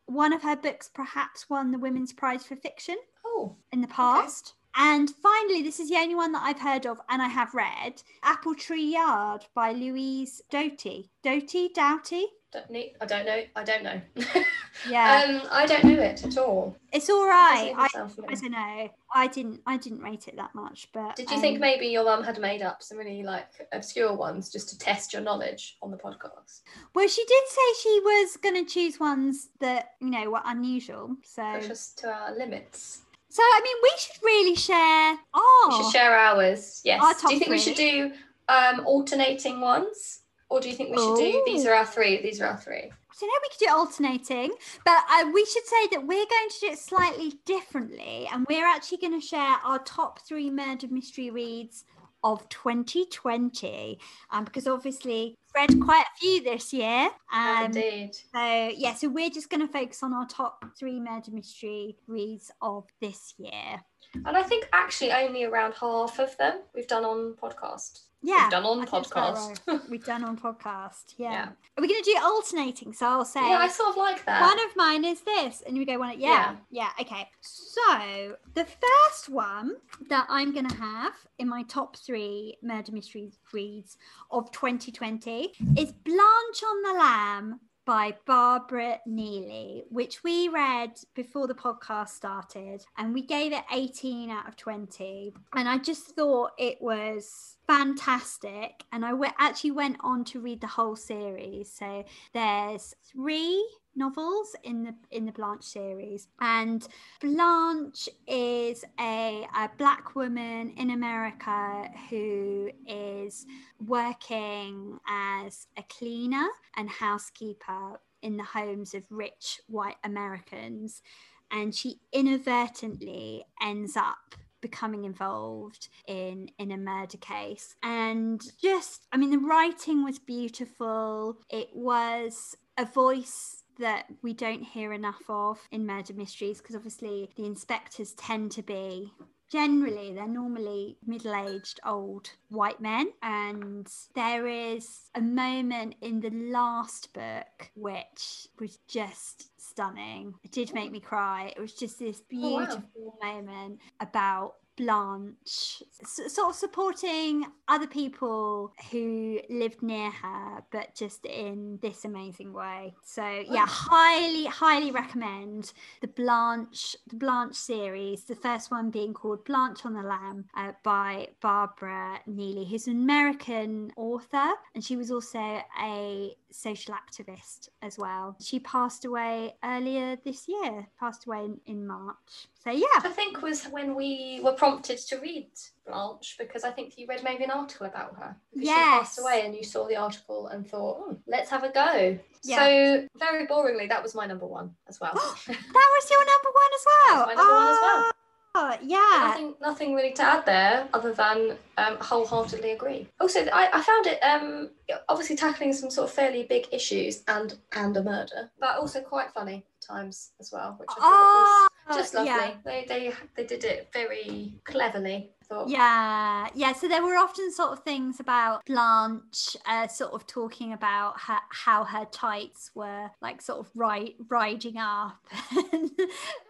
one 0.07 0.33
of 0.33 0.43
her 0.43 0.57
books 0.57 0.91
perhaps 0.93 1.49
won 1.49 1.71
the 1.71 1.79
Women's 1.79 2.13
Prize 2.13 2.45
for 2.45 2.57
Fiction 2.57 2.97
Oh, 3.25 3.57
in 3.73 3.81
the 3.81 3.89
past. 3.89 4.55
And 4.77 5.11
finally, 5.11 5.63
this 5.63 5.81
is 5.81 5.91
the 5.91 5.97
only 5.97 6.15
one 6.15 6.33
that 6.33 6.43
I've 6.43 6.61
heard 6.61 6.87
of 6.87 7.01
and 7.09 7.21
I 7.21 7.29
have 7.29 7.55
read 7.55 8.03
Apple 8.23 8.55
Tree 8.55 8.93
Yard 8.93 9.45
by 9.55 9.73
Louise 9.73 10.41
Doughty. 10.51 11.11
Doughty? 11.23 11.71
Doughty? 11.75 12.27
Don't 12.53 12.71
need, 12.71 12.95
I 13.01 13.07
don't 13.07 13.27
know. 13.27 13.43
I 13.57 13.65
don't 13.65 13.83
know. 13.83 14.01
Yeah. 14.89 15.41
um, 15.43 15.49
I 15.51 15.67
don't 15.67 15.83
know 15.83 16.01
it 16.01 16.25
at 16.25 16.39
all. 16.39 16.77
it's 16.93 17.11
all 17.11 17.27
right. 17.27 17.71
Even 17.71 17.79
I, 17.79 17.85
I 17.85 18.35
don't 18.35 18.51
know. 18.53 18.89
I 19.13 19.27
didn't 19.27 19.61
I 19.67 19.77
didn't 19.77 20.01
rate 20.03 20.29
it 20.29 20.37
that 20.37 20.55
much, 20.55 20.89
but 20.93 21.17
Did 21.17 21.31
you 21.31 21.41
think 21.41 21.57
um, 21.57 21.61
maybe 21.63 21.87
your 21.89 22.05
mum 22.05 22.23
had 22.23 22.39
made 22.39 22.63
up 22.63 22.81
some 22.83 22.97
really 22.99 23.25
like 23.25 23.49
obscure 23.73 24.15
ones 24.15 24.51
just 24.53 24.69
to 24.69 24.79
test 24.79 25.13
your 25.13 25.23
knowledge 25.23 25.79
on 25.83 25.91
the 25.91 25.97
podcast? 25.97 26.61
Well, 26.95 27.09
she 27.09 27.25
did 27.25 27.43
say 27.49 27.61
she 27.83 28.01
was 28.05 28.37
going 28.37 28.65
to 28.65 28.71
choose 28.73 29.01
ones 29.01 29.49
that, 29.59 29.95
you 30.01 30.11
know, 30.11 30.31
were 30.31 30.43
unusual. 30.45 31.17
So, 31.25 31.43
Push 31.59 31.71
us 31.71 31.93
to 31.95 32.09
our 32.13 32.37
limits. 32.37 33.01
so 33.31 33.43
I 33.43 33.61
mean, 33.65 33.77
we 33.83 33.91
should 33.99 34.23
really 34.23 34.55
share. 34.55 35.19
Oh, 35.35 35.69
We 35.77 35.83
should 35.83 35.93
share 35.93 36.17
ours. 36.17 36.83
Yes. 36.85 37.21
Do 37.23 37.33
you 37.33 37.41
think 37.41 37.51
we 37.51 37.59
should 37.59 37.77
do 37.77 38.13
um, 38.49 38.87
alternating 38.87 39.61
ones? 39.61 40.21
Or 40.51 40.61
do 40.61 40.69
you 40.69 40.75
think 40.75 40.91
we 40.91 40.97
should 40.97 41.17
do 41.17 41.43
these 41.45 41.67
are 41.67 41.75
our 41.75 41.85
three, 41.85 42.23
these 42.23 42.41
are 42.41 42.47
our 42.47 42.57
three? 42.57 42.91
So 43.13 43.27
now 43.27 43.33
we 43.43 43.49
could 43.51 43.67
do 43.67 43.71
alternating, 43.71 44.51
but 44.85 45.03
uh, 45.11 45.31
we 45.33 45.45
should 45.45 45.67
say 45.67 45.89
that 45.91 46.07
we're 46.07 46.25
going 46.25 46.49
to 46.51 46.61
do 46.61 46.67
it 46.69 46.79
slightly 46.79 47.35
differently, 47.45 48.29
and 48.33 48.47
we're 48.49 48.67
actually 48.67 48.99
going 48.99 49.21
to 49.21 49.27
share 49.27 49.57
our 49.65 49.79
top 49.81 50.21
three 50.21 50.49
murder 50.51 50.87
mystery 50.89 51.31
reads 51.31 51.85
of 52.25 52.49
2020, 52.49 53.99
um, 54.31 54.45
because 54.45 54.67
obviously 54.67 55.37
we've 55.55 55.69
read 55.69 55.81
quite 55.83 56.05
a 56.05 56.19
few 56.19 56.43
this 56.43 56.73
year. 56.73 57.11
Um, 57.33 57.67
Indeed. 57.67 58.15
so 58.15 58.71
yeah, 58.75 58.95
so 58.95 59.09
we're 59.09 59.31
just 59.31 59.51
going 59.51 59.67
to 59.67 59.73
focus 59.73 60.03
on 60.03 60.15
our 60.15 60.27
top 60.27 60.65
three 60.79 60.99
murder 60.99 61.31
mystery 61.31 61.97
reads 62.07 62.51
of 62.63 62.87
this 63.01 63.35
year. 63.37 63.83
And 64.15 64.37
I 64.37 64.43
think 64.43 64.69
actually 64.73 65.13
only 65.13 65.45
around 65.45 65.75
half 65.75 66.19
of 66.19 66.37
them 66.39 66.61
we've 66.75 66.89
done 66.89 67.05
on 67.05 67.35
podcast. 67.35 68.05
Yeah, 68.23 68.45
We've 68.45 68.51
done 68.51 68.65
on 68.65 68.81
I 68.81 68.85
so, 68.85 69.01
podcast. 69.01 69.89
We've 69.91 70.05
done 70.05 70.25
on 70.25 70.37
podcast. 70.37 71.15
Yeah. 71.17 71.31
Yeah. 71.31 71.49
Are 71.77 71.81
we 71.81 71.89
going 71.89 72.03
to 72.03 72.11
do 72.11 72.19
alternating? 72.21 72.93
So 72.93 73.07
I'll 73.07 73.25
say 73.25 73.41
yeah, 73.41 73.59
I 73.59 73.69
sort 73.69 73.91
of 73.91 73.97
like 73.97 74.25
that. 74.25 74.43
one 74.43 74.59
of 74.59 74.77
mine 74.77 75.05
is 75.05 75.21
this, 75.21 75.63
and 75.67 75.77
you 75.77 75.87
go 75.87 75.99
one. 75.99 76.19
Yeah, 76.19 76.57
yeah. 76.71 76.91
Okay. 77.01 77.29
So 77.41 78.37
the 78.55 78.65
first 78.65 79.29
one 79.29 79.77
that 80.09 80.27
I'm 80.29 80.53
going 80.53 80.69
to 80.69 80.77
have 80.77 81.13
in 81.39 81.49
my 81.49 81.63
top 81.65 81.97
three 81.97 82.57
murder 82.63 82.93
mystery 82.93 83.31
reads 83.53 83.97
of 84.31 84.51
2020 84.51 85.53
is 85.77 85.93
Blanche 85.93 86.63
on 86.67 86.83
the 86.83 86.99
Lamb 86.99 87.61
by 87.89 88.15
Barbara 88.27 89.01
Neely, 89.07 89.85
which 89.89 90.23
we 90.23 90.49
read 90.49 90.93
before 91.15 91.47
the 91.47 91.55
podcast 91.55 92.11
started, 92.11 92.85
and 92.99 93.15
we 93.15 93.23
gave 93.23 93.53
it 93.53 93.65
18 93.73 94.29
out 94.29 94.47
of 94.47 94.57
20. 94.57 95.33
And 95.55 95.69
I 95.69 95.79
just 95.79 96.09
thought 96.09 96.51
it 96.59 96.77
was 96.83 97.57
fantastic. 97.69 98.85
And 98.91 99.05
I 99.05 99.11
w- 99.11 99.31
actually 99.39 99.73
went 99.73 99.99
on 100.01 100.25
to 100.25 100.41
read 100.41 100.61
the 100.61 100.67
whole 100.67 100.97
series. 100.97 101.71
So 101.71 102.05
there's 102.33 102.95
three 103.05 103.65
novels 103.95 104.57
in 104.65 104.85
the 104.85 104.95
in 105.11 105.27
the 105.27 105.33
Blanche 105.33 105.65
series, 105.65 106.29
and 106.41 106.87
Blanche 107.21 108.09
is 108.27 108.85
a, 108.99 109.47
a 109.55 109.71
black 109.77 110.15
woman 110.15 110.71
in 110.77 110.91
America 110.91 111.91
who 112.09 112.71
is 112.87 113.45
working 113.85 114.99
as 115.09 115.67
a 115.77 115.83
cleaner 115.83 116.47
and 116.77 116.89
housekeeper 116.89 118.01
in 118.23 118.37
the 118.37 118.45
homes 118.45 118.95
of 118.95 119.05
rich 119.11 119.61
white 119.67 119.97
Americans, 120.05 121.03
and 121.51 121.75
she 121.75 122.01
inadvertently 122.13 123.45
ends 123.61 123.97
up 123.97 124.37
becoming 124.61 125.05
involved 125.05 125.89
in 126.07 126.51
in 126.59 126.73
a 126.73 126.77
murder 126.77 127.19
case. 127.19 127.75
And 127.83 128.43
just 128.61 129.07
i 129.13 129.17
mean 129.17 129.31
the 129.31 129.39
writing 129.39 130.05
was 130.05 130.19
beautiful. 130.19 131.39
It 131.51 131.69
was 131.75 132.57
a 132.77 132.85
voice 132.85 133.65
that 133.79 134.07
we 134.23 134.33
don't 134.33 134.63
hear 134.63 134.93
enough 134.93 135.23
of 135.29 135.61
in 135.71 135.87
murder 135.87 136.13
mysteries 136.13 136.59
because 136.59 136.75
obviously 136.75 137.31
the 137.37 137.47
inspectors 137.47 138.13
tend 138.15 138.51
to 138.53 138.63
be 138.63 139.13
generally 139.51 140.13
they're 140.15 140.27
normally 140.29 140.97
middle-aged 141.07 141.81
old 141.85 142.31
white 142.49 142.81
men. 142.81 143.13
And 143.23 143.89
there 144.15 144.47
is 144.47 145.11
a 145.15 145.21
moment 145.21 145.97
in 146.01 146.21
the 146.21 146.31
last 146.31 147.13
book 147.13 147.71
which 147.75 148.49
was 148.61 148.79
just 148.89 149.51
stunning. 149.61 150.35
It 150.43 150.53
did 150.53 150.75
make 150.75 150.93
me 150.93 151.01
cry. 151.01 151.53
It 151.57 151.61
was 151.61 151.75
just 151.75 151.99
this 151.99 152.23
Oh, 152.35 152.51
wow. 152.51 152.67
beautiful 152.67 153.19
moment 153.23 153.81
about 154.01 154.55
Blanche 154.79 155.83
sort 156.05 156.51
of 156.51 156.55
supporting 156.55 157.45
other 157.67 157.87
people 157.87 158.73
who 158.91 159.41
lived 159.51 159.83
near 159.83 160.11
her, 160.11 160.63
but 160.71 160.95
just 160.95 161.27
in 161.27 161.79
this 161.83 162.05
amazing 162.05 162.53
way. 162.53 162.95
So 163.05 163.45
yeah, 163.51 163.67
highly, 163.67 164.47
highly 164.47 164.91
recommend 164.91 165.73
the 166.01 166.07
Blanche, 166.07 166.97
the 167.09 167.17
Blanche 167.17 167.57
series. 167.57 168.25
The 168.25 168.37
first 168.37 168.71
one 168.71 168.91
being 168.91 169.13
called 169.13 169.45
Blanche 169.45 169.85
on 169.85 169.95
the 169.95 170.03
Lamb 170.03 170.45
uh, 170.57 170.73
by 170.85 171.29
Barbara 171.41 172.21
Neely, 172.27 172.65
who's 172.65 172.87
an 172.87 172.97
American 172.97 173.93
author, 173.97 174.53
and 174.75 174.85
she 174.85 174.97
was 174.97 175.11
also 175.11 175.61
a 175.83 176.37
social 176.51 176.95
activist 176.95 177.69
as 177.83 177.99
well. 177.99 178.37
She 178.41 178.59
passed 178.61 179.05
away 179.05 179.57
earlier 179.65 180.17
this 180.25 180.47
year, 180.49 180.89
passed 180.99 181.27
away 181.27 181.45
in, 181.45 181.61
in 181.67 181.87
March. 181.87 182.49
So 182.63 182.71
yeah. 182.71 182.87
I 182.99 183.09
think 183.09 183.43
was 183.43 183.65
when 183.65 183.95
we 183.95 184.41
were 184.43 184.53
prompted 184.53 184.99
to 184.99 185.19
read 185.19 185.49
Blanche 185.87 186.37
because 186.39 186.65
I 186.65 186.71
think 186.71 186.99
you 186.99 187.07
read 187.09 187.23
maybe 187.23 187.45
an 187.45 187.51
article 187.51 187.87
about 187.87 188.17
her. 188.17 188.37
Because 188.53 188.69
She 188.69 188.75
passed 188.75 189.21
away 189.21 189.43
and 189.45 189.55
you 189.55 189.65
saw 189.65 189.87
the 189.87 189.97
article 189.97 190.49
and 190.49 190.69
thought, 190.69 190.99
"Hmm, 190.99 191.15
let's 191.27 191.51
have 191.51 191.65
a 191.65 191.71
go. 191.71 192.19
Yeah. 192.43 192.57
So 192.57 193.09
very 193.19 193.47
boringly, 193.47 193.89
that 193.89 194.03
was 194.03 194.15
my 194.15 194.27
number 194.27 194.47
one 194.47 194.75
as 194.89 195.01
well. 195.01 195.13
That 195.47 195.89
was 195.97 196.11
your 196.11 196.25
number 196.25 196.51
one 196.53 196.73
as 196.75 196.85
well. 196.87 197.27
That 197.27 197.27
was 197.27 197.37
my 197.37 197.43
number 197.43 197.55
one 197.55 197.69
as 197.73 197.79
well. 197.83 198.13
Oh, 198.55 198.77
yeah. 198.83 199.29
Nothing, 199.29 199.55
nothing 199.61 199.95
really 199.95 200.13
to 200.15 200.23
add 200.23 200.47
there, 200.47 200.89
other 200.93 201.13
than 201.13 201.57
um, 201.77 201.97
wholeheartedly 202.01 202.73
agree. 202.73 203.09
Also, 203.21 203.41
I, 203.53 203.69
I 203.73 203.83
found 203.83 204.07
it 204.07 204.19
um, 204.21 204.71
obviously 205.09 205.37
tackling 205.37 205.73
some 205.73 205.91
sort 205.91 206.09
of 206.09 206.15
fairly 206.15 206.45
big 206.45 206.67
issues 206.73 207.23
and 207.29 207.57
and 207.73 207.97
a 207.97 208.03
murder, 208.03 208.51
but 208.59 208.77
also 208.79 209.01
quite 209.01 209.31
funny 209.33 209.65
times 209.81 210.33
as 210.41 210.51
well, 210.53 210.75
which 210.79 210.89
I 210.91 211.01
thought 211.01 211.71
was 211.89 211.97
just 211.99 212.15
lovely. 212.15 212.31
yeah. 212.31 212.53
They, 212.65 212.85
they 212.89 213.13
they 213.37 213.45
did 213.45 213.65
it 213.65 213.91
very 213.93 214.55
cleverly. 214.65 215.31
Thought. 215.49 215.69
Yeah, 215.71 216.49
yeah. 216.55 216.75
So 216.75 216.89
there 216.89 217.03
were 217.03 217.17
often 217.17 217.51
sort 217.51 217.73
of 217.73 217.83
things 217.83 218.21
about 218.21 218.67
Blanche, 218.67 219.57
uh, 219.65 219.87
sort 219.89 220.13
of 220.13 220.27
talking 220.27 220.75
about 220.75 221.19
her, 221.23 221.39
how 221.49 221.85
her 221.85 222.05
tights 222.13 222.71
were 222.75 223.09
like 223.23 223.41
sort 223.41 223.61
of 223.61 223.71
ri- 223.75 224.17
riding 224.29 224.77
up. 224.77 225.17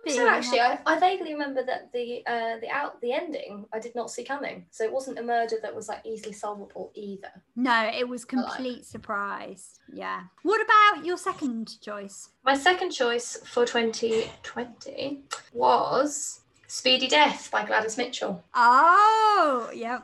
So 0.06 0.26
actually, 0.26 0.60
I, 0.60 0.78
I 0.86 0.98
vaguely 0.98 1.34
remember 1.34 1.62
that 1.66 1.92
the 1.92 2.22
uh, 2.26 2.58
the 2.60 2.70
out 2.70 2.98
the 3.02 3.12
ending 3.12 3.66
I 3.74 3.78
did 3.78 3.94
not 3.94 4.10
see 4.10 4.24
coming. 4.24 4.64
So 4.70 4.82
it 4.84 4.90
wasn't 4.92 5.18
a 5.18 5.22
murder 5.22 5.56
that 5.62 5.74
was 5.74 5.86
like 5.86 6.00
easily 6.06 6.32
solvable 6.32 6.92
either. 6.94 7.28
no, 7.56 7.90
it 7.94 8.08
was 8.08 8.22
like. 8.32 8.46
complete 8.46 8.86
surprise. 8.86 9.78
Yeah. 9.92 10.22
What 10.44 10.62
about 10.62 11.04
your 11.04 11.18
second 11.18 11.78
choice? 11.82 12.30
My 12.42 12.56
second 12.56 12.90
choice 12.92 13.36
for 13.44 13.66
2020 13.66 15.24
was 15.52 16.40
Speedy 16.70 17.08
Death 17.08 17.50
by 17.50 17.64
Gladys 17.64 17.96
Mitchell. 17.96 18.44
Oh, 18.52 19.70
yeah. 19.74 20.00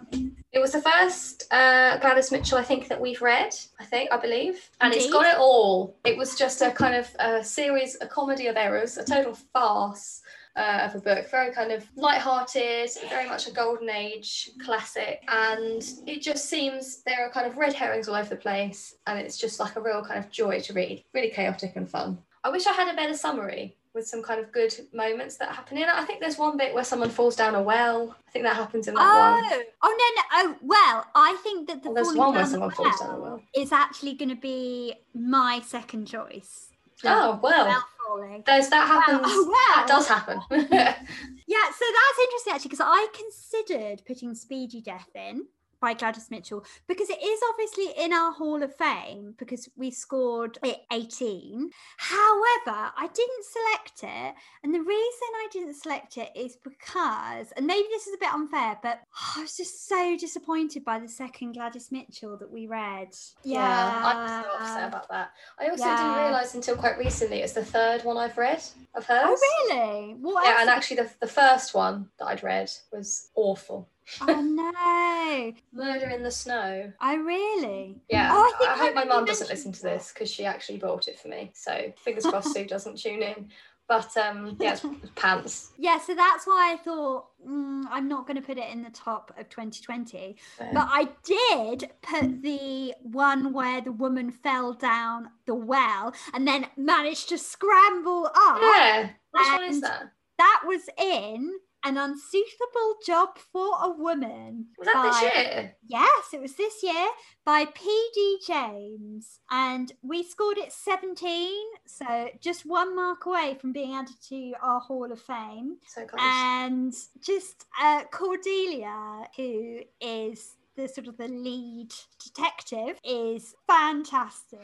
It 0.51 0.61
was 0.61 0.73
the 0.73 0.81
first 0.81 1.45
uh, 1.51 1.99
Gladys 1.99 2.33
Mitchell 2.33 2.57
I 2.57 2.65
think 2.65 2.89
that 2.89 2.99
we've 2.99 3.21
read. 3.21 3.55
I 3.79 3.85
think 3.85 4.11
I 4.11 4.17
believe, 4.17 4.71
and 4.81 4.95
it's 4.95 5.05
Indeed. 5.05 5.13
got 5.13 5.27
it 5.27 5.39
all. 5.39 5.95
It 6.05 6.17
was 6.17 6.39
just 6.39 6.63
a 6.63 6.71
kind 6.71 6.95
of 6.95 7.15
a 7.19 7.45
series, 7.45 7.99
a 8.01 8.07
comedy 8.07 8.47
of 8.47 8.57
errors, 8.57 8.97
a 8.97 9.05
total 9.05 9.35
farce. 9.35 10.23
Uh, 10.57 10.83
of 10.85 10.95
a 10.95 11.01
book, 11.01 11.29
very 11.33 11.53
kind 11.53 11.73
of 11.73 11.85
light-hearted, 11.97 12.89
very 13.09 13.29
much 13.29 13.49
a 13.49 13.51
golden 13.51 13.91
age 13.91 14.51
classic, 14.65 15.21
and 15.27 15.83
it 16.07 16.23
just 16.23 16.49
seems 16.49 17.03
there 17.03 17.27
are 17.27 17.31
kind 17.33 17.45
of 17.45 17.57
red 17.57 17.73
herrings 17.73 18.07
all 18.07 18.15
over 18.15 18.29
the 18.29 18.37
place, 18.37 18.95
and 19.09 19.19
it's 19.19 19.37
just 19.37 19.59
like 19.59 19.75
a 19.75 19.81
real 19.81 20.05
kind 20.05 20.17
of 20.17 20.31
joy 20.31 20.61
to 20.61 20.73
read, 20.73 21.03
really 21.13 21.31
chaotic 21.31 21.73
and 21.75 21.91
fun. 21.91 22.17
I 22.45 22.51
wish 22.51 22.69
I 22.69 22.73
had 22.73 22.87
a 22.87 22.95
better 22.95 23.17
summary 23.17 23.77
with 23.95 24.07
some 24.07 24.23
kind 24.23 24.41
of 24.41 24.51
good 24.51 24.75
moments 24.93 25.37
that 25.37 25.53
happen 25.53 25.77
in 25.77 25.85
it. 25.85 25.89
I 25.89 26.05
think 26.05 26.21
there's 26.21 26.37
one 26.37 26.57
bit 26.57 26.75
where 26.75 26.85
someone 26.85 27.11
falls 27.11 27.37
down 27.37 27.55
a 27.55 27.63
well. 27.63 28.17
I 28.27 28.31
think 28.33 28.45
that 28.45 28.57
happens 28.57 28.89
in 28.89 28.95
that 28.95 29.01
oh. 29.01 29.31
one. 29.33 29.45
Oh, 29.45 29.63
oh 29.83 29.97
no, 30.33 30.41
no. 30.43 30.49
Oh, 30.51 30.57
well, 30.63 31.07
I 31.15 31.37
think 31.43 31.69
that 31.69 31.83
the 31.83 31.91
Well, 31.91 32.05
there's 32.05 32.17
one 32.17 32.35
where 32.35 32.47
someone 32.47 32.71
falls 32.71 32.99
down 32.99 33.11
a 33.11 33.19
well 33.19 33.23
well. 33.23 33.43
is 33.57 33.73
actually 33.73 34.15
going 34.15 34.31
to 34.31 34.37
be 34.37 34.95
my 35.15 35.61
second 35.65 36.07
choice. 36.07 36.69
Oh 37.05 37.39
well, 37.43 37.67
well 37.67 37.85
falling. 38.07 38.43
there's 38.47 38.69
that 38.69 38.87
happens. 38.87 39.21
Oh, 39.25 39.45
wow. 39.47 39.83
That 39.83 39.89
does 39.89 40.09
happen. 40.09 40.41
Yeah, 41.47 41.71
so 41.71 41.85
that's 41.85 42.19
interesting 42.21 42.53
actually 42.55 42.69
because 42.71 42.81
I 42.81 43.07
considered 43.13 44.03
putting 44.07 44.35
Speedy 44.35 44.81
Death 44.81 45.11
in 45.15 45.45
by 45.85 45.93
Gladys 45.93 46.31
Mitchell 46.31 46.65
because 46.89 47.11
it 47.11 47.23
is 47.23 47.41
obviously 47.51 47.89
in 48.03 48.15
our 48.15 48.33
Hall 48.33 48.63
of 48.63 48.75
Fame 48.75 49.35
because 49.39 49.69
we 49.77 49.91
scored 49.91 50.57
it 50.63 50.79
18. 50.91 51.71
However, 51.99 52.91
I 52.97 53.11
didn't 53.13 53.45
select 53.45 54.03
it, 54.03 54.35
and 54.63 54.75
the 54.75 54.81
reason 54.81 55.29
I 55.35 55.49
didn't 55.53 55.75
select 55.75 56.17
it 56.17 56.31
is 56.35 56.57
because, 56.57 57.53
and 57.59 57.67
maybe 57.67 57.87
this 57.91 58.07
is 58.07 58.15
a 58.15 58.19
bit 58.19 58.33
unfair, 58.33 58.79
but 58.83 59.03
I 59.37 59.43
was 59.43 59.59
just 59.59 59.87
so 59.87 60.17
disappointed 60.19 60.87
by 60.87 60.99
the 61.01 61.09
second 61.09 61.53
Gladys 61.53 61.93
Mitchell 61.93 62.39
that 62.39 62.51
we 62.51 62.67
read. 62.67 63.15
yeah, 63.43 64.01
I'm 64.03 64.43
so 64.43 64.51
upset 64.59 64.89
about 64.89 65.11
that. 65.11 65.33
I 65.61 65.69
also 65.69 65.85
didn't 65.85 66.25
realise 66.25 66.55
until 66.55 66.77
quite 66.77 66.97
recently 66.97 67.41
it's 67.41 67.53
the 67.53 67.65
third 67.65 68.05
one 68.05 68.17
I've 68.17 68.39
read 68.39 68.63
of 68.95 69.05
hers. 69.05 69.39
Oh, 69.39 69.69
really? 69.69 70.15
What 70.15 70.45
Yeah, 70.45 70.53
else 70.53 70.61
and 70.63 70.71
actually 70.71 70.97
the, 70.97 71.11
the 71.21 71.27
first 71.27 71.75
one 71.75 72.09
that 72.19 72.25
I'd 72.25 72.43
read 72.43 72.71
was 72.91 73.29
awful. 73.35 73.87
Oh, 74.21 74.41
no. 74.41 75.53
Murder 75.73 76.11
in 76.11 76.23
the 76.23 76.31
Snow. 76.31 76.93
I 77.01 77.15
really. 77.15 78.01
Yeah, 78.09 78.31
Oh, 78.33 78.53
I 78.55 78.59
think 78.59 78.71
I 78.71 78.75
hope 78.75 78.95
my 78.95 79.05
mum 79.05 79.25
doesn't 79.25 79.49
listen 79.51 79.73
to 79.73 79.83
this 79.83 80.13
because 80.13 80.31
she 80.31 80.45
actually 80.45 80.79
bought 80.79 81.09
it 81.09 81.19
for 81.19 81.29
me. 81.29 81.51
So 81.55 81.93
fingers 81.99 82.25
crossed 82.27 82.53
Sue 82.55 82.67
doesn't 82.67 82.99
tune 82.99 83.23
in. 83.23 83.49
But 83.87 84.17
um, 84.17 84.57
yeah, 84.61 84.73
it's 84.73 84.87
pants. 85.15 85.73
Yeah, 85.77 85.99
so 85.99 86.15
that's 86.15 86.47
why 86.47 86.73
I 86.73 86.77
thought 86.83 87.27
mm, 87.47 87.83
I'm 87.91 88.09
not 88.09 88.27
going 88.27 88.37
to 88.37 88.43
put 88.43 88.57
it 88.57 88.71
in 88.73 88.83
the 88.83 88.89
top 88.91 89.31
of 89.39 89.49
2020. 89.51 90.37
So- 90.59 90.67
But 90.73 90.89
I 90.91 91.09
did 91.23 91.91
put 92.03 92.41
the 92.43 92.95
one 93.03 93.53
where 93.53 93.83
the 93.83 93.93
woman 93.93 94.31
fell 94.31 94.73
down 94.73 95.29
the 95.47 95.55
well 95.55 96.15
and 96.33 96.49
then 96.49 96.67
managed 96.79 97.29
to 97.31 97.39
scramble 97.39 98.27
up. 98.35 98.59
yeah, 98.63 99.11
which 99.33 99.47
one 99.49 99.65
is 99.65 99.81
that? 99.83 100.05
That 100.39 100.63
was 100.67 100.89
in 100.99 101.53
an 101.85 101.97
unsuitable 101.99 102.97
job 103.07 103.39
for 103.53 103.77
a 103.83 103.91
woman. 103.91 104.67
Was 104.79 104.89
that 104.89 105.03
this 105.03 105.23
year? 105.23 105.77
Yes, 105.87 106.25
it 106.33 106.41
was 106.41 106.55
this 106.55 106.83
year 106.83 107.07
by 107.45 107.67
P.D. 107.67 108.39
James, 108.47 109.41
and 109.51 109.93
we 110.03 110.23
scored 110.23 110.59
it 110.59 110.73
17, 110.73 111.53
so 111.87 112.29
just 112.41 112.65
one 112.65 112.97
mark 112.97 113.27
away 113.27 113.57
from 113.61 113.73
being 113.73 113.95
added 113.95 114.17
to 114.29 114.53
our 114.63 114.81
Hall 114.81 115.13
of 115.13 115.21
Fame. 115.21 115.77
So 115.87 116.07
close. 116.07 116.21
And 116.23 116.95
just 117.21 117.67
uh, 117.81 118.05
Cordelia, 118.11 119.29
who 119.37 119.81
is 120.01 120.57
the 120.77 120.89
sort 120.89 121.07
of 121.07 121.17
the 121.17 121.29
lead 121.29 121.93
detective, 122.23 122.99
is 123.05 123.55
fantastic 123.67 124.61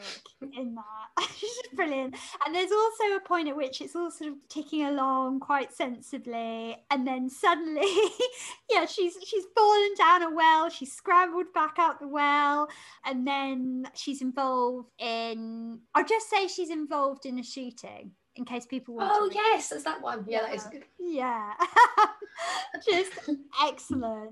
in 0.57 0.75
that. 0.75 1.27
She's 1.37 1.61
brilliant. 1.73 2.15
And 2.45 2.55
there's 2.55 2.71
also 2.71 3.15
a 3.15 3.19
point 3.25 3.49
at 3.49 3.55
which 3.55 3.81
it's 3.81 3.95
all 3.95 4.11
sort 4.11 4.31
of 4.31 4.37
ticking 4.49 4.85
along 4.85 5.39
quite 5.39 5.73
sensibly, 5.73 6.77
and 6.89 7.07
then 7.07 7.29
suddenly, 7.29 7.87
yeah, 8.69 8.85
she's 8.85 9.15
she's 9.25 9.45
fallen 9.55 9.93
down 9.97 10.23
a 10.23 10.31
well. 10.33 10.69
She's 10.69 10.93
scrambled 10.93 11.53
back 11.53 11.75
out 11.77 11.99
the 11.99 12.07
well, 12.07 12.67
and 13.05 13.27
then 13.27 13.85
she's 13.95 14.21
involved 14.21 14.89
in. 14.99 15.79
I'll 15.95 16.05
just 16.05 16.29
say 16.29 16.47
she's 16.47 16.69
involved 16.69 17.25
in 17.25 17.39
a 17.39 17.43
shooting. 17.43 18.11
In 18.37 18.45
case 18.45 18.65
people 18.65 18.95
want 18.95 19.11
Oh 19.13 19.29
yes, 19.33 19.69
that's 19.69 19.83
that 19.83 20.01
one. 20.01 20.23
Yeah, 20.27 20.41
that 20.43 20.53
is 20.55 20.63
Yeah. 20.65 20.71
good. 20.71 20.83
yeah. 20.99 21.53
Just 22.89 23.11
excellent. 23.61 24.31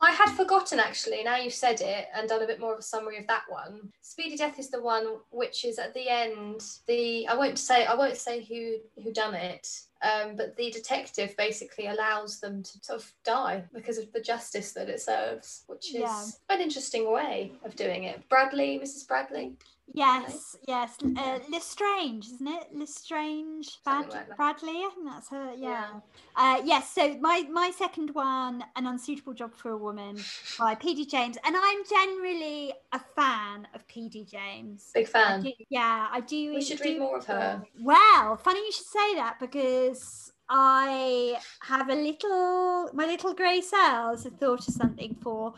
I 0.00 0.12
had 0.12 0.30
forgotten 0.30 0.78
actually. 0.78 1.22
Now 1.24 1.36
you've 1.36 1.52
said 1.52 1.80
it 1.80 2.06
and 2.14 2.28
done 2.28 2.42
a 2.42 2.46
bit 2.46 2.60
more 2.60 2.72
of 2.72 2.78
a 2.78 2.82
summary 2.82 3.18
of 3.18 3.26
that 3.26 3.42
one. 3.48 3.92
Speedy 4.00 4.36
Death 4.36 4.58
is 4.58 4.70
the 4.70 4.80
one 4.80 5.16
which 5.30 5.64
is 5.64 5.78
at 5.78 5.92
the 5.94 6.08
end. 6.08 6.62
The 6.86 7.26
I 7.28 7.34
won't 7.34 7.58
say 7.58 7.84
I 7.86 7.94
won't 7.94 8.16
say 8.16 8.44
who 8.44 8.76
who 9.02 9.12
done 9.12 9.34
it. 9.34 9.68
Um, 10.02 10.34
but 10.36 10.56
the 10.56 10.70
detective 10.70 11.36
basically 11.36 11.88
allows 11.88 12.40
them 12.40 12.62
to 12.62 12.70
sort 12.80 13.00
of 13.00 13.12
die 13.22 13.64
because 13.74 13.98
of 13.98 14.10
the 14.12 14.20
justice 14.20 14.72
that 14.72 14.88
it 14.88 15.00
serves, 15.02 15.64
which 15.66 15.88
is 15.94 16.00
Yeah. 16.00 16.24
an 16.48 16.62
interesting 16.62 17.10
way 17.12 17.52
of 17.64 17.76
doing 17.76 18.04
it. 18.04 18.26
Bradley, 18.30 18.78
Mrs. 18.82 19.06
Bradley. 19.06 19.56
Yes, 19.92 20.56
yes. 20.68 20.96
Uh, 21.16 21.38
Lestrange, 21.50 22.26
isn't 22.26 22.46
it? 22.46 22.68
Lestrange 22.72 23.78
Bad- 23.84 24.10
like. 24.10 24.36
Bradley. 24.36 24.70
I 24.84 24.90
think 24.94 25.06
that's 25.06 25.28
her. 25.30 25.52
Yeah. 25.56 26.00
Uh, 26.36 26.60
yes. 26.64 26.90
So 26.90 27.16
my 27.20 27.46
my 27.50 27.70
second 27.76 28.10
one, 28.14 28.64
an 28.76 28.86
unsuitable 28.86 29.34
job 29.34 29.54
for 29.54 29.70
a 29.70 29.76
woman 29.76 30.16
by 30.58 30.74
P.D. 30.74 31.06
James, 31.06 31.36
and 31.44 31.56
I'm 31.56 31.84
generally 31.88 32.72
a 32.92 33.00
fan 33.16 33.66
of 33.74 33.86
P.D. 33.88 34.26
James. 34.30 34.90
Big 34.94 35.08
fan. 35.08 35.40
I 35.40 35.42
do- 35.42 35.64
yeah, 35.70 36.08
I 36.10 36.20
do. 36.20 36.54
We 36.54 36.62
should 36.62 36.78
do 36.78 36.84
read 36.84 36.98
more 36.98 37.18
of 37.18 37.26
her. 37.26 37.62
Well, 37.80 38.36
funny 38.36 38.60
you 38.60 38.72
should 38.72 38.86
say 38.86 39.14
that 39.16 39.38
because 39.40 40.32
I 40.48 41.38
have 41.62 41.88
a 41.88 41.94
little, 41.94 42.90
my 42.92 43.06
little 43.06 43.34
grey 43.34 43.60
cells 43.60 44.24
have 44.24 44.34
thought 44.34 44.66
of 44.66 44.74
something 44.74 45.16
for 45.22 45.54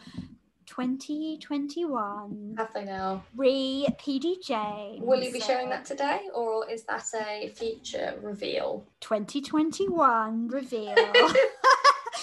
2021. 0.72 2.54
Have 2.56 2.72
they 2.72 2.84
now? 2.84 3.22
Re 3.36 3.86
PD 3.98 4.42
James. 4.42 5.00
Will 5.02 5.22
you 5.22 5.30
be 5.30 5.40
sharing 5.40 5.66
uh, 5.66 5.70
that 5.70 5.84
today, 5.84 6.22
or 6.34 6.68
is 6.70 6.84
that 6.84 7.04
a 7.14 7.48
future 7.48 8.14
reveal? 8.22 8.84
2021 9.00 10.48
reveal. 10.48 10.94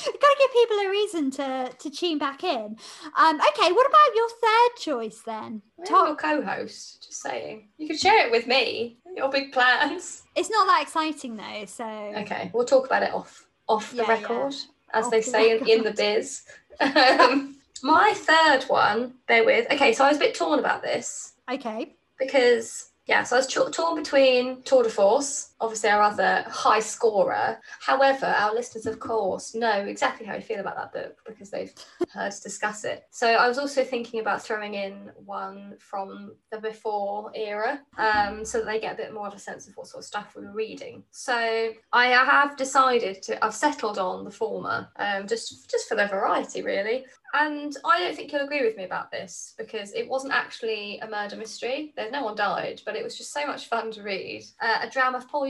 Gotta 0.01 0.35
give 0.39 0.51
people 0.53 0.77
a 0.77 0.89
reason 0.89 1.29
to 1.31 1.69
to 1.77 1.89
tune 1.91 2.17
back 2.17 2.43
in. 2.43 2.77
Um, 3.15 3.35
okay, 3.39 3.71
what 3.71 3.87
about 3.87 4.15
your 4.15 4.29
third 4.29 4.75
choice 4.79 5.21
then? 5.25 5.61
Top. 5.85 6.17
co-host. 6.17 7.05
Just 7.05 7.21
saying, 7.21 7.67
you 7.77 7.87
could 7.87 7.99
share 7.99 8.25
it 8.25 8.31
with 8.31 8.47
me. 8.47 8.97
Your 9.15 9.29
big 9.29 9.51
plans. 9.51 10.23
It's 10.35 10.49
not 10.49 10.65
that 10.67 10.81
exciting 10.81 11.35
though, 11.37 11.65
so 11.65 11.83
Okay, 11.85 12.49
we'll 12.53 12.65
talk 12.65 12.87
about 12.87 13.03
it 13.03 13.13
off 13.13 13.45
off 13.67 13.91
the 13.91 13.97
Yeah, 13.97 14.03
yeah. 14.07 14.13
record, 14.21 14.55
as 14.93 15.05
Off 15.05 15.11
they 15.11 15.19
the 15.21 15.29
say 15.29 15.57
in, 15.57 15.67
in 15.69 15.83
the 15.83 15.91
biz. 15.91 16.43
Um, 16.81 17.58
my 17.83 18.13
third 18.15 18.63
one, 18.65 19.13
bear 19.27 19.45
with. 19.45 19.71
Okay, 19.71 19.93
so 19.93 20.03
I 20.05 20.09
was 20.09 20.17
a 20.17 20.21
bit 20.21 20.35
torn 20.35 20.59
about 20.59 20.81
this 20.81 21.33
Okay. 21.51 21.95
because 22.17 22.91
Yeah, 23.05 23.23
so 23.23 23.35
I 23.37 23.39
was 23.39 23.47
t- 23.47 23.59
torn 23.71 23.95
between 23.95 24.61
Tour 24.63 24.83
de 24.83 24.89
Force, 24.89 25.48
obviously 25.61 25.89
our 25.89 26.01
other 26.01 26.45
high 26.47 26.79
scorer. 26.79 27.59
However, 27.79 28.25
our 28.25 28.53
listeners, 28.53 28.85
of 28.85 28.99
course, 28.99 29.53
know 29.53 29.71
exactly 29.71 30.25
how 30.25 30.33
I 30.33 30.41
feel 30.41 30.59
about 30.59 30.77
that 30.77 30.93
book 30.93 31.17
because 31.25 31.49
they've 31.49 31.73
heard 32.13 32.27
us 32.27 32.39
discuss 32.39 32.85
it. 32.85 33.05
So 33.11 33.27
I 33.27 33.47
was 33.47 33.57
also 33.57 33.83
thinking 33.83 34.19
about 34.19 34.41
throwing 34.41 34.75
in 34.75 35.11
one 35.25 35.75
from 35.79 36.35
the 36.51 36.59
before 36.59 37.31
era, 37.35 37.81
um, 37.97 38.45
so 38.45 38.59
that 38.59 38.65
they 38.65 38.79
get 38.79 38.93
a 38.93 38.97
bit 38.97 39.13
more 39.13 39.27
of 39.27 39.33
a 39.33 39.39
sense 39.39 39.67
of 39.67 39.75
what 39.75 39.87
sort 39.87 40.01
of 40.01 40.07
stuff 40.07 40.35
we 40.35 40.45
were 40.45 40.53
reading. 40.53 41.03
So 41.11 41.71
I 41.91 42.07
have 42.07 42.55
decided 42.55 43.21
to, 43.23 43.43
I've 43.43 43.53
settled 43.53 43.97
on 43.97 44.23
the 44.23 44.31
former, 44.31 44.89
um, 44.97 45.27
just 45.27 45.69
just 45.69 45.89
for 45.89 45.95
the 45.95 46.07
variety, 46.07 46.61
really. 46.61 47.05
And 47.33 47.75
I 47.85 47.99
don't 47.99 48.15
think 48.15 48.31
you'll 48.31 48.45
agree 48.45 48.65
with 48.65 48.75
me 48.75 48.85
about 48.85 49.11
this 49.11 49.53
because 49.55 49.93
it 49.93 50.09
wasn't 50.09 50.33
actually 50.33 50.97
a 50.99 51.07
murder 51.07 51.35
mystery. 51.35 51.93
There's 51.95 52.11
no 52.11 52.23
one 52.23 52.35
died, 52.35 52.81
but 52.85 52.95
it 52.95 53.03
was 53.03 53.15
just 53.15 53.31
so 53.31 53.45
much 53.45 53.67
fun 53.67 53.91
to 53.91 54.01
read. 54.01 54.45
Uh, 54.59 54.79
a 54.81 54.89
Dram 54.89 55.13
of 55.13 55.27
Poison 55.27 55.48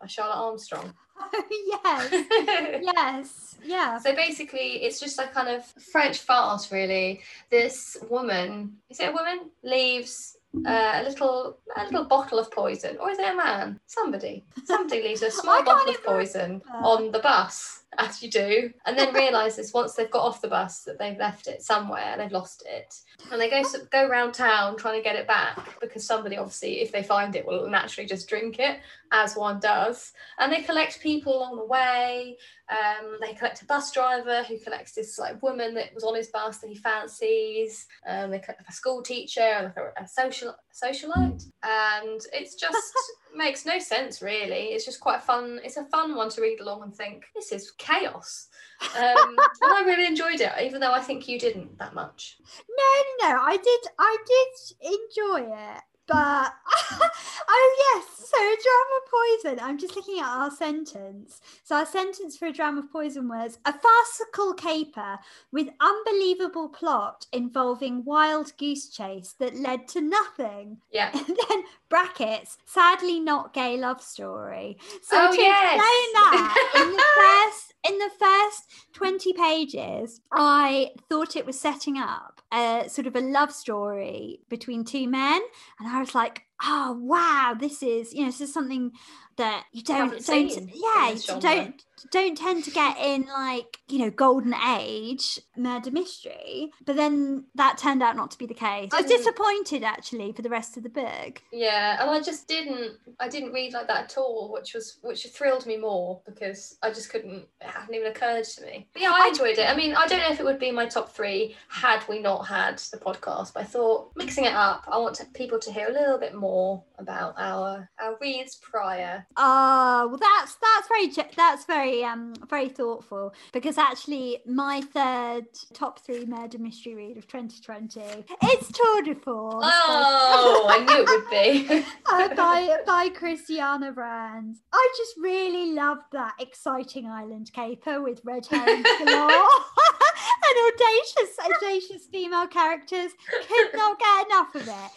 by 0.00 0.06
Charlotte 0.06 0.36
Armstrong. 0.36 0.94
yes, 1.50 2.08
yes, 2.82 3.56
yeah. 3.64 3.98
So 3.98 4.14
basically, 4.14 4.82
it's 4.82 5.00
just 5.00 5.18
a 5.18 5.26
kind 5.26 5.48
of 5.48 5.64
French 5.64 6.18
farce, 6.18 6.72
really. 6.72 7.20
This 7.50 7.96
woman, 8.08 8.76
is 8.88 9.00
it 9.00 9.10
a 9.10 9.12
woman, 9.12 9.50
leaves 9.62 10.36
uh, 10.66 10.92
a 10.94 11.02
little 11.02 11.58
a 11.76 11.84
little 11.84 12.04
bottle 12.04 12.38
of 12.38 12.50
poison, 12.50 12.96
or 13.00 13.10
is 13.10 13.18
it 13.18 13.32
a 13.32 13.36
man? 13.36 13.78
Somebody, 13.86 14.44
somebody 14.64 15.02
leaves 15.02 15.22
a 15.22 15.30
small 15.42 15.62
bottle 15.62 15.90
of 15.90 16.02
poison 16.04 16.62
remember. 16.64 16.88
on 16.88 17.12
the 17.12 17.18
bus, 17.18 17.82
as 17.98 18.22
you 18.22 18.30
do, 18.30 18.72
and 18.86 18.96
then 18.96 19.12
realizes 19.12 19.74
once 19.74 19.94
they've 19.94 20.10
got 20.10 20.24
off 20.24 20.40
the 20.40 20.48
bus 20.48 20.82
that 20.84 20.98
they've 20.98 21.18
left 21.18 21.48
it 21.48 21.62
somewhere, 21.62 22.04
and 22.12 22.20
they've 22.20 22.32
lost 22.32 22.62
it, 22.66 22.94
and 23.30 23.40
they 23.40 23.50
go 23.50 23.62
go 23.90 24.06
around 24.06 24.32
town 24.32 24.76
trying 24.76 24.98
to 24.98 25.02
get 25.02 25.16
it 25.16 25.26
back 25.26 25.80
because 25.80 26.06
somebody 26.06 26.36
obviously, 26.36 26.80
if 26.80 26.92
they 26.92 27.02
find 27.02 27.34
it, 27.34 27.44
will 27.46 27.68
naturally 27.68 28.06
just 28.06 28.28
drink 28.28 28.58
it, 28.58 28.78
as 29.12 29.36
one 29.36 29.58
does, 29.58 30.12
and 30.38 30.52
they 30.52 30.62
collect 30.62 31.00
people 31.00 31.38
along 31.38 31.56
the 31.56 31.66
way. 31.66 32.36
Um, 32.70 33.16
they 33.20 33.32
collect 33.32 33.62
a 33.62 33.64
bus 33.64 33.90
driver 33.90 34.44
who 34.44 34.56
collects 34.58 34.92
this 34.92 35.18
like 35.18 35.42
woman 35.42 35.74
that 35.74 35.92
was 35.92 36.04
on 36.04 36.14
his 36.14 36.28
bus 36.28 36.58
that 36.58 36.70
he 36.70 36.76
fancies. 36.76 37.86
Um, 38.06 38.30
they 38.30 38.38
collect 38.38 38.62
a 38.68 38.72
school 38.72 39.02
teacher 39.02 39.40
and 39.40 39.72
a, 39.76 40.02
a 40.02 40.06
social 40.06 40.54
socialite, 40.72 41.44
and 41.64 42.20
it's 42.32 42.54
just 42.54 42.94
makes 43.34 43.66
no 43.66 43.78
sense 43.78 44.22
really. 44.22 44.72
It's 44.74 44.84
just 44.84 45.00
quite 45.00 45.22
fun. 45.22 45.60
It's 45.64 45.76
a 45.76 45.84
fun 45.84 46.14
one 46.14 46.30
to 46.30 46.40
read 46.40 46.60
along 46.60 46.82
and 46.82 46.94
think 46.94 47.24
this 47.34 47.52
is 47.52 47.72
chaos. 47.72 48.48
Um, 48.96 49.36
and 49.62 49.72
I 49.72 49.82
really 49.84 50.06
enjoyed 50.06 50.40
it, 50.40 50.52
even 50.62 50.80
though 50.80 50.92
I 50.92 51.00
think 51.00 51.28
you 51.28 51.38
didn't 51.38 51.78
that 51.78 51.94
much. 51.94 52.38
No, 52.68 53.28
no, 53.28 53.34
no. 53.34 53.40
I 53.42 53.56
did. 53.56 53.80
I 53.98 54.16
did 54.26 54.92
enjoy 54.92 55.54
it, 55.54 55.82
but 56.10 56.52
oh 57.48 57.94
yes. 57.94 58.06
So 58.30 58.36
a 58.38 58.56
dram 58.62 58.90
of 58.96 59.54
poison. 59.58 59.64
I'm 59.68 59.78
just 59.78 59.96
looking 59.96 60.20
at 60.20 60.26
our 60.26 60.50
sentence. 60.50 61.40
So 61.64 61.76
our 61.76 61.86
sentence 61.86 62.36
for 62.36 62.46
a 62.46 62.52
dram 62.52 62.78
of 62.78 62.90
poison 62.92 63.28
was 63.28 63.58
a 63.64 63.72
farcical 63.72 64.54
caper 64.54 65.18
with 65.50 65.68
unbelievable 65.80 66.68
plot 66.68 67.26
involving 67.32 68.04
wild 68.04 68.52
goose 68.56 68.88
chase 68.88 69.34
that 69.40 69.56
led 69.56 69.88
to 69.88 70.00
nothing. 70.00 70.78
Yeah. 70.92 71.10
And 71.30 71.36
then 71.48 71.62
brackets, 71.88 72.58
sadly 72.66 73.20
not 73.20 73.52
gay 73.52 73.76
love 73.78 74.00
story. 74.02 74.78
So 75.02 75.28
Oh, 75.28 75.34
to 75.34 75.40
yes. 75.40 75.74
explain 75.74 76.12
that 76.14 76.72
in 76.76 76.90
the 76.92 77.04
first 77.50 77.69
in 77.86 77.98
the 77.98 78.10
first 78.18 78.64
20 78.92 79.32
pages, 79.32 80.20
I 80.32 80.90
thought 81.08 81.36
it 81.36 81.46
was 81.46 81.58
setting 81.58 81.96
up 81.98 82.40
a 82.52 82.84
sort 82.88 83.06
of 83.06 83.16
a 83.16 83.20
love 83.20 83.52
story 83.52 84.40
between 84.48 84.84
two 84.84 85.08
men. 85.08 85.40
And 85.78 85.88
I 85.88 86.00
was 86.00 86.14
like, 86.14 86.42
oh 86.62 86.98
wow, 87.00 87.54
this 87.58 87.82
is, 87.82 88.12
you 88.12 88.20
know, 88.20 88.26
this 88.26 88.40
is 88.40 88.52
something 88.52 88.92
that 89.36 89.64
you 89.72 89.82
don't 89.82 90.24
don't 90.26 90.70
yeah, 90.74 91.10
you 91.10 91.40
don't 91.40 91.82
don't 92.10 92.36
tend 92.36 92.64
to 92.64 92.70
get 92.70 92.96
in 92.98 93.26
like, 93.26 93.78
you 93.88 93.98
know, 93.98 94.10
golden 94.10 94.54
age 94.54 95.40
murder 95.56 95.90
mystery. 95.90 96.70
But 96.84 96.96
then 96.96 97.44
that 97.54 97.78
turned 97.78 98.02
out 98.02 98.16
not 98.16 98.30
to 98.32 98.38
be 98.38 98.46
the 98.46 98.54
case. 98.54 98.90
I 98.92 99.02
was 99.02 99.10
disappointed 99.10 99.84
actually 99.84 100.32
for 100.32 100.42
the 100.42 100.48
rest 100.48 100.76
of 100.76 100.82
the 100.82 100.88
book. 100.88 101.42
Yeah, 101.52 102.00
and 102.00 102.10
I 102.10 102.20
just 102.20 102.48
didn't 102.48 102.98
I 103.18 103.28
didn't 103.28 103.52
read 103.52 103.72
like 103.72 103.88
that 103.88 104.04
at 104.04 104.18
all, 104.18 104.52
which 104.52 104.74
was 104.74 104.98
which 105.02 105.26
thrilled 105.26 105.66
me 105.66 105.76
more 105.76 106.20
because 106.26 106.78
I 106.82 106.90
just 106.90 107.10
couldn't 107.10 107.46
it 107.60 107.66
hadn't 107.66 107.94
even 107.94 108.10
occurred 108.10 108.44
to 108.44 108.62
me. 108.62 108.88
But 108.92 109.02
yeah, 109.02 109.12
I 109.12 109.28
enjoyed 109.28 109.58
it. 109.58 109.68
I 109.68 109.76
mean, 109.76 109.94
I 109.94 110.06
don't 110.06 110.20
know 110.20 110.30
if 110.30 110.40
it 110.40 110.44
would 110.44 110.58
be 110.58 110.70
my 110.70 110.86
top 110.86 111.10
three 111.10 111.56
had 111.68 112.02
we 112.08 112.18
not 112.20 112.46
had 112.46 112.78
the 112.92 112.98
podcast, 112.98 113.54
but 113.54 113.62
I 113.62 113.64
thought 113.64 114.12
mixing 114.16 114.44
it 114.44 114.54
up, 114.54 114.84
I 114.90 114.98
want 114.98 115.16
to, 115.16 115.26
people 115.34 115.58
to 115.60 115.72
hear 115.72 115.88
a 115.88 115.92
little 115.92 116.18
bit 116.18 116.34
more 116.34 116.82
about 116.98 117.34
our 117.38 117.88
our 118.00 118.16
reads 118.20 118.56
prior. 118.56 119.26
Oh, 119.36 120.08
well, 120.08 120.18
that's 120.18 120.56
that's 120.56 120.88
very 120.88 121.10
that's 121.36 121.64
very 121.64 121.89
um 122.04 122.34
very 122.48 122.68
thoughtful 122.68 123.34
because 123.52 123.76
actually 123.78 124.38
my 124.46 124.80
third 124.80 125.44
top 125.74 125.98
three 126.04 126.24
murder 126.24 126.58
mystery 126.58 126.94
read 126.94 127.16
of 127.16 127.26
2020 127.26 128.00
it's 128.42 128.68
Tour 128.72 129.02
de 129.02 129.14
Force 129.14 129.64
Oh, 129.64 130.66
I 130.68 130.78
knew 130.84 131.02
it 131.02 131.08
would 131.08 131.30
be. 131.30 131.84
uh, 132.10 132.34
by 132.34 132.78
by 132.86 133.08
Christiana 133.08 133.92
Brand. 133.92 134.56
I 134.72 134.88
just 134.96 135.14
really 135.18 135.72
loved 135.72 136.04
that 136.12 136.34
exciting 136.38 137.06
island 137.06 137.50
caper 137.52 138.00
with 138.02 138.20
red 138.24 138.46
herrings 138.46 138.86
galore 138.98 139.30
and 139.30 140.56
audacious 140.72 141.36
audacious 141.44 142.06
female 142.06 142.46
characters. 142.46 143.12
Could 143.48 143.74
not 143.74 143.98
get 143.98 144.26
enough 144.26 144.54
of 144.54 144.68
it. 144.68 144.90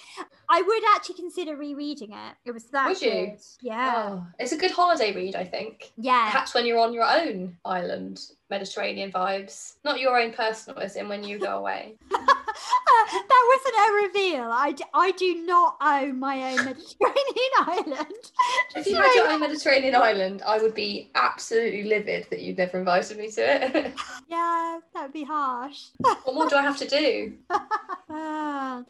I 0.50 0.62
would 0.62 0.84
actually 0.96 1.16
consider 1.16 1.56
rereading 1.56 2.12
it. 2.12 2.36
It 2.46 2.52
was 2.52 2.66
that 2.66 2.90
Would 2.90 3.02
you? 3.02 3.38
Yeah. 3.62 3.94
Oh, 3.96 4.28
it's 4.40 4.52
a 4.52 4.58
good 4.58 4.72
holiday 4.72 5.14
read, 5.14 5.36
I 5.36 5.44
think. 5.44 5.92
Yeah. 5.98 6.26
Perhaps 6.26 6.54
when 6.54 6.66
you're 6.66 6.80
on 6.80 6.94
your 6.94 7.06
own 7.06 7.58
island, 7.66 8.22
Mediterranean 8.50 9.12
vibes. 9.12 9.76
Not 9.84 10.00
your 10.00 10.20
own 10.20 10.32
personal, 10.34 10.80
as 10.80 10.96
in 10.96 11.10
when 11.10 11.24
you 11.24 11.40
go 11.40 11.58
away. 11.58 11.96
that 12.12 13.60
wasn't 13.64 13.76
a 13.76 14.08
reveal. 14.08 14.50
I, 14.52 14.74
d- 14.74 14.84
I 14.94 15.12
do 15.12 15.46
not 15.46 15.78
own 15.82 16.20
my 16.20 16.52
own 16.52 16.58
Mediterranean 16.58 17.54
island. 17.60 18.14
If 18.76 18.88
you 18.88 18.96
had 18.96 19.14
your 19.16 19.30
own 19.30 19.40
Mediterranean 19.40 19.96
island, 19.96 20.44
I 20.46 20.60
would 20.62 20.76
be 20.76 21.10
absolutely 21.16 21.84
livid 21.84 22.28
that 22.30 22.42
you'd 22.42 22.58
never 22.58 22.78
invited 22.80 23.18
me 23.18 23.30
to 23.32 23.42
it. 23.42 23.94
yeah, 24.28 24.80
that 24.94 25.04
would 25.04 25.14
be 25.14 25.24
harsh. 25.24 25.86
what 26.00 26.36
more 26.36 26.48
do 26.48 26.56
I 26.56 26.62
have 26.62 26.78
to 26.78 26.88
do? 26.88 27.34
Ah. 28.10 28.84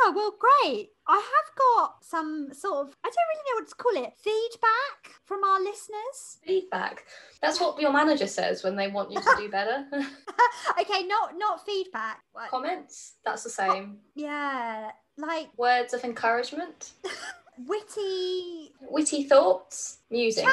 Oh, 0.00 0.12
well, 0.14 0.34
great. 0.38 0.90
I 1.06 1.16
have 1.16 1.56
got 1.56 2.04
some 2.04 2.48
sort 2.52 2.86
of, 2.88 2.94
I 3.04 3.08
don't 3.08 3.28
really 3.30 3.44
know 3.46 3.60
what 3.60 3.68
to 3.68 3.74
call 3.74 4.04
it, 4.04 4.12
feedback 4.22 5.20
from 5.24 5.42
our 5.44 5.60
listeners. 5.60 6.38
Feedback. 6.44 7.04
That's 7.42 7.60
what 7.60 7.80
your 7.80 7.92
manager 7.92 8.26
says 8.26 8.62
when 8.62 8.76
they 8.76 8.88
want 8.88 9.10
you 9.10 9.20
to 9.20 9.34
do 9.38 9.48
better. 9.50 9.86
okay, 10.80 11.06
not 11.06 11.34
not 11.36 11.64
feedback. 11.64 12.20
What- 12.32 12.50
Comments. 12.50 13.14
That's 13.24 13.44
the 13.44 13.50
same. 13.50 13.98
Yeah, 14.14 14.90
like 15.16 15.48
Words 15.56 15.94
of 15.94 16.04
encouragement. 16.04 16.92
witty 17.66 18.72
Witty 18.80 19.24
thoughts. 19.24 19.98
Musings. 20.10 20.48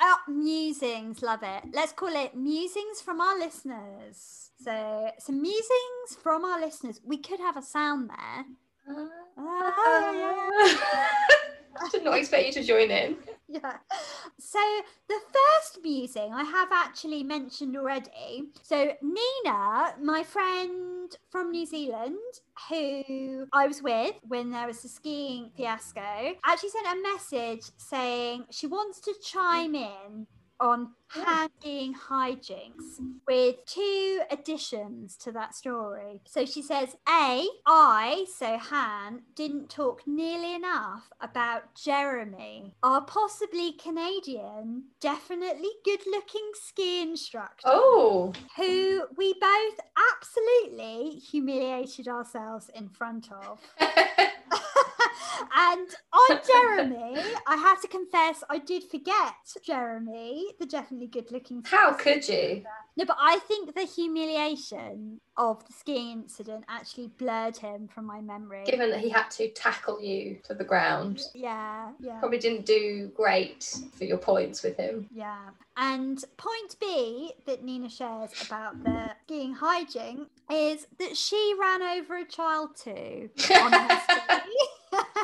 uh, 0.00 0.16
musings. 0.28 1.22
Love 1.22 1.40
it. 1.42 1.64
Let's 1.72 1.92
call 1.92 2.14
it 2.14 2.36
musings 2.36 3.00
from 3.02 3.20
our 3.20 3.38
listeners. 3.38 4.50
So, 4.62 5.10
some 5.18 5.40
musings 5.42 6.16
from 6.22 6.44
our 6.44 6.60
listeners. 6.60 7.00
We 7.04 7.16
could 7.18 7.40
have 7.40 7.56
a 7.56 7.62
sound 7.62 8.10
there. 8.10 8.44
I 8.88 9.08
ah. 9.38 11.18
did 11.92 12.04
not 12.04 12.18
expect 12.18 12.46
you 12.46 12.52
to 12.52 12.64
join 12.64 12.90
in. 12.90 13.16
Yeah. 13.48 13.76
So 14.38 14.58
the 15.08 15.18
first 15.30 15.80
musing 15.82 16.32
I 16.32 16.42
have 16.42 16.70
actually 16.72 17.22
mentioned 17.22 17.76
already. 17.76 18.44
So 18.62 18.92
Nina, 19.02 19.94
my 20.02 20.22
friend 20.22 21.14
from 21.28 21.50
New 21.50 21.66
Zealand, 21.66 22.16
who 22.70 23.46
I 23.52 23.66
was 23.66 23.82
with 23.82 24.14
when 24.26 24.52
there 24.52 24.66
was 24.66 24.82
a 24.86 24.88
skiing 24.88 25.50
fiasco, 25.54 26.32
actually 26.46 26.70
sent 26.70 26.86
a 26.86 27.02
message 27.12 27.70
saying 27.76 28.46
she 28.50 28.66
wants 28.66 29.00
to 29.00 29.12
chime 29.22 29.74
in 29.74 30.26
on 30.62 30.90
handying 31.08 31.92
hijinks 31.92 33.00
with 33.26 33.56
two 33.66 34.20
additions 34.30 35.16
to 35.16 35.32
that 35.32 35.54
story. 35.56 36.20
So 36.24 36.46
she 36.46 36.62
says, 36.62 36.96
A, 37.08 37.46
I, 37.66 38.26
so 38.32 38.56
Han, 38.56 39.22
didn't 39.34 39.68
talk 39.70 40.02
nearly 40.06 40.54
enough 40.54 41.10
about 41.20 41.74
Jeremy, 41.74 42.74
our 42.82 43.02
possibly 43.02 43.72
Canadian, 43.72 44.84
definitely 45.00 45.70
good 45.84 46.00
looking 46.06 46.50
ski 46.54 47.02
instructor. 47.02 47.64
Oh. 47.66 48.32
Who 48.56 49.02
we 49.16 49.34
both 49.34 49.80
absolutely 50.14 51.18
humiliated 51.18 52.06
ourselves 52.06 52.70
in 52.72 52.88
front 52.88 53.30
of. 53.32 53.58
and 55.54 55.88
on 56.12 56.40
Jeremy, 56.46 57.16
I 57.46 57.56
have 57.56 57.80
to 57.82 57.88
confess, 57.88 58.42
I 58.48 58.58
did 58.58 58.84
forget 58.84 59.34
Jeremy, 59.64 60.46
the 60.58 60.66
definitely 60.66 61.06
good 61.08 61.30
looking. 61.30 61.62
How 61.64 61.92
could 61.92 62.28
you? 62.28 62.64
No, 62.96 63.04
but 63.06 63.16
I 63.18 63.38
think 63.38 63.74
the 63.74 63.84
humiliation 63.84 65.20
of 65.38 65.66
the 65.66 65.72
skiing 65.72 66.12
incident 66.12 66.64
actually 66.68 67.06
blurred 67.06 67.56
him 67.56 67.88
from 67.88 68.04
my 68.04 68.20
memory. 68.20 68.64
Given 68.66 68.90
that 68.90 69.00
he 69.00 69.08
had 69.08 69.30
to 69.32 69.48
tackle 69.48 70.00
you 70.02 70.38
to 70.44 70.54
the 70.54 70.64
ground, 70.64 71.22
yeah, 71.34 71.92
yeah. 72.00 72.18
probably 72.18 72.38
didn't 72.38 72.66
do 72.66 73.10
great 73.14 73.78
for 73.96 74.04
your 74.04 74.18
points 74.18 74.62
with 74.62 74.76
him. 74.76 75.08
Yeah. 75.10 75.38
And 75.76 76.22
point 76.36 76.76
B 76.80 77.32
that 77.46 77.64
Nina 77.64 77.88
shares 77.88 78.30
about 78.46 78.84
the 78.84 79.12
skiing 79.24 79.56
hijink 79.56 80.26
is 80.50 80.86
that 80.98 81.16
she 81.16 81.54
ran 81.58 81.82
over 81.82 82.18
a 82.18 82.26
child 82.26 82.76
too 82.76 83.30
on 83.54 83.72
her 83.72 84.00
ski. 84.10 84.50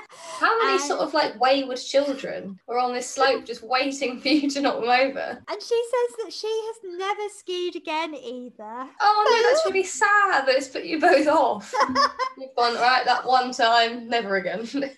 How 0.38 0.64
many 0.64 0.78
sort 0.78 1.01
of 1.01 1.14
like 1.14 1.38
wayward 1.40 1.78
children 1.78 2.59
were 2.66 2.78
on 2.78 2.94
this 2.94 3.09
slope 3.09 3.44
just 3.44 3.62
waiting 3.62 4.20
for 4.20 4.28
you 4.28 4.49
to 4.51 4.61
knock 4.61 4.80
them 4.80 4.88
over? 4.88 5.42
And 5.49 5.62
she 5.62 5.82
says 5.90 6.16
that 6.24 6.32
she 6.32 6.46
has 6.46 6.76
never 6.99 7.28
skied 7.36 7.76
again 7.76 8.14
either. 8.14 8.88
Oh 9.01 9.26
no, 9.30 9.49
that's 9.51 9.66
really 9.66 9.84
sad 9.84 10.46
that 10.46 10.55
it's 10.57 10.68
put 10.68 10.84
you 10.84 11.01
both 11.01 11.26
off. 11.26 11.72
You've 12.38 12.55
gone, 12.57 12.74
right, 12.74 13.05
that 13.05 13.26
one 13.26 13.53
time, 13.53 14.09
never 14.09 14.36
again. 14.36 14.68
But, 14.72 14.88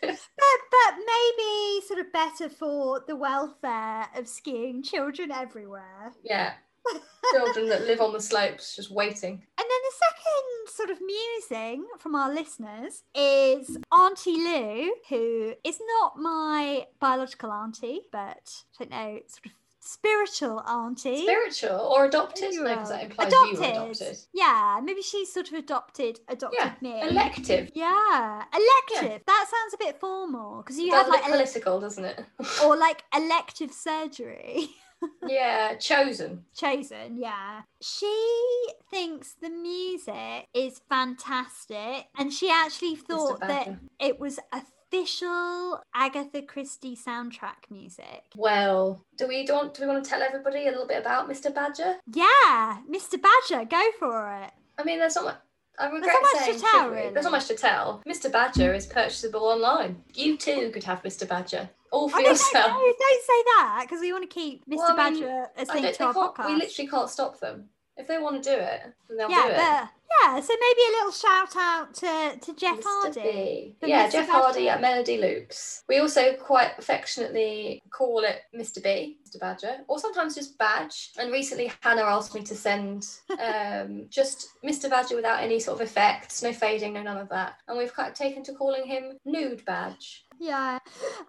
but 0.71 0.95
maybe 0.97 1.87
sort 1.87 2.01
of 2.01 2.13
better 2.13 2.49
for 2.49 3.03
the 3.07 3.17
welfare 3.17 4.07
of 4.17 4.29
skiing 4.29 4.83
children 4.83 5.31
everywhere. 5.31 6.13
yeah. 6.23 6.53
Children 7.33 7.69
that 7.69 7.83
live 7.87 8.01
on 8.01 8.13
the 8.13 8.21
slopes 8.21 8.75
just 8.77 8.91
waiting. 8.91 9.33
And 9.33 9.41
then 9.59 9.67
the 9.69 9.93
second 9.99 10.75
sort 10.75 10.91
of 10.91 10.99
musing 11.01 11.87
from 11.99 12.15
our 12.17 12.33
listeners 12.33 13.05
is 13.15 13.77
Auntie 13.93 14.33
Lou, 14.37 14.93
who 15.09 15.55
is 15.63 15.79
not 16.01 16.17
my 16.19 16.87
biological 16.99 17.53
auntie, 17.53 18.01
but 18.11 18.63
I 18.81 18.85
don't 18.85 18.91
know, 18.91 19.21
sort 19.29 19.47
of 19.47 19.53
spiritual 19.83 20.61
auntie. 20.67 21.23
Spiritual 21.23 21.93
or 21.95 22.07
adopted? 22.07 22.51
No, 22.55 22.65
because 22.65 22.89
that 22.89 23.05
implies 23.05 23.33
you 23.33 23.59
were 23.59 23.65
adopted. 23.65 24.17
Yeah, 24.33 24.81
maybe 24.83 25.03
she's 25.03 25.33
sort 25.33 25.49
of 25.49 25.55
adopted 25.55 26.21
adopted 26.29 26.59
Yeah, 26.61 26.73
me. 26.81 27.01
Elective. 27.09 27.71
yeah, 27.75 28.43
elective. 28.53 29.23
That 29.27 29.47
sounds 29.51 29.75
a 29.75 29.79
bit 29.79 30.01
formal 30.01 30.63
because 30.63 30.79
you 30.79 30.91
That's 30.91 31.05
have 31.05 31.15
like 31.15 31.25
ele- 31.27 31.33
political, 31.33 31.81
doesn't 31.81 32.05
it? 32.05 32.25
or 32.65 32.77
like 32.89 33.05
elective 33.15 33.71
surgery. 33.73 34.69
yeah, 35.27 35.75
chosen. 35.75 36.45
chosen 36.55 37.17
yeah 37.19 37.63
she 37.81 38.67
thinks 38.91 39.35
the 39.41 39.51
music 39.51 40.47
is 40.55 40.81
fantastic 40.89 42.07
and 42.19 42.33
she 42.33 42.51
actually 42.51 42.97
thought 42.97 43.41
that 43.41 43.69
it 43.99 44.19
was 44.19 44.39
official 44.53 45.81
agatha 45.95 46.43
christie 46.43 46.97
soundtrack 46.97 47.71
music 47.71 48.25
Well, 48.37 49.05
do 49.17 49.29
we 49.29 49.45
do, 49.47 49.53
want, 49.55 49.75
do 49.75 49.83
we 49.83 49.89
want 49.89 50.05
to 50.05 50.11
tell 50.11 50.23
everybody 50.23 50.67
a 50.67 50.71
little 50.71 50.87
bit 50.87 51.01
about 51.01 51.29
Mr. 51.29 51.55
Badger? 51.55 51.97
yeah 52.13 52.79
mr 52.91 53.17
badger 53.21 53.65
go 53.65 53.83
for 53.99 54.43
it 54.45 54.53
I 54.79 54.85
mean, 54.85 54.99
there's 54.99 55.15
not 55.17 55.25
much. 55.27 55.37
I 55.79 55.87
regret 55.91 56.13
not 56.13 56.23
much 56.23 56.33
to 56.33 56.45
saying, 56.59 56.61
tell, 56.73 56.91
really. 56.91 57.11
There's 57.13 57.25
not 57.25 57.33
much 57.33 57.47
to 57.49 57.55
tell. 57.55 58.03
Mr. 58.07 58.31
Badger 58.33 58.73
is 58.75 58.87
purchasable 58.87 59.45
online. 59.45 60.03
You 60.15 60.37
too 60.37 60.71
could 60.73 60.85
have 60.85 61.03
Mr. 61.03 61.29
Badger, 61.29 61.69
all 61.93 62.09
for 62.09 62.17
Oh, 62.17 62.21
no, 62.21 62.25
no, 62.25 62.31
yourself. 62.31 62.67
no, 62.73 62.79
don't 62.79 63.23
say 63.25 63.43
that 63.57 63.81
because 63.83 64.01
we 64.01 64.13
want 64.13 64.29
to 64.29 64.35
keep 64.35 64.65
Mr. 64.67 64.77
Well, 64.77 64.97
I 64.99 65.11
mean, 65.11 65.23
Badger 65.23 65.47
as 65.57 65.69
linked 65.69 65.95
to 65.99 66.05
our 66.05 66.15
podcast. 66.15 66.47
we 66.47 66.55
literally 66.57 66.89
can't 66.89 67.11
stop 67.11 67.41
them. 67.41 67.69
If 67.97 68.09
they 68.09 68.17
want 68.19 68.43
to 68.43 68.51
do 68.51 68.57
it, 68.57 68.81
then 69.09 69.19
they'll 69.19 69.31
yeah, 69.31 69.43
do 69.43 69.49
it. 69.51 69.57
but 69.57 69.89
yeah, 70.23 70.41
so 70.41 70.55
maybe 70.59 70.81
a 70.89 70.97
little 70.97 71.13
shout 71.13 71.55
out 71.57 71.93
to, 71.95 72.39
to 72.41 72.55
Geoff 72.55 72.79
Mr. 72.81 72.83
Harvey. 72.87 73.77
Yeah, 73.83 74.07
Mr. 74.09 74.13
Geoff 74.13 74.27
Badger. 74.27 74.33
Harvey 74.33 74.69
at 74.71 74.81
Melody 74.81 75.19
Loops. 75.19 75.83
We 75.87 75.99
also 75.99 76.33
quite 76.35 76.71
affectionately 76.79 77.83
call 77.91 78.21
it 78.25 78.43
Mr. 78.57 78.83
B, 78.83 79.19
Mr. 79.29 79.39
Badger, 79.39 79.79
or 79.87 79.99
sometimes 79.99 80.35
just 80.35 80.57
Badge. 80.57 81.11
And 81.19 81.31
recently 81.31 81.71
Hannah 81.83 82.03
asked 82.03 82.35
me 82.35 82.43
to 82.43 82.55
send 82.55 83.07
um, 83.39 84.07
just 84.09 84.49
Mr. 84.65 84.89
Badger 84.89 85.17
without 85.17 85.43
any 85.43 85.61
sort 85.61 85.81
of 85.81 85.87
effects, 85.87 86.43
no 86.43 86.55
fading, 86.55 86.95
no 86.95 87.03
none 87.03 87.19
of 87.19 87.29
that. 87.29 87.57
And 87.69 87.77
we've 87.77 87.93
kind 87.93 88.09
of 88.09 88.15
taken 88.15 88.43
to 88.45 88.55
calling 88.55 88.87
him 88.87 89.19
Nude 89.27 89.65
Badge. 89.67 90.25
Yeah. 90.41 90.79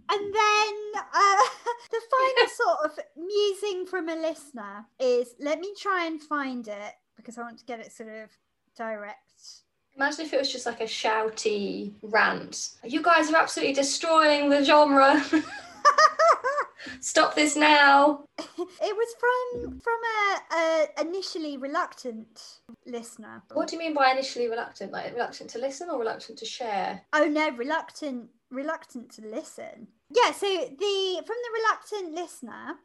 And 0.10 0.34
then 0.34 0.74
uh, 0.96 1.36
the 1.92 2.02
final 2.10 2.50
sort 2.56 2.78
of 2.86 3.00
musing 3.18 3.86
from 3.86 4.08
a 4.08 4.16
listener 4.16 4.86
is 5.00 5.36
let 5.40 5.60
me 5.60 5.74
try 5.78 6.06
and 6.06 6.22
find 6.22 6.68
it 6.68 6.94
because 7.18 7.38
I 7.38 7.42
want 7.42 7.60
to 7.60 7.66
get 7.66 7.82
it 7.82 7.92
sort 7.92 8.10
of 8.10 8.30
direct. 8.76 9.18
Imagine 9.98 10.26
if 10.26 10.34
it 10.34 10.40
was 10.40 10.52
just 10.52 10.66
like 10.66 10.80
a 10.80 10.86
shouty 10.86 11.94
rant. 12.02 12.70
You 12.86 13.04
guys 13.04 13.30
are 13.30 13.36
absolutely 13.36 13.74
destroying 13.74 14.50
the 14.50 14.64
genre. 14.64 15.22
Stop 17.02 17.36
this 17.36 17.58
now. 17.58 18.24
it 18.40 18.96
was 18.96 19.16
from 19.20 19.80
from 19.80 20.00
a, 20.20 20.56
a 20.56 21.02
initially 21.02 21.58
reluctant 21.58 22.60
listener. 22.86 23.44
What 23.52 23.68
do 23.68 23.76
you 23.76 23.80
mean 23.80 23.94
by 23.94 24.12
initially 24.12 24.48
reluctant? 24.48 24.94
Like 24.94 25.14
reluctant 25.14 25.50
to 25.52 25.60
listen 25.60 25.90
or 25.90 26.00
reluctant 26.00 26.40
to 26.40 26.46
share? 26.46 27.02
Oh 27.12 27.26
no, 27.26 27.50
reluctant 27.52 28.30
reluctant 28.52 29.12
to 29.14 29.22
listen. 29.22 29.88
Yeah, 30.10 30.32
so 30.32 30.48
the 30.48 31.24
from 31.26 31.38
the 31.44 31.60
reluctant 31.62 32.14
listener, 32.14 32.76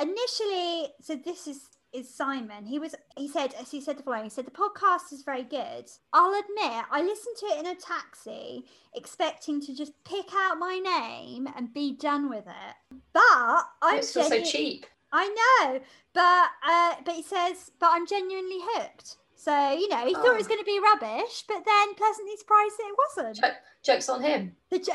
initially, 0.00 0.88
so 1.00 1.16
this 1.16 1.46
is 1.46 1.68
is 1.92 2.14
Simon. 2.14 2.66
He 2.66 2.78
was 2.78 2.94
he 3.16 3.28
said 3.28 3.54
as 3.60 3.70
he 3.70 3.80
said 3.80 3.98
the 3.98 4.02
following. 4.02 4.24
He 4.24 4.30
said 4.30 4.46
the 4.46 4.50
podcast 4.50 5.12
is 5.12 5.22
very 5.22 5.42
good. 5.42 5.86
I'll 6.12 6.38
admit 6.38 6.84
I 6.90 7.02
listened 7.02 7.36
to 7.40 7.46
it 7.46 7.60
in 7.60 7.66
a 7.66 7.74
taxi, 7.74 8.64
expecting 8.94 9.60
to 9.62 9.74
just 9.74 9.92
pick 10.04 10.26
out 10.34 10.58
my 10.58 10.78
name 10.78 11.48
and 11.56 11.72
be 11.72 11.96
done 11.96 12.28
with 12.28 12.46
it. 12.46 12.98
But 13.12 13.64
I'm 13.82 13.98
it's 13.98 14.10
still 14.10 14.24
so 14.24 14.42
cheap. 14.42 14.86
I 15.10 15.28
know, 15.62 15.80
but 16.12 16.48
uh, 16.66 16.94
but 17.04 17.14
he 17.14 17.22
says, 17.22 17.70
but 17.80 17.90
I'm 17.92 18.06
genuinely 18.06 18.60
hooked. 18.60 19.16
So 19.40 19.70
you 19.72 19.88
know, 19.88 20.04
he 20.04 20.14
thought 20.14 20.26
it 20.26 20.36
was 20.36 20.46
Oh. 20.46 20.48
going 20.48 20.60
to 20.60 20.64
be 20.64 20.80
rubbish, 20.80 21.44
but 21.48 21.64
then 21.64 21.94
pleasantly 21.94 22.36
surprised 22.36 22.74
that 22.76 22.88
it 22.88 22.96
wasn't. 22.98 23.36
Jo- 23.36 23.58
jokes 23.94 24.08
on 24.08 24.22
him. 24.22 24.56
The 24.70 24.80
jo- 24.80 24.92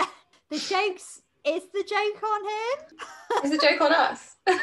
the 0.49 0.57
jokes 0.59 1.21
is 1.45 1.63
the 1.73 1.83
joke 1.83 2.23
on 2.23 2.41
him. 2.43 3.45
Is 3.45 3.51
the 3.51 3.57
joke 3.57 3.81
on 3.81 3.93
us? 3.93 4.35
the 4.45 4.53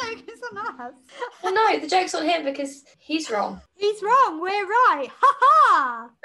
joke 0.00 0.22
is 0.32 0.40
on 0.52 0.58
us. 0.80 0.94
well, 1.42 1.52
no, 1.54 1.78
the 1.80 1.86
joke's 1.88 2.14
on 2.14 2.24
him 2.26 2.44
because 2.44 2.84
he's 2.98 3.28
wrong. 3.30 3.60
He's 3.76 4.00
wrong. 4.02 4.40
We're 4.40 4.66
right. 4.66 5.08
Ha 5.10 5.36
ha. 5.40 6.10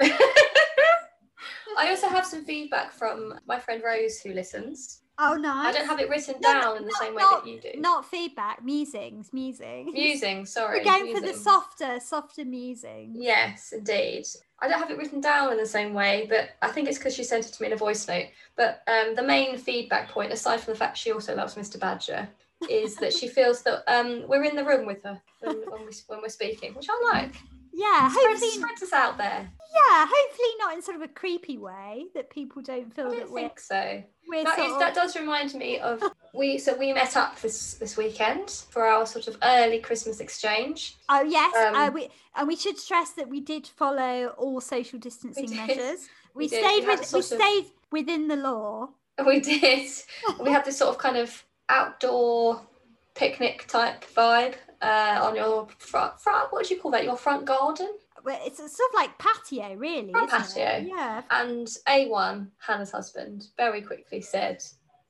I 1.78 1.90
also 1.90 2.08
have 2.08 2.24
some 2.24 2.44
feedback 2.44 2.92
from 2.92 3.34
my 3.46 3.58
friend 3.58 3.82
Rose 3.84 4.20
who 4.20 4.32
listens. 4.32 5.00
Oh 5.16 5.34
nice. 5.36 5.74
I 5.74 5.78
don't 5.78 5.86
have 5.86 6.00
it 6.00 6.08
written 6.08 6.34
No, 6.40 6.52
down 6.52 6.76
in 6.78 6.84
the 6.84 6.90
not- 6.90 7.00
same 7.00 7.14
way 7.14 7.22
not- 7.22 7.44
that 7.44 7.50
you 7.50 7.60
do. 7.60 7.80
Not 7.80 8.04
feedback. 8.04 8.64
Musings. 8.64 9.32
Musings. 9.32 9.92
Musing, 9.92 10.44
sorry. 10.44 10.78
We're 10.80 10.84
going 10.84 11.14
for 11.14 11.20
the 11.20 11.32
softer, 11.34 12.00
softer 12.00 12.44
musings. 12.44 13.16
Yes, 13.18 13.72
indeed. 13.72 14.24
I 14.60 14.66
don't 14.68 14.78
have 14.78 14.90
it 14.90 14.98
written 14.98 15.20
down 15.20 15.52
in 15.52 15.58
the 15.58 15.66
same 15.66 15.94
way, 15.94 16.26
but 16.28 16.50
I 16.62 16.68
think 16.68 16.88
it's 16.88 16.98
because 16.98 17.14
she 17.14 17.22
sent 17.22 17.46
it 17.46 17.52
to 17.52 17.62
me 17.62 17.68
in 17.68 17.72
a 17.74 17.76
voice 17.76 18.08
note. 18.08 18.26
But 18.56 18.82
um, 18.88 19.14
the 19.14 19.22
main 19.22 19.56
feedback 19.56 20.08
point, 20.08 20.32
aside 20.32 20.60
from 20.60 20.72
the 20.72 20.78
fact 20.78 20.96
she 20.98 21.12
also 21.12 21.34
loves 21.36 21.54
Mr. 21.54 21.78
Badger, 21.78 22.28
is 22.68 22.96
that 22.96 23.12
she 23.12 23.28
feels 23.36 23.62
that 23.62 23.84
um, 23.86 24.24
we're 24.26 24.42
in 24.44 24.56
the 24.56 24.64
room 24.64 24.84
with 24.86 25.02
her 25.04 25.20
when, 25.40 25.56
when, 25.70 25.86
we, 25.86 25.92
when 26.08 26.22
we're 26.22 26.28
speaking, 26.28 26.74
which 26.74 26.86
I 26.90 27.10
like. 27.12 27.34
Yeah. 27.74 28.08
Spread, 28.08 28.26
Hopefully. 28.28 28.50
spread 28.52 28.82
us 28.82 28.92
out 28.92 29.18
there. 29.18 29.50
Yeah. 29.74 30.06
Hopefully 30.08 30.48
not 30.60 30.74
in 30.74 30.82
sort 30.82 30.96
of 30.96 31.02
a 31.02 31.08
creepy 31.08 31.58
way 31.58 32.04
that 32.14 32.30
people 32.30 32.62
don't 32.62 32.94
feel 32.94 33.10
that 33.10 33.18
don't 33.18 33.32
we're 33.32 33.40
think 33.48 33.58
so. 33.60 34.02
That, 34.32 34.58
of- 34.58 34.78
that 34.78 34.94
does 34.94 35.16
remind 35.16 35.54
me 35.54 35.78
of 35.78 36.02
we. 36.32 36.58
So 36.58 36.76
we 36.76 36.92
met 36.92 37.16
up 37.16 37.40
this 37.40 37.74
this 37.74 37.96
weekend 37.96 38.50
for 38.70 38.84
our 38.86 39.06
sort 39.06 39.28
of 39.28 39.36
early 39.42 39.78
Christmas 39.80 40.18
exchange. 40.20 40.96
Oh 41.08 41.22
yes, 41.22 41.54
uh, 41.56 41.86
Um, 41.88 41.94
we 41.94 42.08
and 42.34 42.48
we 42.48 42.56
should 42.56 42.78
stress 42.78 43.10
that 43.10 43.28
we 43.28 43.40
did 43.40 43.66
follow 43.66 44.28
all 44.38 44.60
social 44.60 44.98
distancing 44.98 45.46
did. 45.46 45.56
measures. 45.56 46.08
We, 46.34 46.44
We 46.44 46.48
stayed 46.48 46.80
We 46.80 46.86
with 46.86 47.00
we 47.00 47.06
sort 47.06 47.30
of- 47.32 47.38
stayed 47.40 47.66
within 47.92 48.28
the 48.28 48.36
law. 48.36 48.88
We 49.26 49.38
did. 49.40 49.88
we 50.40 50.50
had 50.50 50.64
this 50.64 50.78
sort 50.78 50.90
of 50.90 50.98
kind 50.98 51.16
of 51.16 51.44
outdoor 51.68 52.62
picnic 53.14 53.66
type 53.68 54.04
vibe 54.16 54.54
uh, 54.84 55.20
on 55.22 55.36
your 55.36 55.66
front, 55.78 56.20
front. 56.20 56.52
What 56.52 56.66
do 56.66 56.74
you 56.74 56.80
call 56.80 56.90
that? 56.92 57.04
Your 57.04 57.16
front 57.16 57.44
garden. 57.44 57.88
Well, 58.24 58.40
It's 58.44 58.58
a 58.58 58.68
sort 58.68 58.90
of 58.90 58.94
like 58.94 59.18
patio, 59.18 59.74
really. 59.74 60.10
Front 60.12 60.32
isn't 60.32 60.56
it? 60.58 60.64
patio. 60.82 60.88
Yeah. 60.96 61.22
And 61.30 61.66
A1, 61.88 62.48
Hannah's 62.58 62.90
husband, 62.90 63.48
very 63.56 63.82
quickly 63.82 64.20
said, 64.20 64.64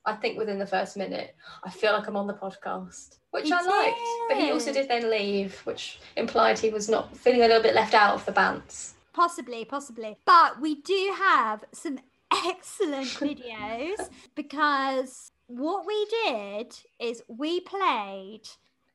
I 0.05 0.15
think 0.15 0.37
within 0.37 0.59
the 0.59 0.67
first 0.67 0.97
minute, 0.97 1.35
I 1.63 1.71
feel 1.71 1.93
like 1.93 2.07
I'm 2.09 2.17
on 2.17 2.27
the 2.27 2.35
podcast, 2.35 3.17
which 3.31 3.47
He 3.47 3.53
I 3.53 3.63
liked. 3.63 3.99
But 4.29 4.37
he 4.39 4.51
also 4.51 4.73
did 4.73 4.89
then 4.89 5.11
leave, 5.11 5.61
which 5.61 6.01
implied 6.17 6.59
he 6.59 6.71
was 6.71 6.89
not 6.89 7.17
feeling 7.17 7.43
a 7.43 7.47
little 7.47 7.63
bit 7.63 7.75
left 7.75 7.95
out 7.95 8.15
of 8.15 8.25
the 8.27 8.33
bants. 8.33 8.95
Possibly, 9.13 9.65
possibly. 9.65 10.17
But 10.25 10.61
we 10.61 10.75
do 10.83 11.15
have 11.17 11.65
some 11.73 12.01
excellent 12.47 13.07
videos 13.21 14.09
because 14.35 15.31
what 15.47 15.87
we 15.87 16.07
did 16.27 16.77
is 16.99 17.23
we 17.29 17.61
played 17.61 18.43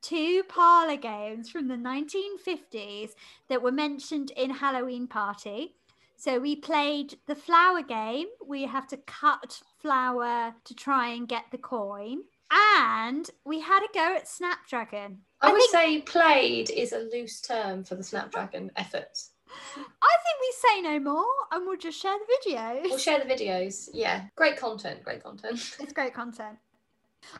two 0.01 0.43
parlor 0.47 0.97
games 0.97 1.49
from 1.49 1.67
the 1.67 1.75
1950s 1.75 3.11
that 3.47 3.61
were 3.61 3.71
mentioned 3.71 4.31
in 4.31 4.49
Halloween 4.49 5.07
Party. 5.07 5.75
So 6.17 6.37
we 6.39 6.55
played 6.55 7.17
the 7.27 7.35
flower 7.35 7.81
game. 7.81 8.27
We 8.45 8.63
have 8.63 8.87
to 8.87 8.97
cut 8.97 9.61
flower 9.81 10.53
to 10.65 10.73
try 10.73 11.09
and 11.09 11.27
get 11.27 11.45
the 11.51 11.57
coin. 11.57 12.23
And 12.51 13.29
we 13.45 13.61
had 13.61 13.83
a 13.83 13.93
go 13.93 14.15
at 14.15 14.27
Snapdragon. 14.27 15.19
I, 15.41 15.51
would 15.51 15.61
think- 15.61 15.71
say 15.71 16.01
played 16.01 16.69
is 16.71 16.91
a 16.91 16.99
loose 16.99 17.39
term 17.41 17.83
for 17.83 17.95
the 17.95 18.03
Snapdragon 18.03 18.71
efforts. 18.75 19.31
I 19.51 20.15
think 20.23 20.39
we 20.41 20.53
say 20.69 20.81
no 20.81 20.99
more 20.99 21.25
and 21.51 21.65
we'll 21.65 21.77
just 21.77 21.99
share 21.99 22.17
the 22.17 22.51
videos. 22.51 22.83
We'll 22.83 22.97
share 22.97 23.19
the 23.19 23.33
videos. 23.33 23.89
Yeah, 23.93 24.25
great 24.35 24.57
content. 24.57 25.03
Great 25.03 25.23
content. 25.23 25.77
It's 25.79 25.93
great 25.93 26.13
content. 26.13 26.57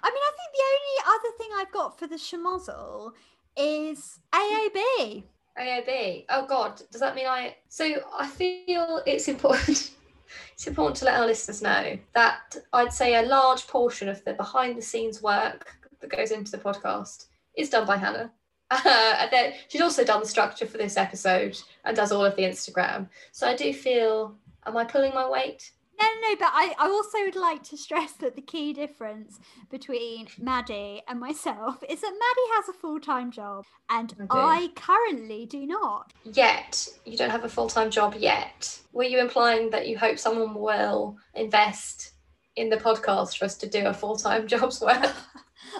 I 0.01 0.09
mean, 0.09 0.23
I 0.23 0.31
think 0.35 0.49
the 0.53 0.63
only 0.75 1.17
other 1.17 1.37
thing 1.37 1.49
I've 1.57 1.71
got 1.71 1.99
for 1.99 2.07
the 2.07 2.15
schmozzle 2.15 3.11
is 3.57 4.19
AOB. 4.33 5.23
AOB. 5.59 6.25
Oh 6.29 6.45
God, 6.47 6.81
does 6.91 7.01
that 7.01 7.15
mean 7.15 7.27
I? 7.27 7.55
So 7.67 7.85
I 8.17 8.27
feel 8.27 9.01
it's 9.05 9.27
important. 9.27 9.91
it's 10.53 10.67
important 10.67 10.97
to 10.97 11.05
let 11.05 11.19
our 11.19 11.25
listeners 11.25 11.61
know 11.61 11.97
that 12.13 12.55
I'd 12.73 12.93
say 12.93 13.15
a 13.15 13.27
large 13.27 13.67
portion 13.67 14.07
of 14.09 14.23
the 14.25 14.33
behind-the-scenes 14.33 15.21
work 15.21 15.75
that 15.99 16.11
goes 16.11 16.31
into 16.31 16.51
the 16.51 16.57
podcast 16.57 17.25
is 17.55 17.69
done 17.69 17.85
by 17.85 17.97
Hannah. 17.97 18.31
Uh, 18.71 19.15
and 19.17 19.31
then 19.31 19.53
she's 19.67 19.81
also 19.81 20.03
done 20.03 20.19
the 20.19 20.27
structure 20.27 20.67
for 20.67 20.77
this 20.77 20.95
episode 20.95 21.57
and 21.85 21.97
does 21.97 22.11
all 22.11 22.23
of 22.23 22.35
the 22.35 22.43
Instagram. 22.43 23.09
So 23.31 23.47
I 23.47 23.55
do 23.55 23.73
feel. 23.73 24.35
Am 24.67 24.77
I 24.77 24.83
pulling 24.83 25.11
my 25.15 25.27
weight? 25.27 25.71
No, 25.99 26.07
no, 26.07 26.29
no, 26.29 26.35
but 26.37 26.51
I, 26.53 26.73
I 26.77 26.87
also 26.87 27.19
would 27.23 27.35
like 27.35 27.63
to 27.63 27.77
stress 27.77 28.13
that 28.13 28.35
the 28.35 28.41
key 28.41 28.73
difference 28.73 29.39
between 29.69 30.27
Maddy 30.37 31.01
and 31.07 31.19
myself 31.19 31.83
is 31.89 32.01
that 32.01 32.11
Maddy 32.11 32.55
has 32.55 32.69
a 32.69 32.73
full 32.73 32.99
time 32.99 33.31
job 33.31 33.65
and 33.89 34.13
I. 34.29 34.49
I 34.59 34.67
currently 34.75 35.45
do 35.45 35.65
not. 35.65 36.13
Yet 36.23 36.87
you 37.05 37.17
don't 37.17 37.29
have 37.29 37.43
a 37.43 37.49
full-time 37.49 37.89
job 37.89 38.15
yet. 38.17 38.79
Were 38.93 39.03
you 39.03 39.19
implying 39.19 39.69
that 39.71 39.87
you 39.87 39.97
hope 39.97 40.19
someone 40.19 40.53
will 40.53 41.17
invest 41.33 42.13
in 42.55 42.69
the 42.69 42.77
podcast 42.77 43.37
for 43.37 43.45
us 43.45 43.55
to 43.57 43.69
do 43.69 43.87
a 43.87 43.93
full-time 43.93 44.47
job's 44.53 44.81
work? 44.81 45.13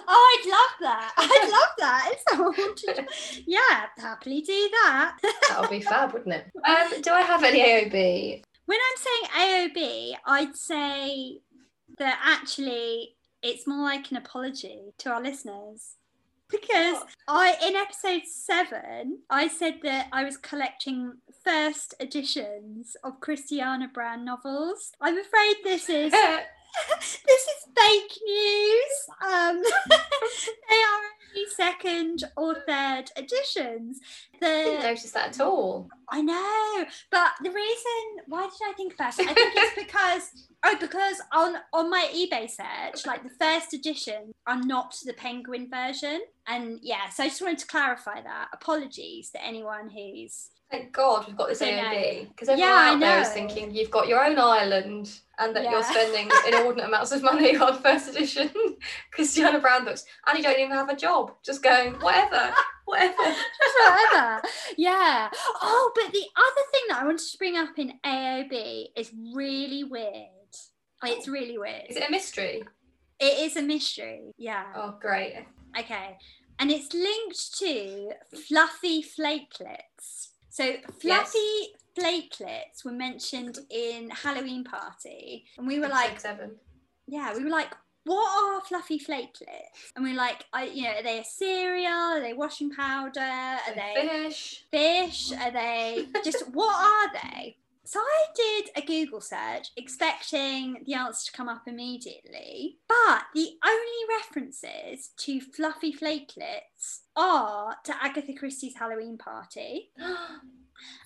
Oh, 0.06 0.38
I'd 0.38 0.48
love 0.48 0.92
that. 0.92 1.12
I'd 1.16 1.50
love 1.50 1.74
that. 1.78 2.12
If 2.12 2.22
someone 2.28 2.54
wanted 2.56 3.08
yeah, 3.46 3.86
happily 3.98 4.40
do 4.40 4.68
that. 4.72 5.16
that 5.48 5.60
would 5.60 5.70
be 5.70 5.80
fab, 5.80 6.12
wouldn't 6.12 6.34
it? 6.34 6.46
Um, 6.66 7.00
do 7.00 7.10
I 7.10 7.22
have 7.22 7.42
any 7.42 7.60
AOB? 7.60 8.42
When 8.70 8.78
I'm 8.78 9.02
saying 9.34 9.74
AOB, 9.74 10.12
I'd 10.26 10.54
say 10.54 11.40
that 11.98 12.20
actually 12.24 13.16
it's 13.42 13.66
more 13.66 13.82
like 13.82 14.12
an 14.12 14.16
apology 14.16 14.92
to 14.98 15.10
our 15.10 15.20
listeners. 15.20 15.96
Because 16.48 17.02
I, 17.26 17.56
in 17.66 17.74
episode 17.74 18.28
seven, 18.28 19.22
I 19.28 19.48
said 19.48 19.80
that 19.82 20.06
I 20.12 20.22
was 20.22 20.36
collecting 20.36 21.14
first 21.44 21.94
editions 21.98 22.96
of 23.02 23.18
Christiana 23.18 23.88
Brown 23.92 24.24
novels. 24.24 24.92
I'm 25.00 25.18
afraid 25.18 25.56
this 25.64 25.88
is 25.88 26.12
this 26.90 27.18
is 27.26 27.66
fake 27.76 28.18
news. 28.24 28.94
Um, 29.20 29.62
they 29.90 30.80
are 30.92 31.06
second 31.54 32.24
or 32.36 32.56
third 32.66 33.10
editions. 33.16 34.00
I 34.42 34.64
didn't 34.64 34.82
notice 34.82 35.10
that 35.12 35.28
at 35.28 35.40
all. 35.40 35.88
I 36.08 36.22
know, 36.22 36.84
but 37.10 37.32
the 37.42 37.50
reason 37.50 38.24
why 38.26 38.42
did 38.42 38.68
I 38.68 38.72
think 38.76 38.94
about 38.94 39.18
it? 39.18 39.28
I 39.28 39.34
think 39.34 39.52
it's 39.54 39.74
because 39.74 40.30
oh, 40.64 40.76
because 40.80 41.20
on 41.32 41.56
on 41.72 41.90
my 41.90 42.08
eBay 42.14 42.50
search, 42.50 43.06
like 43.06 43.22
the 43.22 43.30
first 43.38 43.74
edition 43.74 44.32
are 44.46 44.60
not 44.60 44.96
the 45.04 45.12
penguin 45.12 45.68
version, 45.70 46.20
and 46.46 46.78
yeah, 46.82 47.08
so 47.10 47.24
I 47.24 47.28
just 47.28 47.42
wanted 47.42 47.58
to 47.58 47.66
clarify 47.66 48.22
that. 48.22 48.48
Apologies 48.52 49.30
to 49.30 49.44
anyone 49.44 49.90
who's 49.90 50.50
Thank 50.70 50.92
God 50.92 51.26
we've 51.26 51.36
got 51.36 51.48
this. 51.48 51.60
AOB 51.60 52.28
because 52.28 52.48
everyone 52.48 52.70
Yeah, 52.70 52.76
I 52.76 52.94
out 52.94 53.00
there 53.00 53.20
is 53.22 53.30
thinking 53.30 53.74
you've 53.74 53.90
got 53.90 54.06
your 54.06 54.24
own 54.24 54.38
island 54.38 55.10
and 55.40 55.56
that 55.56 55.64
you're 55.64 55.82
spending 55.82 56.30
inordinate 56.46 56.86
amounts 56.86 57.10
of 57.10 57.24
money 57.24 57.56
on 57.56 57.82
first 57.82 58.08
edition 58.08 58.50
Christiana 59.10 59.58
Brown 59.58 59.84
books 59.84 60.04
and 60.26 60.38
you 60.38 60.44
don't 60.44 60.58
even 60.60 60.70
have 60.70 60.88
a 60.88 60.94
job. 60.94 61.19
Just 61.44 61.62
going 61.62 61.94
whatever, 61.94 62.52
whatever. 62.84 63.16
just 63.24 63.76
whatever. 63.80 64.42
yeah. 64.76 65.28
Oh, 65.62 65.92
but 65.94 66.12
the 66.12 66.24
other 66.36 66.62
thing 66.72 66.82
that 66.88 66.98
I 67.02 67.04
wanted 67.04 67.26
to 67.30 67.38
bring 67.38 67.56
up 67.56 67.78
in 67.78 67.92
AOB 68.04 68.86
is 68.96 69.10
really 69.34 69.84
weird. 69.84 70.26
It's 71.02 71.28
really 71.28 71.56
weird. 71.58 71.82
Is 71.88 71.96
it 71.96 72.08
a 72.08 72.10
mystery? 72.10 72.62
It 73.18 73.38
is 73.40 73.56
a 73.56 73.62
mystery. 73.62 74.32
Yeah. 74.38 74.64
Oh, 74.74 74.96
great. 75.00 75.46
Okay. 75.78 76.16
And 76.58 76.70
it's 76.70 76.92
linked 76.92 77.58
to 77.58 78.10
fluffy 78.46 79.02
flakelets. 79.02 80.28
So 80.50 80.74
fluffy 81.00 81.68
flakelets 81.98 82.84
were 82.84 82.92
mentioned 82.92 83.58
in 83.70 84.10
Halloween 84.10 84.64
Party. 84.64 85.46
And 85.56 85.66
we 85.66 85.78
were 85.78 85.86
Episode 85.86 85.96
like, 86.10 86.20
seven. 86.20 86.50
yeah, 87.06 87.34
we 87.34 87.44
were 87.44 87.50
like, 87.50 87.72
what 88.04 88.56
are 88.56 88.60
fluffy 88.62 88.98
flakelets? 88.98 89.92
And 89.94 90.04
we 90.04 90.12
are 90.12 90.16
like, 90.16 90.44
I, 90.52 90.64
you 90.64 90.84
know, 90.84 90.90
are 90.90 91.02
they 91.02 91.20
a 91.20 91.24
cereal? 91.24 91.92
Are 91.92 92.20
they 92.20 92.32
washing 92.32 92.70
powder? 92.70 93.20
Are 93.20 93.74
they 93.74 93.94
Finish. 93.94 94.64
fish? 94.70 95.32
Are 95.32 95.50
they 95.50 96.06
just 96.24 96.48
what 96.52 96.74
are 96.74 97.12
they? 97.12 97.56
So 97.84 97.98
I 97.98 98.24
did 98.36 98.70
a 98.76 98.86
Google 98.86 99.20
search 99.20 99.70
expecting 99.76 100.84
the 100.86 100.94
answer 100.94 101.26
to 101.26 101.36
come 101.36 101.48
up 101.48 101.62
immediately, 101.66 102.78
but 102.86 103.22
the 103.34 103.48
only 103.66 104.16
references 104.16 105.10
to 105.16 105.40
fluffy 105.40 105.92
flakelets 105.92 107.00
are 107.16 107.74
to 107.84 107.94
Agatha 108.00 108.32
Christie's 108.34 108.76
Halloween 108.76 109.18
Party. 109.18 109.90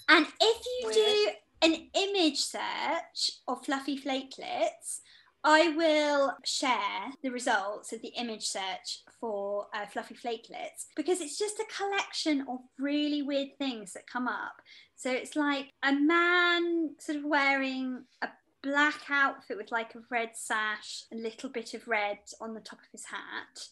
And 0.08 0.26
if 0.40 0.64
you 0.66 0.92
do 0.92 1.28
an 1.62 1.88
image 1.94 2.38
search 2.38 3.30
of 3.48 3.64
fluffy 3.64 3.98
flakelets, 3.98 5.00
I 5.46 5.68
will 5.76 6.32
share 6.42 7.12
the 7.22 7.30
results 7.30 7.92
of 7.92 8.00
the 8.00 8.08
image 8.08 8.46
search 8.46 9.02
for 9.20 9.66
uh, 9.74 9.84
fluffy 9.84 10.14
flakelets 10.14 10.86
because 10.96 11.20
it's 11.20 11.38
just 11.38 11.60
a 11.60 11.66
collection 11.76 12.46
of 12.48 12.60
really 12.78 13.20
weird 13.20 13.48
things 13.58 13.92
that 13.92 14.06
come 14.06 14.26
up. 14.26 14.62
So 14.96 15.10
it's 15.10 15.36
like 15.36 15.70
a 15.82 15.92
man 15.92 16.94
sort 16.98 17.18
of 17.18 17.24
wearing 17.24 18.04
a 18.22 18.28
black 18.62 19.02
outfit 19.10 19.58
with 19.58 19.70
like 19.70 19.94
a 19.94 20.00
red 20.10 20.30
sash, 20.32 21.04
a 21.12 21.16
little 21.16 21.50
bit 21.50 21.74
of 21.74 21.86
red 21.86 22.18
on 22.40 22.54
the 22.54 22.60
top 22.60 22.78
of 22.78 22.90
his 22.90 23.04
hat, 23.04 23.68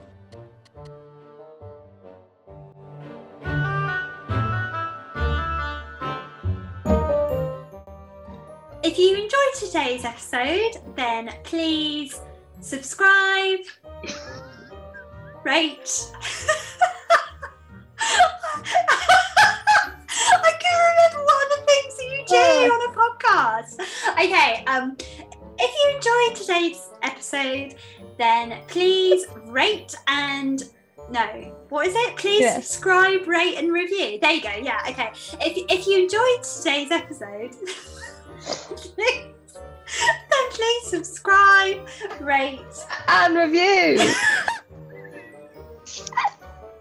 If 8.82 8.98
you 8.98 9.16
enjoyed 9.16 9.54
today's 9.58 10.04
episode, 10.04 10.82
then 10.94 11.30
please 11.42 12.20
subscribe, 12.60 13.60
rate. 15.44 16.10
I 20.36 20.52
can't 20.60 20.82
remember 21.12 21.24
what 21.24 21.46
other 21.46 21.62
things 21.66 21.96
that 21.96 22.04
you 22.04 22.24
do 22.26 22.72
on 22.72 22.80
a 22.88 22.92
podcast. 22.94 23.80
Okay, 24.12 24.64
um, 24.66 24.96
if 25.58 25.70
you 25.74 25.96
enjoyed 25.96 26.34
today's 26.40 26.88
episode, 27.02 27.74
then 28.18 28.58
please 28.68 29.26
rate 29.46 29.94
and 30.08 30.64
no, 31.10 31.26
what 31.68 31.86
is 31.86 31.94
it? 31.94 32.16
Please 32.16 32.40
Yes. 32.40 32.54
subscribe, 32.66 33.26
rate, 33.28 33.56
and 33.58 33.70
review. 33.72 34.18
There 34.22 34.32
you 34.32 34.40
go. 34.42 34.52
Yeah, 34.62 34.80
okay. 34.88 35.10
If 35.40 35.58
if 35.70 35.86
you 35.86 36.02
enjoyed 36.04 36.42
today's 36.42 36.90
episode, 36.90 37.54
then 40.30 40.50
please 40.50 40.86
subscribe, 40.88 41.86
rate. 42.20 42.60
And 43.08 43.36
review. 43.36 44.00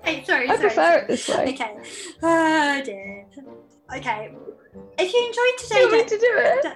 Hey, 0.03 0.21
sorry, 0.25 0.49
I 0.49 0.55
sorry. 0.55 0.59
prefer 0.59 0.75
sorry. 0.75 1.01
it 1.01 1.07
this 1.07 1.29
way. 1.29 1.53
Okay. 1.53 1.77
Oh 2.21 2.81
dear. 2.83 3.25
Okay. 3.95 4.33
If 4.97 5.13
you 5.13 5.27
enjoyed 5.27 5.69
Do 5.69 5.77
you 5.77 5.91
want 5.97 6.07
to 6.09 6.17
do 6.17 6.27
it? 6.29 6.63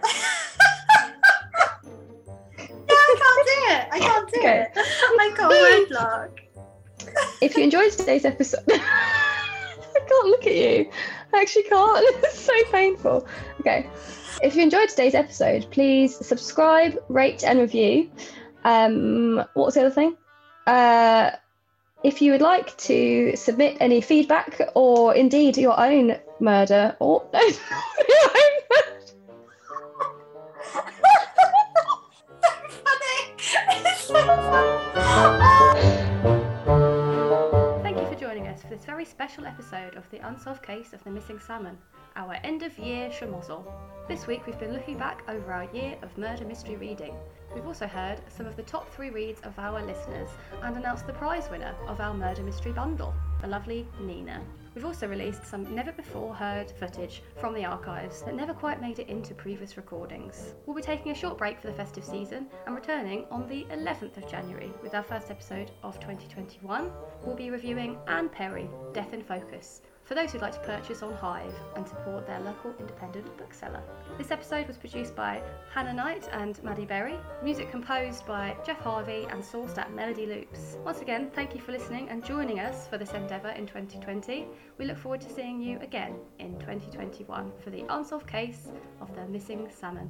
no, 2.88 2.96
I 2.96 3.16
can't 3.20 3.48
do 3.48 3.58
it. 3.68 3.88
I 3.92 4.00
can't 4.00 4.32
do 4.32 4.40
Okay. 4.40 4.60
it. 4.62 4.70
I 4.78 5.34
got 5.36 5.50
word 5.50 5.90
block. 5.90 6.40
If 7.42 7.58
you 7.58 7.64
enjoyed 7.66 7.92
today's 7.92 8.24
episode, 8.24 8.64
I 8.70 10.00
can't 10.08 10.28
look 10.28 10.48
at 10.48 10.56
you. 10.56 10.90
I 11.34 11.42
actually 11.42 11.64
can't. 11.64 12.06
It's 12.24 12.40
so 12.40 12.54
painful. 12.72 13.28
Okay. 13.60 13.90
If 14.42 14.56
you 14.56 14.62
enjoyed 14.62 14.90
today's 14.90 15.16
episode, 15.16 15.66
please 15.72 16.16
subscribe, 16.16 17.00
rate, 17.10 17.44
and 17.44 17.60
review. 17.60 18.12
Um, 18.64 19.38
what 19.56 19.66
was 19.66 19.74
the 19.74 19.82
other 19.82 19.90
thing? 19.90 20.16
Uh, 20.68 21.32
if 22.04 22.22
you 22.22 22.34
would 22.34 22.42
like 22.42 22.78
to 22.78 23.36
submit 23.36 23.78
any 23.80 24.00
feedback 24.00 24.62
or 24.76 25.16
indeed 25.16 25.58
your 25.58 25.80
own 25.80 26.20
murder 26.40 26.96
or 27.00 27.28
no. 27.34 27.40
Thank 37.82 37.98
you 37.98 38.06
for 38.06 38.16
joining 38.20 38.48
us 38.48 38.62
for 38.62 38.68
this 38.70 38.86
very 38.86 39.04
special 39.06 39.46
episode 39.46 39.96
of 39.96 40.08
the 40.12 40.20
Unsolved 40.28 40.62
Case 40.62 40.94
of 40.94 41.04
the 41.04 41.10
Missing 41.10 41.40
Salmon, 41.40 41.78
our 42.18 42.34
end 42.44 42.64
of 42.64 42.78
year 42.80 43.10
schmozzle. 43.10 43.64
This 44.08 44.26
week 44.26 44.48
we've 44.48 44.58
been 44.58 44.74
looking 44.74 44.98
back 44.98 45.22
over 45.30 45.54
our 45.54 45.70
year 45.72 45.98
of 46.02 46.18
murder 46.18 46.46
mystery 46.46 46.76
reading. 46.76 47.16
We've 47.54 47.68
also 47.68 47.86
heard 47.86 48.20
some 48.28 48.48
of 48.48 48.56
the 48.56 48.64
top 48.64 48.92
three 48.92 49.12
reads 49.12 49.40
of 49.42 49.58
our 49.60 49.82
listeners 49.86 50.30
and 50.64 50.76
announced 50.76 51.06
the 51.06 51.14
prize 51.14 51.48
winner 51.52 51.76
of 51.88 52.02
our 52.02 52.16
murder 52.16 52.42
mystery 52.42 52.72
bundle, 52.72 53.14
the 53.40 53.48
lovely 53.48 53.88
Nina. 54.02 54.42
We've 54.74 54.86
also 54.86 55.08
released 55.08 55.46
some 55.46 55.74
never 55.76 55.92
before 55.92 56.34
heard 56.34 56.72
footage 56.72 57.22
from 57.40 57.54
the 57.54 57.66
archives 57.66 58.24
that 58.24 58.36
never 58.36 58.54
quite 58.54 58.82
made 58.82 58.98
it 58.98 59.10
into 59.10 59.36
previous 59.36 59.78
recordings. 59.78 60.56
We'll 60.66 60.76
be 60.76 60.82
taking 60.82 61.12
a 61.12 61.16
short 61.16 61.38
break 61.38 61.60
for 61.62 61.68
the 61.68 61.74
festive 61.74 62.04
season 62.04 62.48
and 62.66 62.76
returning 62.76 63.26
on 63.30 63.48
the 63.48 63.66
11th 63.72 64.18
of 64.18 64.30
January 64.30 64.72
with 64.82 64.96
our 64.96 65.04
first 65.04 65.30
episode 65.30 65.72
of 65.84 66.00
2021. 66.00 66.92
We'll 67.24 67.36
be 67.36 67.52
reviewing 67.52 67.98
Anne 68.08 68.30
Perry, 68.30 68.70
Death 68.94 69.14
in 69.14 69.24
Focus, 69.24 69.82
for 70.08 70.16
those 70.16 70.32
who'd 70.32 70.42
like 70.42 70.54
to 70.54 70.60
purchase 70.60 71.04
on 71.04 71.14
Hive 71.14 71.54
and 71.76 71.86
support 71.86 72.26
their 72.26 72.40
local 72.40 72.74
independent 72.80 73.38
bookseller. 73.38 73.84
This 74.18 74.32
episode 74.32 74.66
was 74.66 74.78
produced 74.78 75.16
by 75.16 75.42
Hannah 75.74 75.94
Knight 75.94 76.30
and 76.32 76.64
Maddy 76.64 76.86
Berry, 76.86 77.20
music 77.44 77.70
composed 77.70 78.26
by 78.26 78.56
Geoff 78.66 78.80
Harvey 78.80 79.28
and 79.30 79.44
sourced 79.44 79.78
at 79.78 79.94
Melody 79.94 80.26
Loops. 80.26 80.78
Once 80.86 81.02
again, 81.02 81.30
thank 81.36 81.54
you 81.54 81.60
for 81.60 81.74
listening 81.74 82.08
and 82.08 82.24
joining 82.24 82.62
us 82.62 82.88
for 82.88 82.98
this 82.98 83.12
endeavour 83.12 83.50
in 83.50 83.68
2020. 83.68 84.48
We 84.78 84.86
look 84.86 84.98
forward 84.98 85.20
to 85.22 85.30
seeing 85.30 85.62
you 85.62 85.78
again 85.82 86.16
in 86.40 86.58
2021 86.60 87.52
for 87.62 87.70
the 87.70 87.84
unsolved 87.90 88.28
case 88.28 88.70
of 89.02 89.14
the 89.14 89.26
missing 89.26 89.68
salmon. 89.70 90.10